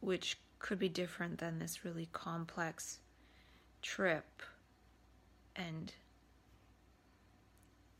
which 0.00 0.38
could 0.58 0.78
be 0.78 0.88
different 0.88 1.38
than 1.38 1.58
this 1.58 1.84
really 1.84 2.08
complex 2.12 2.98
trip 3.82 4.42
and 5.56 5.92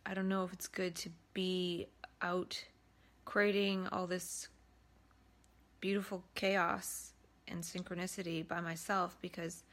i 0.06 0.14
don't 0.14 0.28
know 0.28 0.44
if 0.44 0.52
it's 0.52 0.68
good 0.68 0.94
to 0.94 1.10
be 1.32 1.86
out 2.22 2.64
creating 3.24 3.86
all 3.92 4.06
this 4.06 4.48
beautiful 5.80 6.24
chaos 6.34 7.12
and 7.48 7.62
synchronicity 7.62 8.46
by 8.46 8.60
myself 8.60 9.16
because 9.20 9.64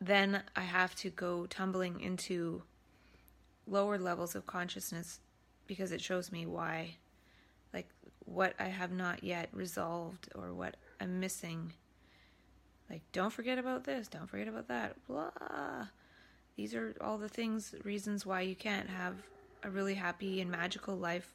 then 0.00 0.42
I 0.54 0.60
have 0.60 0.94
to 0.96 1.10
go 1.10 1.46
tumbling 1.46 2.00
into 2.00 2.62
lower 3.66 3.98
levels 3.98 4.34
of 4.34 4.46
consciousness 4.46 5.20
because 5.66 5.92
it 5.92 6.00
shows 6.00 6.30
me 6.30 6.46
why, 6.46 6.96
like, 7.72 7.88
what 8.24 8.54
I 8.58 8.68
have 8.68 8.92
not 8.92 9.24
yet 9.24 9.48
resolved 9.52 10.28
or 10.34 10.52
what 10.52 10.76
I'm 11.00 11.18
missing. 11.18 11.72
Like, 12.90 13.02
don't 13.12 13.32
forget 13.32 13.58
about 13.58 13.84
this, 13.84 14.06
don't 14.08 14.28
forget 14.28 14.48
about 14.48 14.68
that, 14.68 14.96
blah. 15.06 15.30
These 16.56 16.74
are 16.74 16.96
all 17.02 17.18
the 17.18 17.28
things, 17.28 17.74
reasons 17.84 18.24
why 18.24 18.40
you 18.40 18.56
can't 18.56 18.88
have 18.88 19.14
a 19.62 19.70
really 19.70 19.94
happy 19.94 20.40
and 20.40 20.50
magical 20.50 20.96
life 20.96 21.34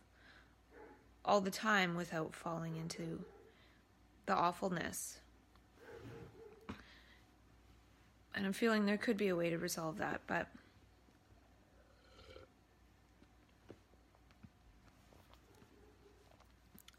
all 1.24 1.42
the 1.42 1.52
time 1.52 1.96
without 1.96 2.36
falling 2.36 2.76
into 2.76 3.24
the 4.26 4.34
awfulness. 4.34 5.20
And 8.34 8.46
I'm 8.46 8.54
feeling 8.54 8.86
there 8.86 8.98
could 8.98 9.18
be 9.18 9.28
a 9.28 9.36
way 9.36 9.52
to 9.52 9.58
resolve 9.58 9.98
that, 10.00 10.22
but 10.26 10.48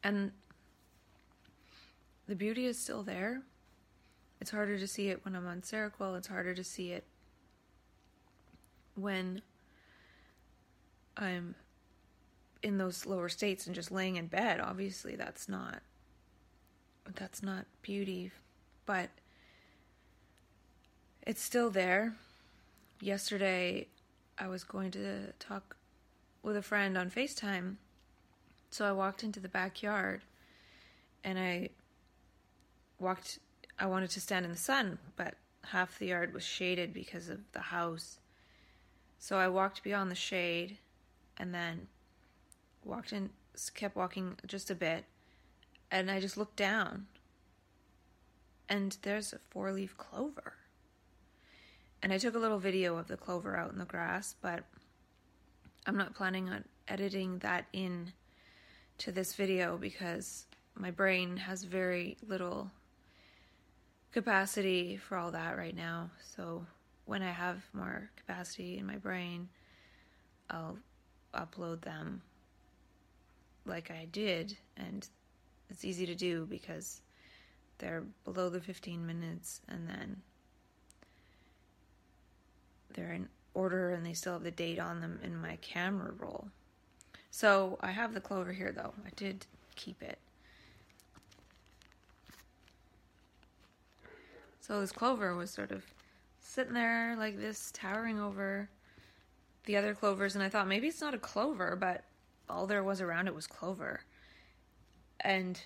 and 0.04 0.30
the 2.28 2.36
beauty 2.36 2.66
is 2.66 2.78
still 2.78 3.02
there. 3.02 3.42
It's 4.40 4.50
harder 4.50 4.78
to 4.78 4.86
see 4.86 5.08
it 5.08 5.24
when 5.24 5.34
I'm 5.34 5.46
on 5.46 5.62
Seroquel. 5.62 6.16
It's 6.18 6.28
harder 6.28 6.54
to 6.54 6.64
see 6.64 6.92
it 6.92 7.04
when 8.94 9.42
I'm 11.16 11.54
in 12.62 12.78
those 12.78 13.06
lower 13.06 13.28
states 13.28 13.66
and 13.66 13.74
just 13.74 13.90
laying 13.90 14.16
in 14.16 14.26
bed 14.26 14.60
obviously 14.60 15.16
that's 15.16 15.48
not 15.48 15.82
that's 17.14 17.42
not 17.42 17.66
beauty 17.82 18.30
but 18.86 19.10
it's 21.24 21.42
still 21.42 21.70
there. 21.70 22.14
Yesterday 23.00 23.88
i 24.38 24.46
was 24.46 24.64
going 24.64 24.90
to 24.92 25.32
talk 25.38 25.76
with 26.42 26.56
a 26.56 26.62
friend 26.62 26.96
on 26.96 27.10
facetime 27.10 27.76
so 28.70 28.84
i 28.84 28.92
walked 28.92 29.22
into 29.22 29.40
the 29.40 29.48
backyard 29.48 30.22
and 31.24 31.38
i 31.38 31.68
walked 32.98 33.38
i 33.78 33.86
wanted 33.86 34.08
to 34.10 34.20
stand 34.20 34.44
in 34.44 34.50
the 34.50 34.56
sun 34.56 34.98
but 35.16 35.34
half 35.64 35.98
the 35.98 36.06
yard 36.06 36.32
was 36.32 36.44
shaded 36.44 36.94
because 36.94 37.28
of 37.28 37.40
the 37.52 37.60
house 37.60 38.18
so 39.22 39.38
i 39.38 39.46
walked 39.46 39.84
beyond 39.84 40.10
the 40.10 40.16
shade 40.16 40.78
and 41.36 41.54
then 41.54 41.86
walked 42.84 43.12
in, 43.12 43.30
kept 43.74 43.96
walking 43.96 44.36
just 44.46 44.70
a 44.70 44.74
bit, 44.74 45.04
and 45.90 46.10
I 46.10 46.20
just 46.20 46.36
looked 46.36 46.56
down, 46.56 47.06
and 48.68 48.96
there's 49.02 49.32
a 49.32 49.38
four 49.50 49.72
leaf 49.72 49.96
clover. 49.96 50.54
And 52.02 52.12
I 52.12 52.18
took 52.18 52.34
a 52.34 52.38
little 52.38 52.58
video 52.58 52.96
of 52.96 53.06
the 53.06 53.16
clover 53.16 53.56
out 53.56 53.72
in 53.72 53.78
the 53.78 53.84
grass, 53.84 54.34
but 54.42 54.64
I'm 55.86 55.96
not 55.96 56.14
planning 56.14 56.48
on 56.48 56.64
editing 56.88 57.38
that 57.38 57.66
in 57.72 58.12
to 58.98 59.12
this 59.12 59.34
video 59.34 59.76
because 59.76 60.46
my 60.74 60.90
brain 60.90 61.36
has 61.36 61.62
very 61.62 62.16
little 62.26 62.72
capacity 64.10 64.96
for 64.96 65.16
all 65.16 65.30
that 65.30 65.56
right 65.56 65.76
now. 65.76 66.10
So 66.36 66.66
when 67.12 67.22
I 67.22 67.30
have 67.30 67.62
more 67.74 68.08
capacity 68.16 68.78
in 68.78 68.86
my 68.86 68.96
brain, 68.96 69.46
I'll 70.48 70.78
upload 71.34 71.82
them 71.82 72.22
like 73.66 73.90
I 73.90 74.06
did, 74.10 74.56
and 74.78 75.06
it's 75.68 75.84
easy 75.84 76.06
to 76.06 76.14
do 76.14 76.46
because 76.48 77.02
they're 77.76 78.04
below 78.24 78.48
the 78.48 78.62
15 78.62 79.06
minutes 79.06 79.60
and 79.68 79.86
then 79.86 80.22
they're 82.94 83.12
in 83.12 83.28
order 83.52 83.90
and 83.90 84.06
they 84.06 84.14
still 84.14 84.32
have 84.32 84.42
the 84.42 84.50
date 84.50 84.78
on 84.78 85.02
them 85.02 85.20
in 85.22 85.36
my 85.38 85.56
camera 85.56 86.14
roll. 86.18 86.48
So 87.30 87.76
I 87.82 87.90
have 87.90 88.14
the 88.14 88.22
clover 88.22 88.54
here 88.54 88.72
though. 88.72 88.94
I 89.04 89.10
did 89.16 89.44
keep 89.76 90.02
it. 90.02 90.18
So 94.60 94.80
this 94.80 94.92
clover 94.92 95.36
was 95.36 95.50
sort 95.50 95.72
of 95.72 95.91
sitting 96.52 96.74
there 96.74 97.16
like 97.16 97.38
this, 97.38 97.70
towering 97.72 98.20
over 98.20 98.68
the 99.64 99.76
other 99.76 99.94
clovers, 99.94 100.34
and 100.34 100.44
I 100.44 100.50
thought 100.50 100.68
maybe 100.68 100.86
it's 100.86 101.00
not 101.00 101.14
a 101.14 101.18
clover, 101.18 101.76
but 101.76 102.04
all 102.48 102.66
there 102.66 102.82
was 102.82 103.00
around 103.00 103.26
it 103.26 103.34
was 103.34 103.46
clover. 103.46 104.02
And 105.20 105.58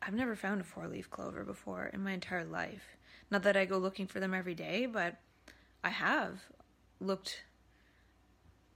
I've 0.00 0.14
never 0.14 0.36
found 0.36 0.60
a 0.60 0.64
four 0.64 0.88
leaf 0.88 1.10
clover 1.10 1.44
before 1.44 1.90
in 1.92 2.02
my 2.02 2.12
entire 2.12 2.44
life. 2.44 2.96
Not 3.30 3.42
that 3.42 3.56
I 3.56 3.66
go 3.66 3.76
looking 3.76 4.06
for 4.06 4.20
them 4.20 4.32
every 4.32 4.54
day, 4.54 4.86
but 4.86 5.16
I 5.84 5.90
have 5.90 6.40
looked 6.98 7.42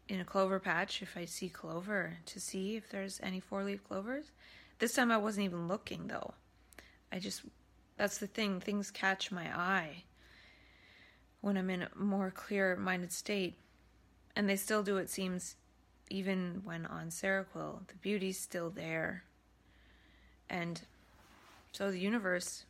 in 0.08 0.20
a 0.20 0.24
clover 0.24 0.58
patch 0.58 1.00
if 1.00 1.16
I 1.16 1.24
see 1.24 1.48
clover 1.48 2.18
to 2.26 2.40
see 2.40 2.76
if 2.76 2.90
there's 2.90 3.18
any 3.22 3.40
four 3.40 3.64
leaf 3.64 3.82
clovers. 3.84 4.32
This 4.78 4.92
time 4.92 5.10
I 5.10 5.16
wasn't 5.16 5.44
even 5.44 5.68
looking 5.68 6.08
though. 6.08 6.34
I 7.12 7.18
just, 7.18 7.42
that's 7.96 8.18
the 8.18 8.26
thing, 8.26 8.60
things 8.60 8.90
catch 8.90 9.32
my 9.32 9.46
eye 9.56 10.04
when 11.40 11.56
I'm 11.56 11.70
in 11.70 11.82
a 11.82 11.90
more 11.96 12.30
clear 12.30 12.76
minded 12.76 13.12
state. 13.12 13.54
And 14.36 14.48
they 14.48 14.56
still 14.56 14.82
do, 14.82 14.96
it 14.98 15.10
seems, 15.10 15.56
even 16.08 16.62
when 16.64 16.86
on 16.86 17.08
Seroquel. 17.08 17.86
The 17.88 17.94
beauty's 18.00 18.38
still 18.38 18.70
there. 18.70 19.24
And 20.48 20.80
so 21.72 21.90
the 21.90 21.98
universe 21.98 22.64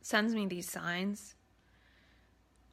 sends 0.00 0.34
me 0.34 0.46
these 0.46 0.70
signs, 0.70 1.34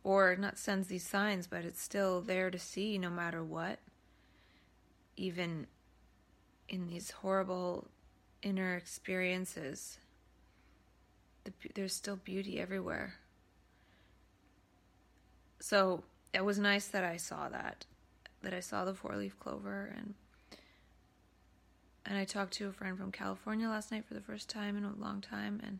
or 0.04 0.36
not 0.36 0.58
sends 0.58 0.88
these 0.88 1.06
signs, 1.06 1.48
but 1.48 1.64
it's 1.64 1.82
still 1.82 2.22
there 2.22 2.52
to 2.52 2.60
see 2.60 2.98
no 2.98 3.10
matter 3.10 3.44
what. 3.44 3.80
Even 5.18 5.68
in 6.70 6.88
these 6.88 7.12
horrible 7.12 7.88
inner 8.42 8.76
experiences, 8.76 9.98
the, 11.44 11.54
there's 11.74 11.94
still 11.94 12.16
beauty 12.16 12.60
everywhere. 12.60 13.16
So 15.62 16.03
it 16.34 16.43
was 16.43 16.57
nice 16.57 16.88
that 16.88 17.03
I 17.03 17.18
saw 17.18 17.47
that, 17.49 17.86
that 18.41 18.53
I 18.53 18.59
saw 18.59 18.84
the 18.84 18.95
four 18.95 19.16
leaf 19.16 19.39
clover 19.39 19.93
and 19.95 20.16
and 22.03 22.18
I 22.18 22.26
talked 22.26 22.53
to 22.53 22.68
a 22.68 22.72
friend 22.72 22.97
from 22.97 23.12
California 23.12 23.70
last 23.70 23.91
night 23.91 24.05
for 24.05 24.16
the 24.16 24.22
first 24.22 24.49
time 24.49 24.76
in 24.76 24.84
a 24.84 24.93
long 24.95 25.22
time, 25.22 25.62
and 25.64 25.80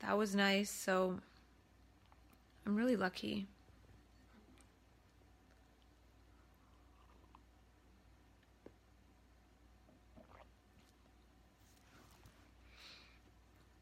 that 0.00 0.16
was 0.16 0.34
nice. 0.34 0.70
So 0.70 1.20
I'm 2.66 2.74
really 2.74 2.96
lucky. 2.96 3.46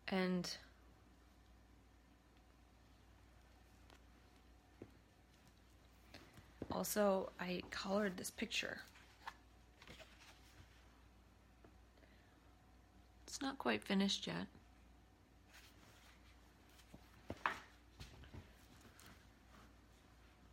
And 0.08 0.50
also, 6.74 7.30
I 7.38 7.62
colored 7.70 8.16
this 8.16 8.30
picture. 8.30 8.78
It's 13.26 13.40
not 13.40 13.58
quite 13.58 13.82
finished 13.82 14.26
yet. 14.26 14.46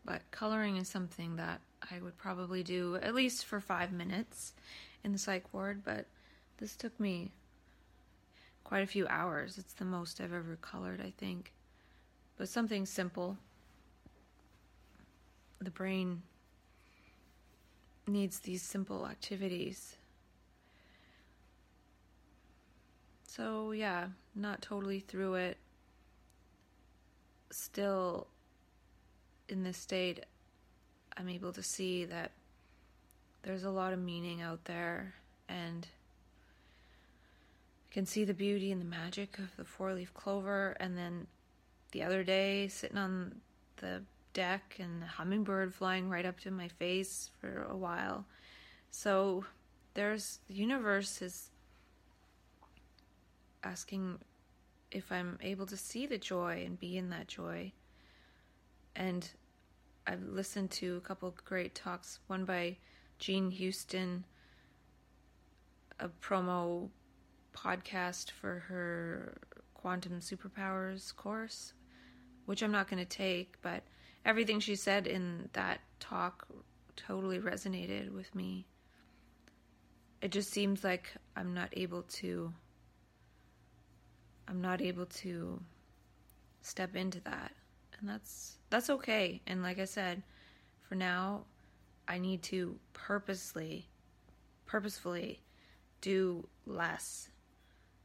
But 0.05 0.22
coloring 0.32 0.78
is 0.78 0.88
something 0.88 1.36
that 1.36 1.61
I 1.91 1.99
would 2.01 2.17
probably 2.17 2.63
do 2.63 2.97
at 3.01 3.13
least 3.13 3.45
for 3.45 3.59
five 3.59 3.91
minutes 3.91 4.53
in 5.03 5.11
the 5.11 5.17
psych 5.17 5.53
ward, 5.53 5.84
but 5.84 6.05
this 6.57 6.76
took 6.76 6.99
me 6.99 7.32
quite 8.63 8.84
a 8.84 8.88
few 8.88 9.07
hours. 9.07 9.57
It's 9.57 9.74
the 9.74 9.86
most 9.86 10.20
I've 10.20 10.34
ever 10.34 10.57
colored, 10.61 11.01
I 11.01 11.13
think. 11.17 11.53
But 12.38 12.49
something 12.49 12.86
simple. 12.86 13.38
The 15.62 15.72
brain 15.72 16.22
needs 18.07 18.39
these 18.39 18.62
simple 18.62 19.07
activities 19.07 19.97
So, 23.39 23.72
yeah, 23.72 24.07
not 24.36 24.62
totally 24.62 24.99
through 24.99 25.36
it. 25.36 25.57
Still 27.51 28.28
in 29.47 29.64
this 29.64 29.78
state, 29.78 30.26
I'm 31.16 31.30
able 31.30 31.53
to 31.53 31.64
see 31.64 32.03
that 32.03 32.32
there's 33.43 33.64
a 33.64 33.70
lot 33.70 33.93
of 33.93 33.99
meaning 33.99 34.41
out 34.41 34.66
there 34.66 35.14
and 35.47 35.88
I 37.89 37.93
can 37.93 38.05
see 38.05 38.26
the 38.26 38.34
beauty 38.34 38.74
and 38.74 38.82
the 38.82 38.86
magic 38.86 39.39
of 39.39 39.55
the 39.55 39.64
four 39.64 39.93
leaf 39.93 40.14
clover. 40.14 40.76
And 40.80 40.97
then 40.97 41.28
the 41.93 42.03
other 42.03 42.26
day, 42.26 42.68
sitting 42.68 42.97
on 42.97 43.36
the 43.78 44.01
deck 44.40 44.78
and 44.80 45.02
the 45.02 45.06
hummingbird 45.06 45.76
flying 45.76 46.10
right 46.10 46.26
up 46.26 46.40
to 46.40 46.50
my 46.50 46.70
face 46.70 47.30
for 47.42 47.68
a 47.70 47.76
while. 47.76 48.26
So 48.90 49.44
there's 49.96 50.40
the 50.48 50.54
universe 50.54 51.22
is 51.22 51.50
asking 53.66 54.18
if 54.92 55.12
I'm 55.12 55.38
able 55.42 55.66
to 55.66 55.76
see 55.76 56.06
the 56.06 56.18
joy 56.18 56.64
and 56.66 56.80
be 56.80 56.98
in 56.98 57.10
that 57.10 57.28
joy. 57.28 57.74
And 58.96 59.30
I've 60.08 60.24
listened 60.24 60.72
to 60.72 60.96
a 60.96 61.02
couple 61.02 61.36
great 61.44 61.76
talks, 61.76 62.20
one 62.28 62.46
by 62.46 62.78
Jean 63.18 63.52
Houston, 63.52 64.24
a 66.00 66.08
promo 66.08 66.88
podcast 67.54 68.32
for 68.32 68.64
her 68.70 69.38
quantum 69.74 70.22
superpowers 70.22 71.14
course, 71.14 71.74
which 72.46 72.62
I'm 72.62 72.72
not 72.72 72.90
going 72.90 73.06
to 73.06 73.18
take, 73.18 73.62
but 73.62 73.84
everything 74.26 74.59
she 74.59 74.76
said 74.76 75.07
in 75.07 75.49
that 75.53 75.82
talk 75.99 76.47
totally 76.95 77.39
resonated 77.39 78.11
with 78.11 78.34
me. 78.36 78.65
It 80.22 80.32
just 80.32 80.51
seems 80.51 80.84
like 80.84 81.13
I'm 81.36 81.53
not 81.53 81.70
able 81.74 82.03
to 82.03 82.53
I'm 84.47 84.61
not 84.61 84.82
able 84.82 85.05
to 85.05 85.61
step 86.61 86.95
into 86.95 87.20
that. 87.22 87.51
And 87.99 88.09
that's 88.09 88.57
that's 88.70 88.89
okay. 88.89 89.41
And 89.47 89.61
like 89.61 89.80
I 89.80 89.86
said, 89.86 90.24
for 90.82 90.95
now, 90.95 91.45
I 92.07 92.17
need 92.17 92.41
to 92.43 92.76
purposely 92.93 93.88
purposefully 94.65 95.41
do 96.01 96.47
less. 96.65 97.30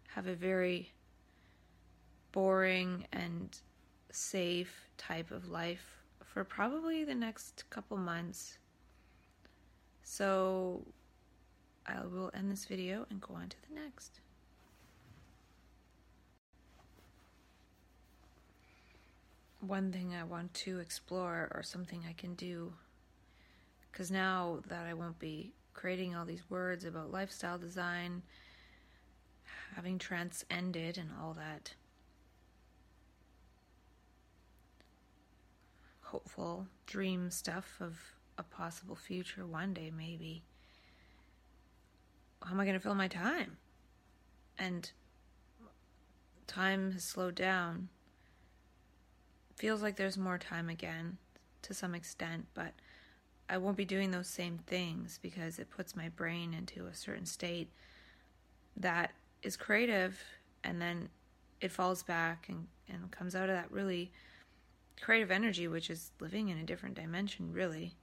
Have 0.09 0.27
a 0.27 0.35
very 0.35 0.93
boring 2.33 3.07
and 3.13 3.57
safe 4.11 4.89
type 4.97 5.31
of 5.31 5.49
life 5.49 6.04
for 6.35 6.43
probably 6.43 7.05
the 7.05 7.15
next 7.15 7.63
couple 7.71 7.97
months. 7.97 8.59
So 10.03 10.83
I 11.87 12.05
will 12.05 12.33
end 12.35 12.51
this 12.51 12.65
video 12.65 13.07
and 13.09 13.21
go 13.21 13.35
on 13.35 13.49
to 13.49 13.57
the 13.69 13.81
next. 13.81 14.21
one 19.61 19.91
thing 19.91 20.15
I 20.15 20.25
want 20.25 20.53
to 20.55 20.79
explore 20.79 21.51
or 21.55 21.63
something 21.63 22.03
I 22.07 22.13
can 22.13 22.35
do. 22.35 22.75
Because 23.91 24.11
now 24.11 24.59
that 24.69 24.85
I 24.87 24.93
won't 24.93 25.19
be 25.19 25.55
creating 25.73 26.15
all 26.15 26.27
these 26.27 26.43
words 26.51 26.85
about 26.85 27.11
lifestyle 27.11 27.57
design, 27.57 28.21
having 29.75 29.99
transcended 29.99 30.99
and 30.99 31.09
all 31.19 31.33
that 31.33 31.73
hopeful 36.05 36.67
dream 36.87 37.31
stuff 37.31 37.77
of 37.81 37.99
a 38.39 38.43
possible 38.43 38.97
future 38.97 39.47
one 39.47 39.75
day, 39.75 39.91
maybe. 39.97 40.43
How 42.43 42.53
am 42.53 42.61
I 42.61 42.65
going 42.65 42.77
to 42.77 42.83
fill 42.83 42.95
my 42.95 43.09
time? 43.09 43.57
And 44.59 44.91
time 46.47 46.93
has 46.93 47.05
slowed 47.05 47.35
down 47.35 47.89
feels 49.57 49.83
like 49.83 49.97
there's 49.97 50.19
more 50.19 50.39
time 50.39 50.69
again 50.69 51.17
to 51.63 51.75
some 51.75 51.95
extent, 51.95 52.47
but 52.55 52.73
I 53.49 53.59
won't 53.59 53.77
be 53.77 53.85
doing 53.85 54.11
those 54.11 54.29
same 54.29 54.59
things 54.67 55.19
because 55.23 55.59
it 55.59 55.71
puts 55.71 55.97
my 55.97 56.09
brain 56.09 56.55
into 56.55 56.87
a 56.87 56.95
certain 56.95 57.27
state 57.27 57.69
that 58.77 59.13
is 59.43 59.57
creative 59.57 60.21
and 60.65 60.81
then 60.81 61.09
it 61.61 61.71
falls 61.71 62.03
back 62.03 62.47
and, 62.49 62.67
and 62.89 63.11
comes 63.11 63.35
out 63.35 63.49
of 63.49 63.55
that 63.55 63.71
really 63.71 64.11
creative 65.01 65.31
energy, 65.31 65.69
which 65.69 65.91
is 65.91 66.13
living 66.21 66.49
in 66.49 66.59
a 66.59 66.63
different 66.65 66.95
dimension, 66.95 67.53
really. 67.53 67.95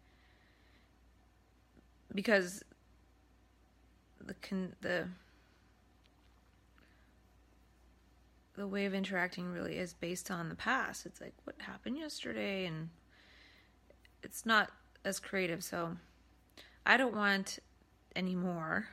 because 2.14 2.64
the 4.20 4.34
con- 4.36 4.76
the 4.82 5.08
the 8.56 8.68
way 8.68 8.86
of 8.86 8.94
interacting 8.94 9.52
really 9.52 9.78
is 9.78 9.94
based 9.94 10.30
on 10.30 10.50
the 10.50 10.56
past. 10.56 11.06
It's 11.06 11.22
like 11.22 11.34
what 11.46 11.56
happened 11.60 11.98
yesterday 11.98 12.66
and 12.66 12.89
it's 14.24 14.46
not 14.46 14.70
as 15.06 15.20
creative. 15.20 15.64
So 15.64 15.96
I 16.86 16.98
don't 16.98 17.16
want 17.16 17.60
anymore 18.16 18.88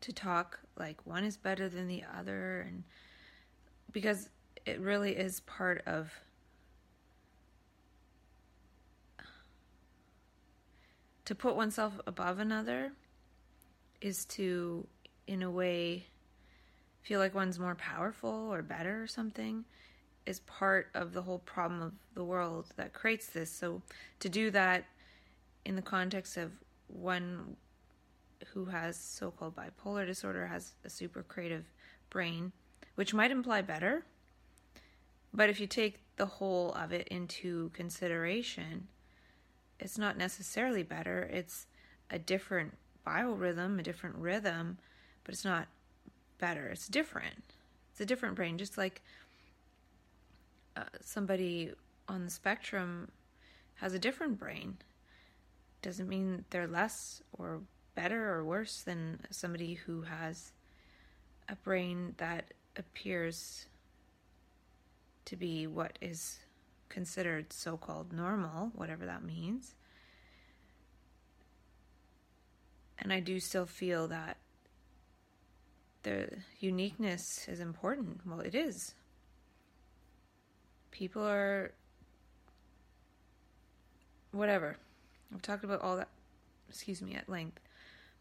to 0.00 0.12
talk 0.12 0.60
like 0.78 1.04
one 1.04 1.24
is 1.24 1.36
better 1.36 1.68
than 1.68 1.88
the 1.88 2.04
other 2.16 2.60
and 2.60 2.84
because 3.92 4.30
it 4.64 4.78
really 4.80 5.16
is 5.16 5.40
part 5.40 5.82
of 5.86 6.12
to 11.28 11.34
put 11.34 11.54
oneself 11.54 12.00
above 12.06 12.38
another 12.38 12.90
is 14.00 14.24
to 14.24 14.86
in 15.26 15.42
a 15.42 15.50
way 15.50 16.06
feel 17.02 17.20
like 17.20 17.34
one's 17.34 17.58
more 17.58 17.74
powerful 17.74 18.48
or 18.50 18.62
better 18.62 19.02
or 19.02 19.06
something 19.06 19.62
is 20.24 20.40
part 20.40 20.88
of 20.94 21.12
the 21.12 21.20
whole 21.20 21.40
problem 21.40 21.82
of 21.82 21.92
the 22.14 22.24
world 22.24 22.68
that 22.76 22.94
creates 22.94 23.26
this. 23.26 23.50
So 23.50 23.82
to 24.20 24.30
do 24.30 24.50
that 24.52 24.86
in 25.66 25.76
the 25.76 25.82
context 25.82 26.38
of 26.38 26.50
one 26.86 27.58
who 28.54 28.64
has 28.64 28.96
so-called 28.96 29.54
bipolar 29.54 30.06
disorder 30.06 30.46
has 30.46 30.72
a 30.82 30.88
super 30.88 31.22
creative 31.22 31.66
brain 32.08 32.52
which 32.94 33.12
might 33.12 33.30
imply 33.30 33.60
better 33.60 34.02
but 35.34 35.50
if 35.50 35.60
you 35.60 35.66
take 35.66 35.98
the 36.16 36.24
whole 36.24 36.72
of 36.72 36.90
it 36.90 37.06
into 37.08 37.68
consideration 37.74 38.88
it's 39.80 39.98
not 39.98 40.16
necessarily 40.16 40.82
better. 40.82 41.28
It's 41.32 41.66
a 42.10 42.18
different 42.18 42.76
biorhythm 43.06 43.78
a 43.78 43.82
different 43.82 44.16
rhythm 44.16 44.76
but 45.24 45.34
it's 45.34 45.44
not 45.44 45.68
better. 46.38 46.68
It's 46.68 46.88
different. 46.88 47.44
It's 47.90 48.00
a 48.00 48.06
different 48.06 48.34
brain. 48.34 48.56
Just 48.56 48.78
like 48.78 49.02
uh, 50.74 50.84
somebody 51.02 51.72
on 52.08 52.24
the 52.24 52.30
spectrum 52.30 53.10
has 53.74 53.92
a 53.92 53.98
different 53.98 54.38
brain 54.38 54.78
doesn't 55.82 56.08
mean 56.08 56.44
they're 56.50 56.66
less 56.66 57.22
or 57.36 57.60
better 57.94 58.32
or 58.32 58.44
worse 58.44 58.82
than 58.82 59.20
somebody 59.30 59.74
who 59.74 60.02
has 60.02 60.52
a 61.48 61.56
brain 61.56 62.14
that 62.16 62.54
appears 62.76 63.66
to 65.24 65.36
be 65.36 65.66
what 65.66 65.98
is 66.00 66.38
considered 66.88 67.52
so 67.52 67.76
called 67.76 68.12
normal, 68.12 68.72
whatever 68.74 69.06
that 69.06 69.22
means. 69.22 69.74
And 72.98 73.12
I 73.12 73.20
do 73.20 73.38
still 73.38 73.66
feel 73.66 74.08
that 74.08 74.38
the 76.02 76.28
uniqueness 76.58 77.46
is 77.48 77.60
important. 77.60 78.20
Well, 78.26 78.40
it 78.40 78.54
is. 78.54 78.94
People 80.90 81.26
are. 81.26 81.72
Whatever. 84.32 84.76
I've 85.32 85.42
talked 85.42 85.64
about 85.64 85.80
all 85.80 85.96
that, 85.96 86.08
excuse 86.68 87.00
me, 87.00 87.14
at 87.14 87.28
length. 87.28 87.60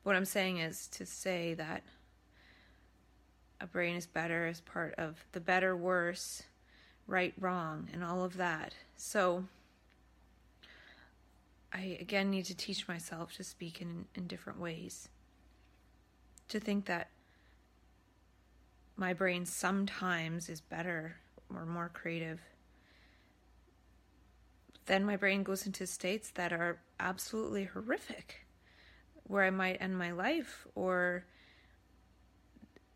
But 0.03 0.11
What 0.11 0.15
I'm 0.15 0.26
saying 0.26 0.57
is 0.59 0.88
to 0.89 1.05
say 1.05 1.53
that 1.55 1.84
a 3.59 3.68
brain 3.68 3.95
is 3.95 4.05
better 4.05 4.45
as 4.45 4.61
part 4.61 4.93
of 4.97 5.26
the 5.32 5.39
better, 5.39 5.76
worse, 5.76 6.43
right, 7.08 7.34
wrong, 7.39 7.88
and 7.93 8.03
all 8.03 8.24
of 8.24 8.38
that. 8.38 8.74
So 8.97 9.45
I 11.74 11.97
again 11.99 12.30
need 12.30 12.45
to 12.45 12.55
teach 12.55 12.88
myself 12.88 13.34
to 13.36 13.43
speak 13.43 13.82
in, 13.82 14.05
in 14.16 14.28
different 14.28 14.60
ways. 14.60 15.10
To 16.49 16.60
think 16.60 16.86
that 16.86 17.10
my 18.95 19.14
brain 19.14 19.45
sometimes 19.45 20.49
is 20.49 20.60
better 20.62 21.18
or 21.53 21.66
more 21.66 21.89
creative. 21.93 22.39
Then 24.86 25.05
my 25.05 25.18
brain 25.18 25.43
goes 25.43 25.66
into 25.66 25.86
states 25.86 26.32
that 26.32 26.53
are 26.53 26.80
absolutely 26.99 27.66
horrific, 27.66 28.47
where 29.24 29.43
I 29.43 29.49
might 29.49 29.82
end 29.82 29.97
my 29.97 30.12
life, 30.12 30.66
or 30.76 31.26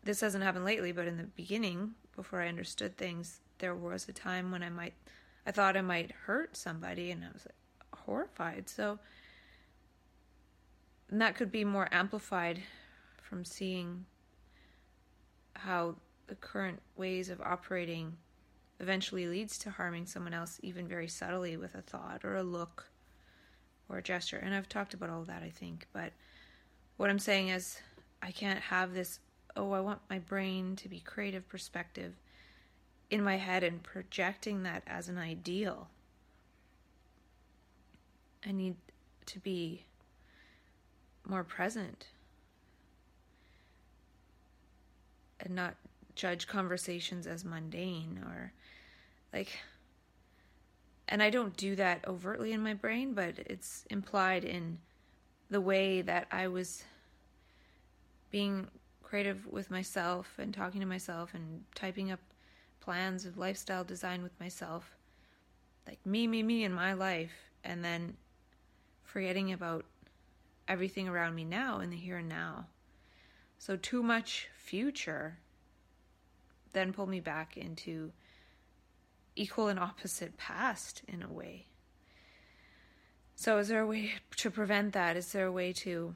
this 0.02 0.22
hasn't 0.22 0.42
happened 0.42 0.64
lately, 0.64 0.90
but 0.92 1.06
in 1.06 1.18
the 1.18 1.24
beginning, 1.24 1.92
before 2.16 2.40
I 2.40 2.48
understood 2.48 2.96
things, 2.96 3.40
there 3.62 3.74
was 3.76 4.08
a 4.08 4.12
time 4.12 4.50
when 4.50 4.62
I 4.62 4.68
might, 4.68 4.92
I 5.46 5.52
thought 5.52 5.76
I 5.76 5.82
might 5.82 6.10
hurt 6.26 6.56
somebody, 6.56 7.12
and 7.12 7.22
I 7.24 7.28
was 7.32 7.46
like, 7.46 8.00
horrified. 8.00 8.68
So, 8.68 8.98
and 11.08 11.20
that 11.20 11.36
could 11.36 11.52
be 11.52 11.64
more 11.64 11.88
amplified 11.92 12.60
from 13.22 13.44
seeing 13.44 14.04
how 15.54 15.94
the 16.26 16.34
current 16.34 16.82
ways 16.96 17.30
of 17.30 17.40
operating 17.40 18.16
eventually 18.80 19.28
leads 19.28 19.56
to 19.58 19.70
harming 19.70 20.06
someone 20.06 20.34
else, 20.34 20.58
even 20.64 20.88
very 20.88 21.06
subtly 21.06 21.56
with 21.56 21.76
a 21.76 21.82
thought 21.82 22.24
or 22.24 22.34
a 22.34 22.42
look 22.42 22.88
or 23.88 23.98
a 23.98 24.02
gesture. 24.02 24.38
And 24.38 24.52
I've 24.52 24.68
talked 24.68 24.92
about 24.92 25.08
all 25.08 25.22
that, 25.22 25.44
I 25.44 25.50
think. 25.50 25.86
But 25.92 26.12
what 26.96 27.10
I'm 27.10 27.20
saying 27.20 27.50
is, 27.50 27.78
I 28.20 28.32
can't 28.32 28.58
have 28.58 28.92
this, 28.92 29.20
oh, 29.54 29.70
I 29.70 29.78
want 29.78 30.00
my 30.10 30.18
brain 30.18 30.74
to 30.76 30.88
be 30.88 30.98
creative 30.98 31.48
perspective 31.48 32.14
in 33.12 33.22
my 33.22 33.36
head 33.36 33.62
and 33.62 33.82
projecting 33.82 34.62
that 34.62 34.82
as 34.86 35.10
an 35.10 35.18
ideal. 35.18 35.88
I 38.44 38.52
need 38.52 38.76
to 39.26 39.38
be 39.38 39.84
more 41.28 41.44
present 41.44 42.06
and 45.40 45.54
not 45.54 45.74
judge 46.14 46.46
conversations 46.46 47.26
as 47.26 47.44
mundane 47.44 48.18
or 48.26 48.52
like 49.32 49.60
and 51.06 51.22
I 51.22 51.28
don't 51.28 51.54
do 51.56 51.76
that 51.76 52.06
overtly 52.08 52.52
in 52.52 52.62
my 52.62 52.72
brain, 52.72 53.12
but 53.12 53.34
it's 53.38 53.84
implied 53.90 54.44
in 54.44 54.78
the 55.50 55.60
way 55.60 56.00
that 56.00 56.26
I 56.30 56.48
was 56.48 56.84
being 58.30 58.68
creative 59.02 59.46
with 59.46 59.70
myself 59.70 60.32
and 60.38 60.54
talking 60.54 60.80
to 60.80 60.86
myself 60.86 61.34
and 61.34 61.64
typing 61.74 62.10
up 62.10 62.20
plans 62.82 63.24
of 63.24 63.38
lifestyle 63.38 63.84
design 63.84 64.22
with 64.22 64.38
myself. 64.38 64.96
Like 65.86 66.04
me, 66.04 66.26
me, 66.26 66.42
me 66.42 66.64
in 66.64 66.72
my 66.72 66.92
life, 66.92 67.32
and 67.64 67.84
then 67.84 68.16
forgetting 69.04 69.52
about 69.52 69.84
everything 70.68 71.08
around 71.08 71.34
me 71.34 71.44
now 71.44 71.80
in 71.80 71.90
the 71.90 71.96
here 71.96 72.18
and 72.18 72.28
now. 72.28 72.66
So, 73.58 73.76
too 73.76 74.02
much 74.02 74.48
future 74.56 75.38
then 76.72 76.92
pulled 76.92 77.08
me 77.08 77.20
back 77.20 77.56
into 77.56 78.12
equal 79.36 79.68
and 79.68 79.78
opposite 79.78 80.36
past 80.36 81.02
in 81.06 81.22
a 81.22 81.32
way. 81.32 81.66
So, 83.36 83.58
is 83.58 83.68
there 83.68 83.82
a 83.82 83.86
way 83.86 84.14
to 84.36 84.50
prevent 84.50 84.92
that? 84.94 85.16
Is 85.16 85.32
there 85.32 85.46
a 85.46 85.52
way 85.52 85.72
to 85.74 86.14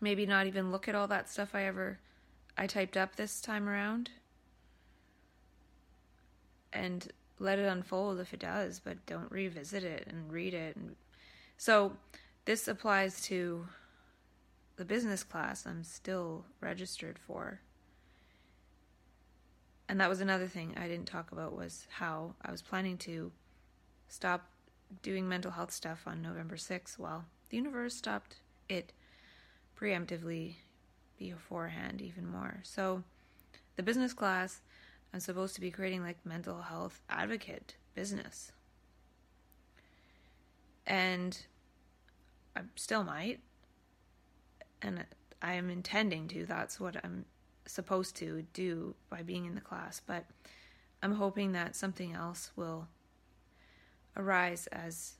maybe 0.00 0.26
not 0.26 0.46
even 0.46 0.70
look 0.70 0.88
at 0.88 0.94
all 0.94 1.08
that 1.08 1.30
stuff 1.30 1.54
I 1.54 1.64
ever 1.64 1.98
I 2.56 2.66
typed 2.66 2.96
up 2.96 3.16
this 3.16 3.40
time 3.40 3.68
around? 3.68 4.10
And 6.72 7.10
let 7.38 7.58
it 7.58 7.66
unfold 7.66 8.20
if 8.20 8.34
it 8.34 8.40
does, 8.40 8.80
but 8.80 9.04
don't 9.06 9.30
revisit 9.30 9.82
it 9.82 10.06
and 10.06 10.30
read 10.30 10.54
it. 10.54 10.76
And 10.76 10.96
so, 11.56 11.96
this 12.44 12.68
applies 12.68 13.22
to 13.22 13.66
the 14.76 14.84
business 14.84 15.22
class 15.22 15.66
I'm 15.66 15.84
still 15.84 16.44
registered 16.60 17.18
for 17.18 17.60
and 19.90 20.00
that 20.00 20.08
was 20.08 20.20
another 20.20 20.46
thing 20.46 20.76
I 20.76 20.86
didn't 20.86 21.08
talk 21.08 21.32
about 21.32 21.56
was 21.56 21.88
how 21.90 22.36
I 22.42 22.52
was 22.52 22.62
planning 22.62 22.96
to 22.98 23.32
stop 24.06 24.46
doing 25.02 25.28
mental 25.28 25.50
health 25.50 25.72
stuff 25.72 26.04
on 26.06 26.22
November 26.22 26.54
6th. 26.54 26.96
Well, 26.96 27.24
the 27.48 27.56
universe 27.56 27.96
stopped 27.96 28.36
it 28.68 28.92
preemptively 29.76 30.54
beforehand 31.18 32.00
even 32.00 32.24
more. 32.24 32.60
So 32.62 33.02
the 33.74 33.82
business 33.82 34.12
class 34.12 34.60
I'm 35.12 35.20
supposed 35.20 35.54
to 35.56 35.60
be 35.60 35.70
creating 35.70 36.02
like 36.02 36.24
mental 36.24 36.62
health 36.62 37.00
advocate 37.08 37.74
business. 37.94 38.52
And 40.86 41.38
I 42.56 42.60
still 42.76 43.04
might. 43.04 43.40
And 44.82 45.04
I 45.42 45.54
am 45.54 45.70
intending 45.70 46.28
to. 46.28 46.46
That's 46.46 46.78
what 46.78 46.96
I'm 47.04 47.24
supposed 47.66 48.16
to 48.16 48.44
do 48.52 48.94
by 49.08 49.22
being 49.22 49.46
in 49.46 49.54
the 49.54 49.60
class, 49.60 50.00
but 50.04 50.26
I'm 51.02 51.14
hoping 51.14 51.52
that 51.52 51.76
something 51.76 52.12
else 52.12 52.50
will 52.56 52.88
arise 54.16 54.66
as 54.68 55.14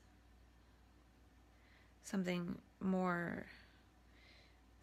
something 2.02 2.58
more 2.80 3.46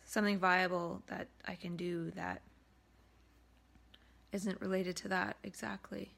something 0.05 0.39
viable 0.39 1.01
that 1.07 1.27
I 1.45 1.55
can 1.55 1.75
do 1.75 2.11
that 2.11 2.41
isn't 4.37 4.61
related 4.61 4.95
to 4.95 5.07
that 5.07 5.35
exactly. 5.43 6.11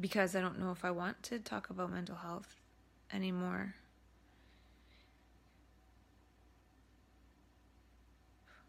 Because 0.00 0.34
I 0.34 0.40
don't 0.40 0.58
know 0.58 0.72
if 0.72 0.84
I 0.84 0.90
want 0.90 1.22
to 1.24 1.38
talk 1.38 1.70
about 1.70 1.92
mental 1.92 2.16
health 2.16 2.56
anymore. 3.12 3.76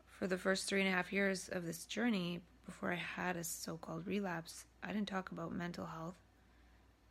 For 0.06 0.28
the 0.28 0.38
first 0.38 0.66
three 0.66 0.82
and 0.82 0.88
a 0.88 0.92
half 0.92 1.12
years 1.12 1.50
of 1.52 1.66
this 1.66 1.86
journey, 1.86 2.40
before 2.68 2.92
I 2.92 2.96
had 2.96 3.36
a 3.36 3.44
so 3.44 3.78
called 3.78 4.06
relapse, 4.06 4.66
I 4.84 4.94
didn't 4.94 5.08
talk 5.08 5.32
about 5.32 5.52
mental 5.52 5.88
health. 5.88 6.16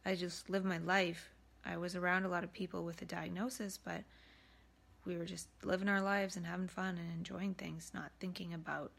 I 0.07 0.15
just 0.15 0.49
lived 0.49 0.66
my 0.66 0.79
life. 0.79 1.31
I 1.65 1.79
was 1.79 1.97
around 1.97 2.25
a 2.25 2.29
lot 2.29 2.45
of 2.45 2.53
people 2.53 2.85
with 2.85 3.03
a 3.03 3.07
diagnosis, 3.07 3.77
but 3.77 4.03
we 5.05 5.16
were 5.16 5.24
just 5.24 5.48
living 5.62 5.89
our 5.89 6.01
lives 6.01 6.36
and 6.36 6.47
having 6.47 6.68
fun 6.68 6.98
and 6.98 7.12
enjoying 7.16 7.55
things, 7.55 7.90
not 7.94 8.10
thinking 8.20 8.55
about 8.55 8.90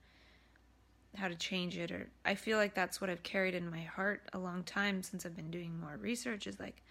how 1.15 1.27
to 1.27 1.35
change 1.35 1.77
it 1.77 1.91
or 1.91 2.09
I 2.25 2.35
feel 2.35 2.57
like 2.57 2.73
that's 2.73 2.99
what 2.99 3.09
I've 3.09 3.23
carried 3.23 3.55
in 3.55 3.69
my 3.69 3.81
heart 3.81 4.21
a 4.33 4.37
long 4.37 4.63
time 4.63 5.01
since 5.01 5.25
I've 5.25 5.35
been 5.35 5.51
doing 5.51 5.79
more 5.79 5.97
research 5.97 6.45
is 6.45 6.59
like 6.59 6.81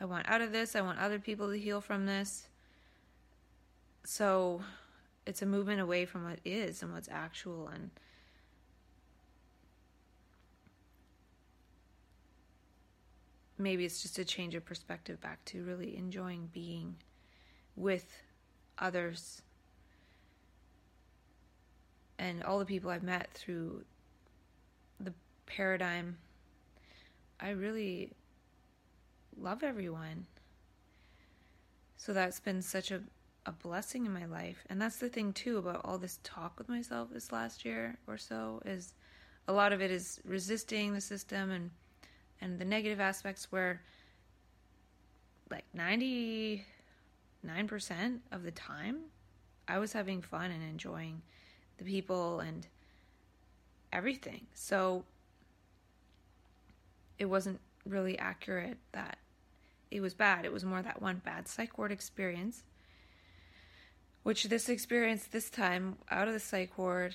I 0.00 0.04
want 0.04 0.28
out 0.28 0.40
of 0.40 0.52
this, 0.52 0.76
I 0.76 0.82
want 0.82 0.98
other 0.98 1.18
people 1.18 1.50
to 1.50 1.58
heal 1.58 1.80
from 1.80 2.06
this. 2.06 2.48
So 4.04 4.62
it's 5.26 5.42
a 5.42 5.46
movement 5.46 5.80
away 5.80 6.04
from 6.04 6.24
what 6.24 6.38
is 6.44 6.82
and 6.82 6.92
what's 6.92 7.08
actual 7.10 7.68
and 7.68 7.90
maybe 13.58 13.84
it's 13.84 14.02
just 14.02 14.18
a 14.18 14.24
change 14.24 14.54
of 14.54 14.64
perspective 14.64 15.20
back 15.20 15.44
to 15.46 15.64
really 15.64 15.96
enjoying 15.96 16.48
being 16.52 16.96
with 17.74 18.22
others 18.78 19.42
and 22.18 22.42
all 22.42 22.58
the 22.58 22.64
people 22.64 22.90
I've 22.90 23.02
met 23.02 23.30
through 23.34 23.84
the 25.00 25.12
paradigm. 25.46 26.16
I 27.40 27.50
really 27.50 28.12
love 29.38 29.62
everyone. 29.62 30.26
So 31.96 32.12
that's 32.12 32.40
been 32.40 32.62
such 32.62 32.90
a, 32.90 33.00
a 33.44 33.52
blessing 33.52 34.06
in 34.06 34.12
my 34.12 34.26
life. 34.26 34.64
And 34.70 34.80
that's 34.80 34.96
the 34.96 35.08
thing 35.08 35.32
too 35.32 35.58
about 35.58 35.82
all 35.84 35.98
this 35.98 36.18
talk 36.22 36.58
with 36.58 36.68
myself 36.68 37.08
this 37.12 37.32
last 37.32 37.64
year 37.64 37.98
or 38.06 38.16
so 38.16 38.62
is 38.64 38.94
a 39.48 39.52
lot 39.52 39.72
of 39.72 39.80
it 39.80 39.90
is 39.90 40.20
resisting 40.24 40.92
the 40.92 41.00
system 41.00 41.50
and 41.50 41.70
and 42.40 42.58
the 42.58 42.64
negative 42.64 43.00
aspects 43.00 43.50
where 43.50 43.80
like 45.50 45.64
99% 47.44 48.18
of 48.32 48.42
the 48.42 48.50
time 48.50 48.98
I 49.68 49.78
was 49.78 49.92
having 49.92 50.22
fun 50.22 50.50
and 50.50 50.62
enjoying 50.62 51.22
the 51.78 51.84
people 51.84 52.40
and 52.40 52.66
everything. 53.92 54.46
So 54.54 55.04
it 57.18 57.26
wasn't 57.26 57.60
really 57.84 58.18
accurate 58.18 58.78
that 58.92 59.18
it 59.90 60.00
was 60.00 60.14
bad. 60.14 60.44
It 60.44 60.52
was 60.52 60.64
more 60.64 60.82
that 60.82 61.00
one 61.00 61.22
bad 61.24 61.48
psych 61.48 61.78
ward 61.78 61.92
experience, 61.92 62.62
which 64.22 64.44
this 64.44 64.68
experience 64.68 65.24
this 65.24 65.50
time 65.50 65.96
out 66.10 66.28
of 66.28 66.34
the 66.34 66.40
psych 66.40 66.76
ward 66.76 67.14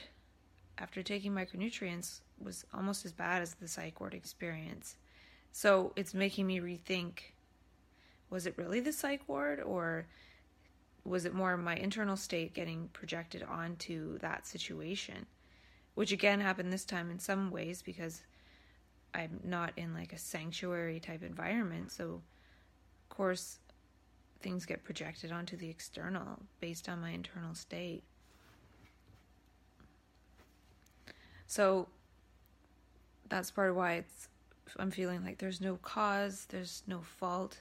after 0.78 1.04
taking 1.04 1.34
micronutrients 1.34 2.22
was 2.44 2.66
almost 2.74 3.06
as 3.06 3.12
bad 3.12 3.42
as 3.42 3.54
the 3.56 3.68
psych 3.68 4.00
ward 4.00 4.14
experience. 4.14 4.96
So 5.52 5.92
it's 5.96 6.14
making 6.14 6.48
me 6.48 6.60
rethink 6.60 7.31
was 8.32 8.48
it 8.48 8.58
really 8.58 8.80
the 8.80 8.94
psych 8.94 9.22
ward 9.28 9.60
or 9.60 10.08
was 11.04 11.26
it 11.26 11.34
more 11.36 11.56
my 11.58 11.76
internal 11.76 12.16
state 12.16 12.54
getting 12.54 12.90
projected 12.94 13.44
onto 13.44 14.18
that 14.20 14.48
situation? 14.48 15.28
Which 15.94 16.12
again 16.12 16.40
happened 16.40 16.72
this 16.72 16.86
time 16.86 17.12
in 17.12 17.20
some 17.20 17.52
ways 17.52 17.84
because 17.84 18.24
I'm 19.14 19.42
not 19.44 19.74
in 19.76 19.94
like 19.94 20.14
a 20.14 20.18
sanctuary 20.18 21.00
type 21.00 21.22
environment. 21.22 21.92
So, 21.92 22.22
of 23.10 23.10
course, 23.10 23.60
things 24.40 24.66
get 24.66 24.84
projected 24.84 25.32
onto 25.32 25.58
the 25.58 25.70
external 25.70 26.40
based 26.62 26.88
on 26.88 27.02
my 27.02 27.10
internal 27.10 27.54
state. 27.54 28.04
So, 31.48 31.90
that's 33.28 33.52
part 33.52 33.72
of 33.72 33.76
why 33.76 33.94
it's 33.96 34.30
I'm 34.78 34.92
feeling 34.92 35.26
like 35.26 35.40
there's 35.40 35.60
no 35.60 35.76
cause, 35.78 36.46
there's 36.50 36.84
no 36.88 37.02
fault, 37.02 37.60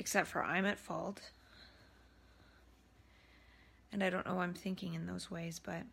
except 0.00 0.28
for 0.28 0.42
I'm 0.42 0.64
at 0.64 0.78
fault. 0.78 1.20
And 3.92 4.02
I 4.02 4.08
don't 4.08 4.26
know 4.26 4.36
why 4.36 4.44
I'm 4.44 4.54
thinking 4.54 4.94
in 4.94 5.06
those 5.06 5.30
ways, 5.30 5.60
but 5.62 5.74
I'm 5.74 5.90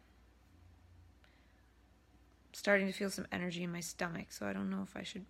starting 2.54 2.88
to 2.88 2.94
feel 2.94 3.10
some 3.10 3.28
energy 3.34 3.64
in 3.64 3.72
my 3.72 3.82
stomach, 3.82 4.28
so 4.30 4.48
I 4.48 4.54
don't 4.54 4.70
know 4.70 4.82
if 4.82 4.96
I 4.96 5.04
should 5.04 5.26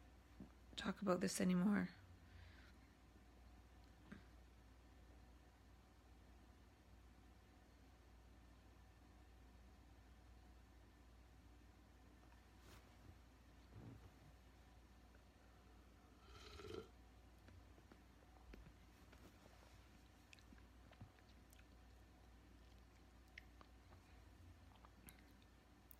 talk 0.76 0.96
about 1.02 1.22
this 1.22 1.42
anymore. 1.42 1.90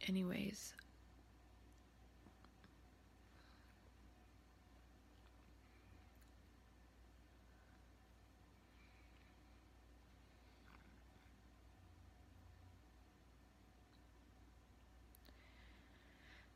Anyways. 0.10 0.74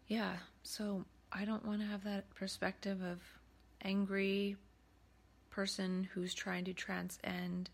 Yeah, 0.07 0.33
so 0.63 1.05
I 1.31 1.45
don't 1.45 1.65
want 1.65 1.79
to 1.79 1.87
have 1.87 2.03
that 2.03 2.29
perspective 2.35 3.01
of 3.01 3.19
angry 3.81 4.57
person 5.49 6.09
who's 6.13 6.33
trying 6.33 6.65
to 6.65 6.73
transcend. 6.73 7.69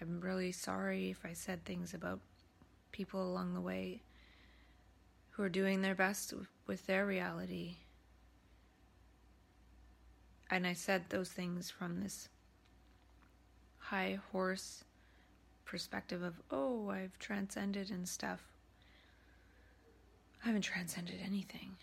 I'm 0.00 0.20
really 0.20 0.52
sorry 0.52 1.10
if 1.10 1.24
I 1.24 1.32
said 1.32 1.64
things 1.64 1.94
about 1.94 2.20
people 2.92 3.22
along 3.22 3.54
the 3.54 3.60
way 3.60 4.02
who 5.32 5.42
are 5.42 5.48
doing 5.48 5.82
their 5.82 5.94
best 5.94 6.32
with 6.66 6.86
their 6.86 7.04
reality. 7.06 7.76
And 10.50 10.66
I 10.66 10.74
said 10.74 11.04
those 11.08 11.30
things 11.30 11.70
from 11.70 12.00
this 12.00 12.28
high 13.78 14.18
horse 14.30 14.84
perspective 15.64 16.22
of, 16.22 16.34
oh, 16.50 16.90
I've 16.90 17.18
transcended 17.18 17.90
and 17.90 18.06
stuff. 18.06 18.42
I 20.42 20.48
haven't 20.48 20.62
transcended 20.62 21.20
anything. 21.24 21.76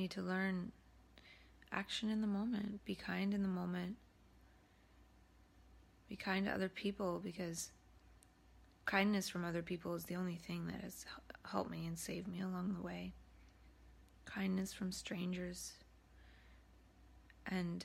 Need 0.00 0.10
to 0.12 0.22
learn 0.22 0.72
action 1.72 2.08
in 2.08 2.20
the 2.20 2.26
moment, 2.26 2.82
be 2.84 2.94
kind 2.94 3.34
in 3.34 3.42
the 3.42 3.48
moment, 3.48 3.96
be 6.08 6.16
kind 6.16 6.46
to 6.46 6.52
other 6.52 6.70
people 6.70 7.20
because 7.22 7.70
kindness 8.86 9.28
from 9.28 9.44
other 9.44 9.62
people 9.62 9.94
is 9.94 10.04
the 10.04 10.16
only 10.16 10.36
thing 10.36 10.66
that 10.66 10.80
has 10.80 11.04
helped 11.48 11.70
me 11.70 11.86
and 11.86 11.98
saved 11.98 12.26
me 12.26 12.40
along 12.40 12.74
the 12.74 12.82
way. 12.82 13.12
Kindness 14.24 14.72
from 14.72 14.90
strangers. 14.90 15.74
And 17.46 17.84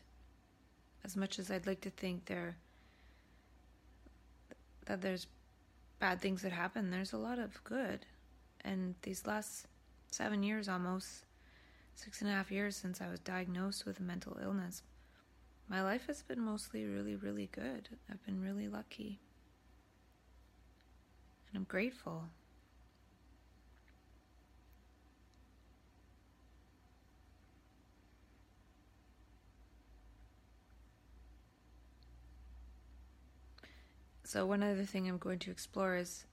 as 1.03 1.17
much 1.17 1.37
as 1.37 1.51
I'd 1.51 1.67
like 1.67 1.81
to 1.81 1.89
think 1.89 2.25
there 2.25 2.55
that 4.85 5.01
there's 5.01 5.27
bad 5.99 6.21
things 6.21 6.43
that 6.43 6.51
happen, 6.51 6.91
there's 6.91 7.13
a 7.13 7.17
lot 7.17 7.39
of 7.39 7.61
good. 7.63 8.05
And 8.63 8.95
these 9.01 9.25
last 9.25 9.67
seven 10.11 10.43
years 10.43 10.69
almost 10.69 11.24
six 11.95 12.21
and 12.21 12.29
a 12.29 12.33
half 12.33 12.51
years 12.51 12.75
since 12.75 13.01
I 13.01 13.09
was 13.09 13.19
diagnosed 13.19 13.85
with 13.85 13.99
a 13.99 14.03
mental 14.03 14.37
illness, 14.41 14.83
my 15.67 15.81
life 15.81 16.05
has 16.07 16.21
been 16.21 16.41
mostly 16.41 16.85
really, 16.85 17.15
really 17.15 17.49
good. 17.51 17.89
I've 18.11 18.23
been 18.25 18.41
really 18.41 18.67
lucky. 18.67 19.19
And 21.49 21.57
I'm 21.57 21.63
grateful. 21.63 22.25
So, 34.23 34.45
one 34.45 34.63
other 34.63 34.83
thing 34.83 35.07
I'm 35.07 35.17
going 35.17 35.39
to 35.39 35.51
explore 35.51 35.95
is 35.95 36.25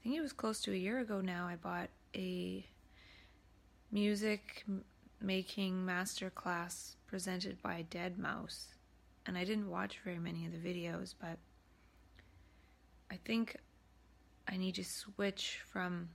I 0.00 0.04
think 0.04 0.16
it 0.16 0.20
was 0.20 0.32
close 0.32 0.60
to 0.62 0.72
a 0.72 0.76
year 0.76 0.98
ago 0.98 1.20
now, 1.20 1.46
I 1.46 1.56
bought 1.56 1.88
a 2.14 2.66
music 3.90 4.64
making 5.20 5.84
master 5.84 6.30
class 6.30 6.96
presented 7.06 7.60
by 7.62 7.84
deadmau5. 7.90 8.66
and 9.26 9.36
I 9.36 9.44
didn't 9.44 9.68
watch 9.68 10.00
very 10.04 10.18
many 10.18 10.46
of 10.46 10.52
the 10.52 10.58
videos, 10.58 11.14
but 11.20 11.38
I 13.10 13.16
think 13.24 13.56
I 14.48 14.56
need 14.56 14.76
to 14.76 14.84
switch 14.84 15.60
from 15.70 16.08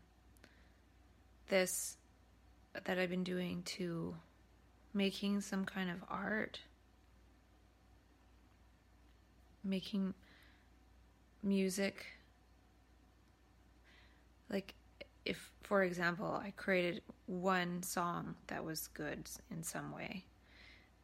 this 1.50 1.98
that 2.86 2.98
I've 2.98 3.10
been 3.10 3.24
doing 3.24 3.64
to 3.64 4.16
making 4.94 5.42
some 5.42 5.66
kind 5.66 5.90
of 5.90 5.98
art, 6.10 6.60
making 9.64 10.14
music. 11.44 12.06
Like, 14.50 14.74
if, 15.26 15.52
for 15.64 15.84
example, 15.84 16.40
I 16.42 16.54
created 16.56 17.02
one 17.26 17.82
song 17.84 18.36
that 18.48 18.64
was 18.64 18.88
good 18.90 19.28
in 19.52 19.64
some 19.64 19.92
way, 19.94 20.26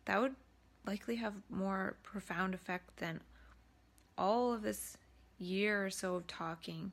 that 0.06 0.22
would 0.22 0.35
likely 0.85 1.15
have 1.15 1.34
more 1.49 1.98
profound 2.03 2.53
effect 2.53 2.98
than 2.98 3.19
all 4.18 4.53
of 4.53 4.61
this 4.61 4.98
year 5.39 5.85
or 5.85 5.89
so 5.89 6.15
of 6.15 6.27
talking. 6.27 6.91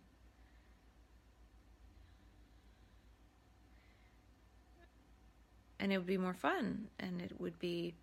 And 5.80 5.92
it 5.92 5.98
would 5.98 6.06
be 6.06 6.18
more 6.18 6.34
fun 6.34 6.88
and 6.98 7.20
it 7.22 7.32
would 7.38 7.59
be 7.59 7.94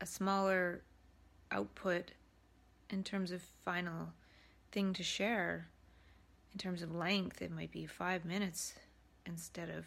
a 0.00 0.06
smaller 0.06 0.82
output 1.52 2.10
in 2.90 3.04
terms 3.04 3.30
of 3.30 3.42
final 3.64 4.08
thing 4.72 4.92
to 4.94 5.02
share. 5.02 5.68
In 6.54 6.58
terms 6.58 6.82
of 6.82 6.94
length, 6.94 7.42
it 7.42 7.50
might 7.50 7.72
be 7.72 7.84
five 7.84 8.24
minutes 8.24 8.74
instead 9.26 9.68
of 9.68 9.84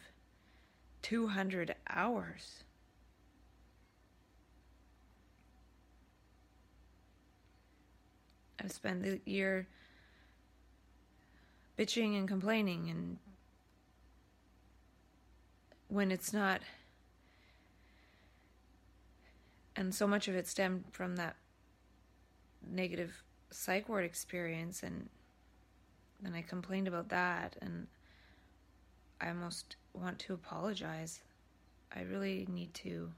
200 1.02 1.76
hours. 1.90 2.64
I've 8.62 8.74
spent 8.74 9.04
the 9.04 9.22
year 9.24 9.68
bitching 11.80 12.18
and 12.18 12.28
complaining 12.28 12.90
and 12.90 13.18
when 15.88 16.12
it's 16.12 16.34
not 16.34 16.62
and 19.76 19.94
so 19.94 20.08
much 20.08 20.28
of 20.28 20.36
it 20.36 20.48
stemmed 20.48 20.86
from 20.92 21.16
that 21.18 21.36
negative 22.68 23.24
psych 23.52 23.88
ward 23.88 24.04
experience 24.04 24.82
and 24.82 25.08
then 26.22 26.34
I 26.34 26.42
complained 26.42 26.88
about 26.88 27.10
that 27.10 27.56
and 27.62 27.88
I 29.22 29.30
almost 29.30 29.76
want 29.94 30.20
to 30.20 30.34
apologize. 30.34 31.22
I 31.96 32.02
really 32.02 32.48
need 32.50 32.74
to 32.76 33.12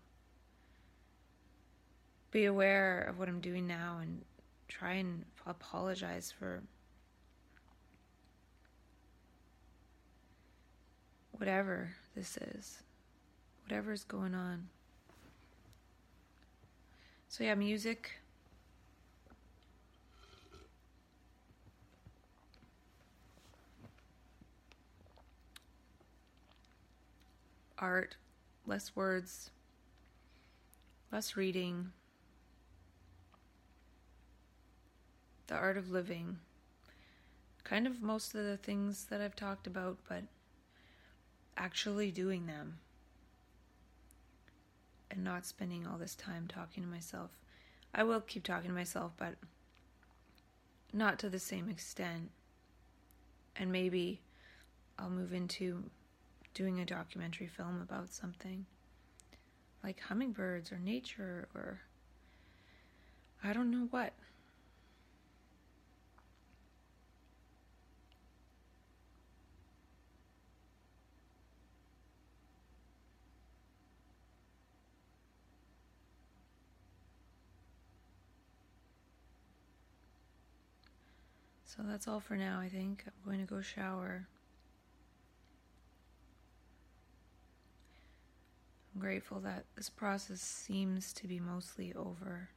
be 2.32 2.46
aware 2.46 3.02
of 3.02 3.18
what 3.18 3.28
I'm 3.28 3.42
doing 3.42 3.68
now 3.68 4.00
and 4.02 4.24
try 4.68 4.94
and 4.94 5.26
apologize 5.46 6.34
for 6.38 6.62
whatever 11.32 11.90
this 12.16 12.38
is, 12.38 12.84
whatever 13.64 13.92
is 13.92 14.04
going 14.04 14.36
on. 14.36 14.68
So, 17.30 17.44
yeah, 17.44 17.56
music. 17.56 18.19
Art, 27.80 28.18
less 28.68 28.96
words, 28.96 29.52
less 31.12 31.36
reading, 31.38 31.92
the 35.48 35.56
art 35.56 35.78
of 35.78 35.90
living. 35.90 36.38
Kind 37.64 37.88
of 37.88 38.02
most 38.02 38.36
of 38.36 38.44
the 38.44 38.58
things 38.58 39.06
that 39.06 39.22
I've 39.22 39.36
talked 39.36 39.66
about, 39.68 39.98
but 40.08 40.24
actually 41.58 42.12
doing 42.12 42.46
them 42.46 42.80
and 45.12 45.24
not 45.24 45.46
spending 45.46 45.88
all 45.88 45.98
this 45.98 46.16
time 46.16 46.48
talking 46.48 46.84
to 46.84 46.90
myself. 46.90 47.32
I 47.94 48.04
will 48.04 48.22
keep 48.22 48.44
talking 48.44 48.70
to 48.70 48.76
myself, 48.76 49.14
but 49.18 49.36
not 50.94 51.20
to 51.20 51.30
the 51.30 51.40
same 51.40 51.70
extent. 51.70 52.32
And 53.56 53.72
maybe 53.72 54.22
I'll 54.98 55.10
move 55.10 55.34
into 55.34 55.84
doing 56.60 56.82
a 56.82 56.86
documentary 56.86 57.48
film 57.48 57.80
about 57.82 58.10
something 58.10 58.66
like 59.82 59.98
hummingbirds 60.02 60.74
or 60.74 60.78
nature 60.78 61.48
or 61.56 61.80
I 63.42 63.54
don't 63.54 63.72
know 63.72 63.88
what. 63.92 64.12
So 81.64 81.84
that's 81.88 82.06
all 82.10 82.20
for 82.20 82.36
now, 82.36 82.60
I 82.60 82.68
think. 82.68 83.06
I'm 83.08 83.14
going 83.24 83.40
to 83.40 83.50
go 83.50 83.62
shower. 83.62 84.28
Grateful 89.00 89.40
that 89.40 89.64
this 89.78 89.90
process 89.90 90.42
seems 90.42 91.14
to 91.14 91.26
be 91.26 91.40
mostly 91.40 91.94
over. 91.94 92.50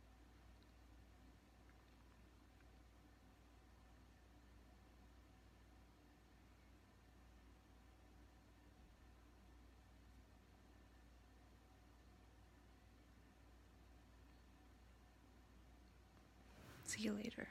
See 16.85 17.03
you 17.03 17.13
later. 17.13 17.47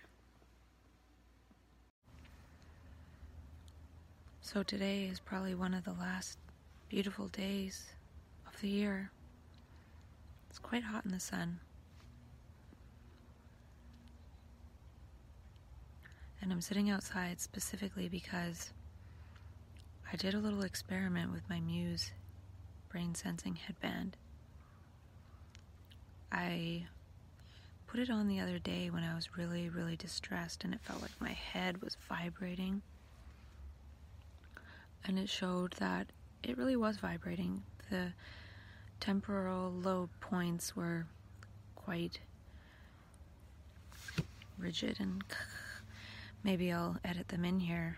So 4.42 4.64
today 4.64 5.06
is 5.06 5.22
probably 5.22 5.56
one 5.56 5.74
of 5.74 5.86
the 5.86 5.94
last 5.94 6.38
beautiful 6.90 7.30
days 7.30 7.86
the 8.62 8.70
year. 8.70 9.12
It's 10.50 10.60
quite 10.60 10.84
hot 10.84 11.04
in 11.06 11.12
the 11.12 11.20
sun. 11.20 11.60
And 16.42 16.52
I'm 16.52 16.62
sitting 16.62 16.90
outside 16.90 17.40
specifically 17.40 18.08
because 18.08 18.72
I 20.12 20.16
did 20.16 20.34
a 20.34 20.40
little 20.40 20.62
experiment 20.62 21.32
with 21.32 21.50
my 21.50 21.60
Muse 21.60 22.12
brain 22.90 23.16
sensing 23.16 23.56
headband. 23.56 24.18
I 26.32 26.86
put 27.88 28.00
it 28.00 28.10
on 28.10 28.28
the 28.28 28.40
other 28.40 28.60
day 28.60 28.90
when 28.90 29.04
I 29.04 29.16
was 29.16 29.38
really, 29.38 29.70
really 29.70 29.96
distressed 29.96 30.64
and 30.64 30.74
it 30.74 30.82
felt 30.82 31.02
like 31.02 31.12
my 31.20 31.32
head 31.32 31.82
was 31.82 31.98
vibrating 32.08 32.82
and 35.04 35.18
it 35.18 35.30
showed 35.30 35.74
that 35.74 36.08
it 36.44 36.58
really 36.58 36.76
was 36.76 36.98
vibrating. 36.98 37.64
The 37.90 38.14
temporal 39.02 39.72
lobe 39.72 40.12
points 40.22 40.76
were 40.76 41.08
quite 41.76 42.20
rigid, 44.58 45.00
and 45.00 45.24
maybe 46.44 46.72
I'll 46.72 46.98
edit 47.04 47.28
them 47.30 47.44
in 47.44 47.60
here, 47.60 47.98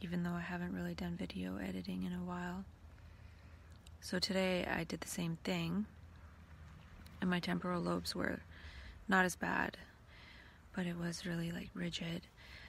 even 0.00 0.22
though 0.22 0.30
I 0.30 0.40
haven't 0.40 0.74
really 0.74 0.94
done 0.94 1.16
video 1.18 1.56
editing 1.56 2.04
in 2.04 2.12
a 2.12 2.24
while. 2.24 2.64
So 4.00 4.18
today 4.20 4.64
I 4.64 4.84
did 4.84 5.00
the 5.00 5.08
same 5.08 5.36
thing, 5.42 5.84
and 7.20 7.28
my 7.28 7.40
temporal 7.40 7.82
lobes 7.82 8.14
were 8.14 8.40
not 9.08 9.24
as 9.24 9.34
bad, 9.34 9.76
but 10.76 10.86
it 10.86 10.96
was 10.96 11.26
really 11.26 11.50
like 11.50 11.70
rigid. 11.74 12.22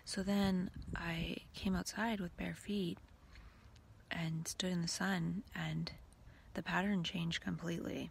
So 0.03 0.23
then 0.23 0.72
I 0.95 1.38
came 1.53 1.76
outside 1.76 2.19
with 2.19 2.35
bare 2.38 2.55
feet 2.55 2.97
and 4.09 4.47
stood 4.47 4.72
in 4.72 4.81
the 4.81 4.88
sun, 4.88 5.43
and 5.55 5.91
the 6.56 6.64
pattern 6.64 7.03
changed 7.03 7.41
completely. 7.41 8.10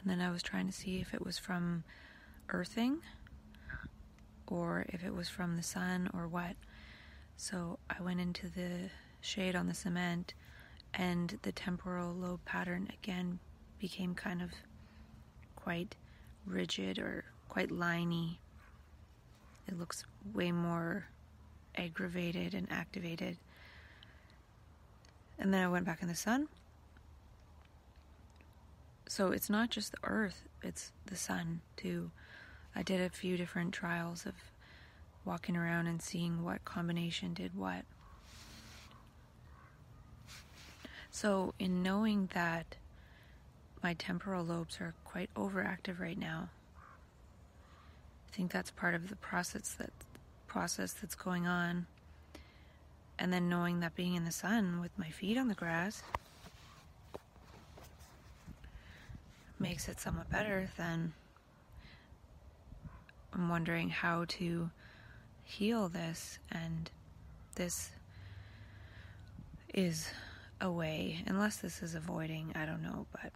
And 0.00 0.10
then 0.10 0.20
I 0.20 0.30
was 0.30 0.42
trying 0.42 0.66
to 0.66 0.72
see 0.72 1.00
if 1.00 1.12
it 1.12 1.24
was 1.24 1.38
from 1.38 1.84
earthing 2.48 3.00
or 4.46 4.86
if 4.88 5.04
it 5.04 5.14
was 5.14 5.28
from 5.28 5.56
the 5.56 5.62
sun 5.62 6.10
or 6.14 6.26
what. 6.26 6.56
So 7.36 7.78
I 7.88 8.02
went 8.02 8.20
into 8.20 8.48
the 8.48 8.90
shade 9.20 9.54
on 9.56 9.66
the 9.66 9.74
cement, 9.74 10.34
and 10.94 11.38
the 11.42 11.52
temporal 11.52 12.12
lobe 12.12 12.44
pattern 12.44 12.88
again 13.02 13.38
became 13.78 14.14
kind 14.14 14.42
of 14.42 14.50
quite 15.56 15.96
rigid 16.46 16.98
or 16.98 17.24
quite 17.48 17.70
liney. 17.70 18.38
It 19.68 19.78
looks 19.78 20.04
way 20.34 20.52
more 20.52 21.06
aggravated 21.76 22.54
and 22.54 22.70
activated 22.70 23.38
and 25.40 25.52
then 25.52 25.64
I 25.64 25.68
went 25.68 25.86
back 25.86 26.02
in 26.02 26.08
the 26.08 26.14
sun. 26.14 26.48
so 29.08 29.32
it's 29.32 29.50
not 29.50 29.70
just 29.70 29.90
the 29.90 29.98
earth, 30.04 30.44
it's 30.62 30.92
the 31.06 31.16
sun 31.16 31.62
too. 31.76 32.12
I 32.76 32.82
did 32.84 33.00
a 33.00 33.10
few 33.10 33.36
different 33.36 33.74
trials 33.74 34.24
of 34.24 34.34
walking 35.24 35.56
around 35.56 35.88
and 35.88 36.00
seeing 36.00 36.44
what 36.44 36.64
combination 36.64 37.34
did 37.34 37.56
what. 37.56 37.84
So, 41.10 41.54
in 41.58 41.82
knowing 41.82 42.28
that 42.34 42.76
my 43.82 43.94
temporal 43.94 44.44
lobes 44.44 44.80
are 44.80 44.94
quite 45.04 45.28
overactive 45.34 45.98
right 45.98 46.18
now, 46.18 46.50
I 48.28 48.36
think 48.36 48.52
that's 48.52 48.70
part 48.70 48.94
of 48.94 49.08
the 49.08 49.16
process 49.16 49.74
that 49.78 49.90
process 50.46 50.92
that's 50.92 51.16
going 51.16 51.48
on. 51.48 51.86
And 53.20 53.30
then 53.30 53.50
knowing 53.50 53.80
that 53.80 53.94
being 53.94 54.14
in 54.14 54.24
the 54.24 54.32
sun 54.32 54.80
with 54.80 54.98
my 54.98 55.10
feet 55.10 55.36
on 55.36 55.48
the 55.48 55.54
grass 55.54 56.02
makes 59.58 59.90
it 59.90 60.00
somewhat 60.00 60.30
better, 60.30 60.70
then 60.78 61.12
I'm 63.34 63.50
wondering 63.50 63.90
how 63.90 64.24
to 64.28 64.70
heal 65.44 65.90
this. 65.90 66.38
And 66.50 66.90
this 67.56 67.90
is 69.74 70.08
a 70.62 70.70
way, 70.70 71.22
unless 71.26 71.58
this 71.58 71.82
is 71.82 71.94
avoiding, 71.94 72.52
I 72.54 72.64
don't 72.64 72.82
know, 72.82 73.06
but 73.12 73.32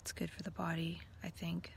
it's 0.00 0.10
good 0.10 0.30
for 0.30 0.42
the 0.42 0.50
body, 0.50 1.00
I 1.22 1.28
think. 1.28 1.72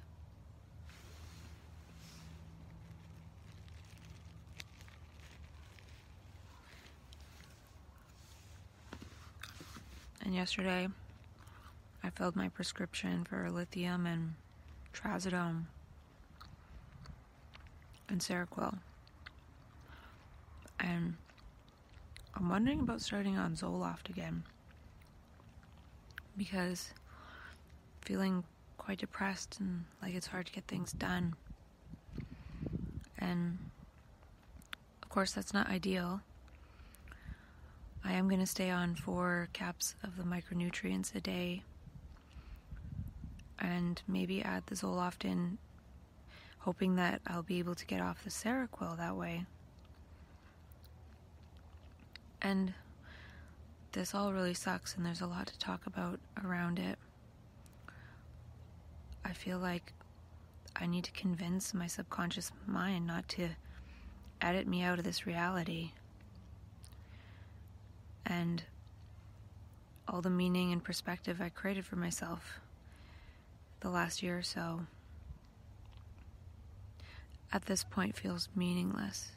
Yesterday, 10.34 10.88
I 12.04 12.10
filled 12.10 12.38
my 12.38 12.48
prescription 12.48 13.26
for 13.26 13.52
lithium 13.52 14.06
and 14.06 14.36
trazodone 14.94 15.66
and 18.08 18.22
Seroquel. 18.22 18.78
And 20.80 21.16
I'm 22.34 22.50
wondering 22.50 22.80
about 22.80 23.02
starting 23.02 23.38
on 23.38 23.56
Zoloft 23.56 24.10
again 24.10 24.44
because 26.38 26.94
feeling 28.02 28.46
quite 28.78 29.00
depressed 29.00 29.58
and 29.60 29.84
like 30.02 30.16
it's 30.16 30.28
hard 30.28 30.46
to 30.46 30.54
get 30.54 30.66
things 30.66 30.94
done. 30.94 31.36
And 33.20 33.58
of 35.04 35.10
course, 35.10 35.34
that's 35.34 35.54
not 35.54 35.70
ideal. 35.70 36.22
I 38.04 38.14
am 38.14 38.28
going 38.28 38.40
to 38.40 38.48
stay 38.48 38.70
on 38.70 38.96
four 38.96 39.50
caps 39.54 39.96
of 40.04 40.18
the 40.18 40.24
micronutrients 40.24 41.16
a 41.16 41.22
day 41.22 41.64
and 43.60 44.02
maybe 44.08 44.42
add 44.42 44.64
the 44.66 44.76
Zoloft 44.76 45.24
in, 45.24 45.60
hoping 46.60 46.96
that 46.96 47.22
I'll 47.28 47.44
be 47.44 47.60
able 47.60 47.76
to 47.76 47.86
get 47.86 48.02
off 48.02 48.24
the 48.24 48.32
Seroquel 48.32 48.98
that 48.98 49.16
way. 49.16 49.46
And 52.42 52.74
this 53.92 54.16
all 54.16 54.34
really 54.34 54.56
sucks, 54.56 54.96
and 54.96 55.06
there's 55.06 55.22
a 55.22 55.28
lot 55.28 55.48
to 55.48 55.60
talk 55.60 55.86
about 55.86 56.20
around 56.44 56.80
it. 56.80 56.98
I 59.24 59.34
feel 59.34 59.60
like 59.60 59.94
I 60.76 60.88
need 60.88 61.04
to 61.04 61.12
convince 61.12 61.74
my 61.74 61.86
subconscious 61.86 62.52
mind 62.66 63.06
not 63.06 63.28
to 63.30 63.50
edit 64.42 64.66
me 64.66 64.82
out 64.82 64.98
of 64.98 65.06
this 65.06 65.28
reality. 65.28 65.92
And 68.26 68.64
all 70.08 70.22
the 70.22 70.30
meaning 70.30 70.72
and 70.72 70.84
perspective 70.84 71.42
I 71.42 71.50
created 71.50 71.86
for 71.86 71.96
myself 71.96 72.60
the 73.80 73.90
last 73.90 74.22
year 74.22 74.38
or 74.38 74.44
so 74.44 74.82
at 77.54 77.66
this 77.66 77.84
point 77.84 78.16
feels 78.16 78.48
meaningless. 78.56 79.32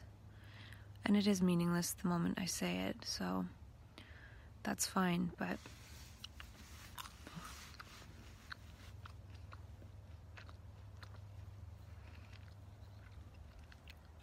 And 1.05 1.15
it 1.15 1.27
is 1.27 1.41
meaningless 1.41 1.95
the 2.01 2.07
moment 2.07 2.39
I 2.39 2.45
say 2.45 2.77
it, 2.77 2.97
so 3.03 3.45
that's 4.63 4.87
fine, 4.87 5.31
but 5.37 5.57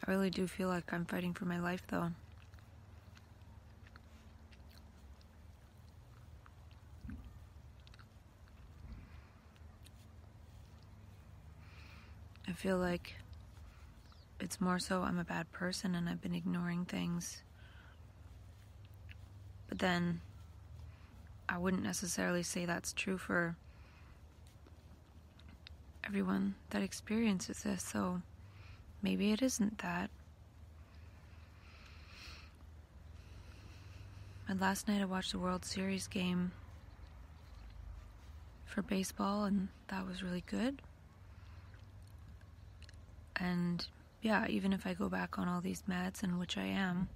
I 0.04 0.10
really 0.10 0.30
do 0.30 0.46
feel 0.48 0.68
like 0.68 0.92
I'm 0.92 1.04
fighting 1.04 1.32
for 1.34 1.44
my 1.44 1.60
life 1.60 1.82
though. 1.88 2.10
I 12.52 12.54
feel 12.54 12.76
like 12.76 13.14
it's 14.38 14.60
more 14.60 14.78
so 14.78 15.00
I'm 15.00 15.18
a 15.18 15.24
bad 15.24 15.50
person 15.52 15.94
and 15.94 16.06
I've 16.06 16.20
been 16.20 16.34
ignoring 16.34 16.84
things. 16.84 17.42
But 19.70 19.78
then 19.78 20.20
I 21.48 21.56
wouldn't 21.56 21.82
necessarily 21.82 22.42
say 22.42 22.66
that's 22.66 22.92
true 22.92 23.16
for 23.16 23.56
everyone 26.04 26.54
that 26.68 26.82
experiences 26.82 27.62
this, 27.62 27.82
so 27.82 28.20
maybe 29.00 29.32
it 29.32 29.40
isn't 29.40 29.78
that. 29.78 30.10
And 34.46 34.60
last 34.60 34.88
night 34.88 35.00
I 35.00 35.06
watched 35.06 35.32
the 35.32 35.38
World 35.38 35.64
Series 35.64 36.06
game 36.06 36.52
for 38.66 38.82
baseball, 38.82 39.44
and 39.44 39.68
that 39.88 40.06
was 40.06 40.22
really 40.22 40.44
good. 40.46 40.82
And 43.36 43.84
yeah, 44.20 44.46
even 44.48 44.72
if 44.72 44.86
I 44.86 44.94
go 44.94 45.08
back 45.08 45.38
on 45.38 45.48
all 45.48 45.60
these 45.60 45.82
meds, 45.88 46.22
and 46.22 46.38
which 46.38 46.56
I 46.56 46.64
am, 46.64 47.08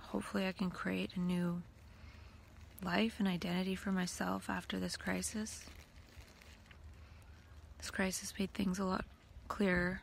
hopefully 0.00 0.46
I 0.46 0.52
can 0.52 0.70
create 0.70 1.10
a 1.16 1.20
new 1.20 1.62
life 2.82 3.16
and 3.18 3.28
identity 3.28 3.74
for 3.74 3.92
myself 3.92 4.48
after 4.48 4.78
this 4.78 4.96
crisis. 4.96 5.64
This 7.78 7.90
crisis 7.90 8.32
made 8.38 8.52
things 8.54 8.78
a 8.78 8.84
lot 8.84 9.04
clearer. 9.48 10.02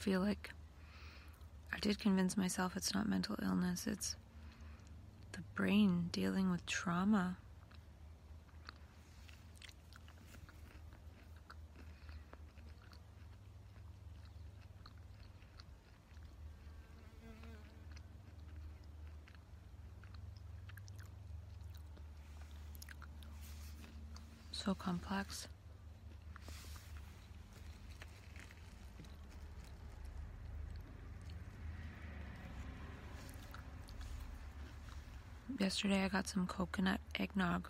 Feel 0.00 0.20
like 0.20 0.50
I 1.70 1.78
did 1.78 1.98
convince 1.98 2.34
myself 2.34 2.74
it's 2.74 2.94
not 2.94 3.06
mental 3.06 3.36
illness, 3.42 3.86
it's 3.86 4.16
the 5.32 5.40
brain 5.54 6.08
dealing 6.10 6.50
with 6.50 6.64
trauma. 6.64 7.36
So 24.52 24.74
complex. 24.74 25.46
Yesterday 35.60 36.04
I 36.04 36.08
got 36.08 36.26
some 36.26 36.46
coconut 36.46 37.00
eggnog. 37.18 37.68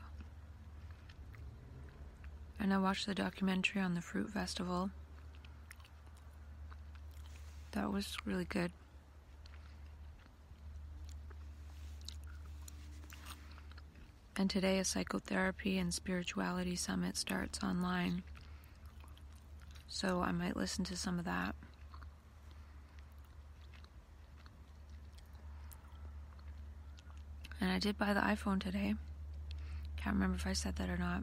And 2.61 2.73
I 2.73 2.79
watched 2.79 3.05
the 3.05 3.17
documentary 3.17 3.83
on 3.83 3.95
the 3.95 4.01
fruit 4.01 4.31
festival. 4.31 4.91
That 7.73 7.93
was 7.93 8.17
really 8.25 8.45
good. 8.45 8.71
And 14.37 14.49
today 14.49 14.79
a 14.79 14.85
psychotherapy 14.85 15.77
and 15.77 15.93
spirituality 15.93 16.77
summit 16.77 17.17
starts 17.17 17.59
online. 17.61 18.23
So 19.89 20.23
I 20.23 20.31
might 20.31 20.57
listen 20.57 20.85
to 20.85 20.97
some 20.97 21.19
of 21.19 21.25
that. 21.25 21.57
And 27.61 27.71
I 27.71 27.79
did 27.79 27.99
buy 27.99 28.15
the 28.15 28.21
iPhone 28.21 28.61
today. 28.61 28.95
Can't 29.97 30.15
remember 30.15 30.37
if 30.37 30.47
I 30.47 30.55
said 30.55 30.77
that 30.77 30.89
or 30.89 30.97
not. 30.97 31.23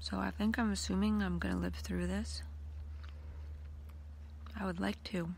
So 0.00 0.16
I 0.16 0.30
think 0.30 0.58
I'm 0.58 0.72
assuming 0.72 1.22
I'm 1.22 1.38
to 1.54 1.60
live 1.60 1.74
through 1.74 2.06
this. 2.06 2.42
I 4.58 4.64
would 4.64 4.80
like 4.80 5.02
to. 5.04 5.28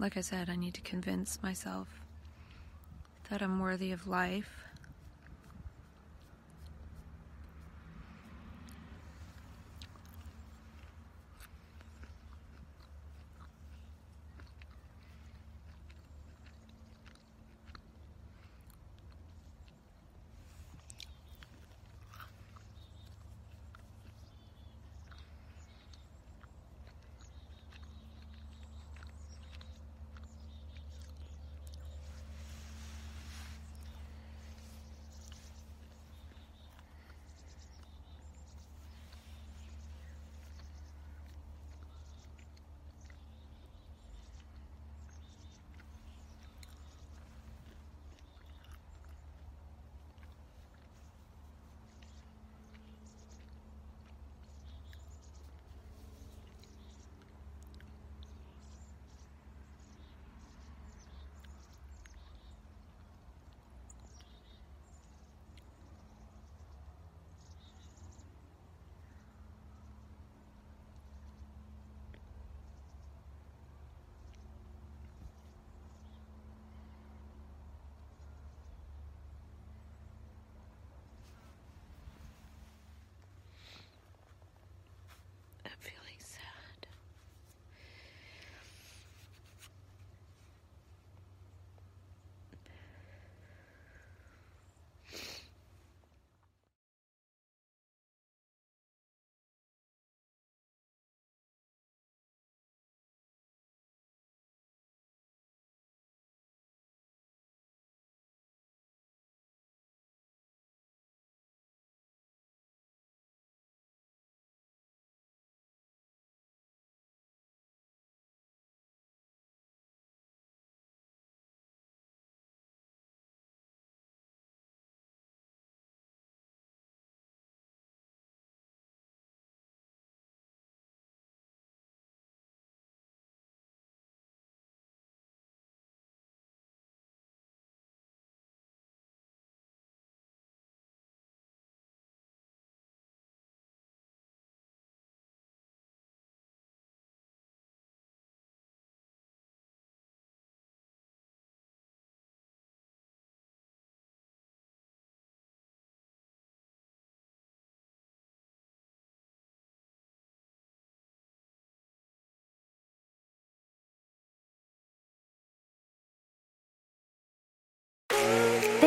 Like 0.00 0.16
I 0.16 0.22
said, 0.22 0.48
I 0.48 0.56
need 0.56 0.72
to 0.74 0.80
convince 0.80 1.42
myself 1.42 1.86
that 3.28 3.42
I'm 3.42 3.60
worthy 3.60 3.92
of 3.92 4.08
life. 4.08 4.64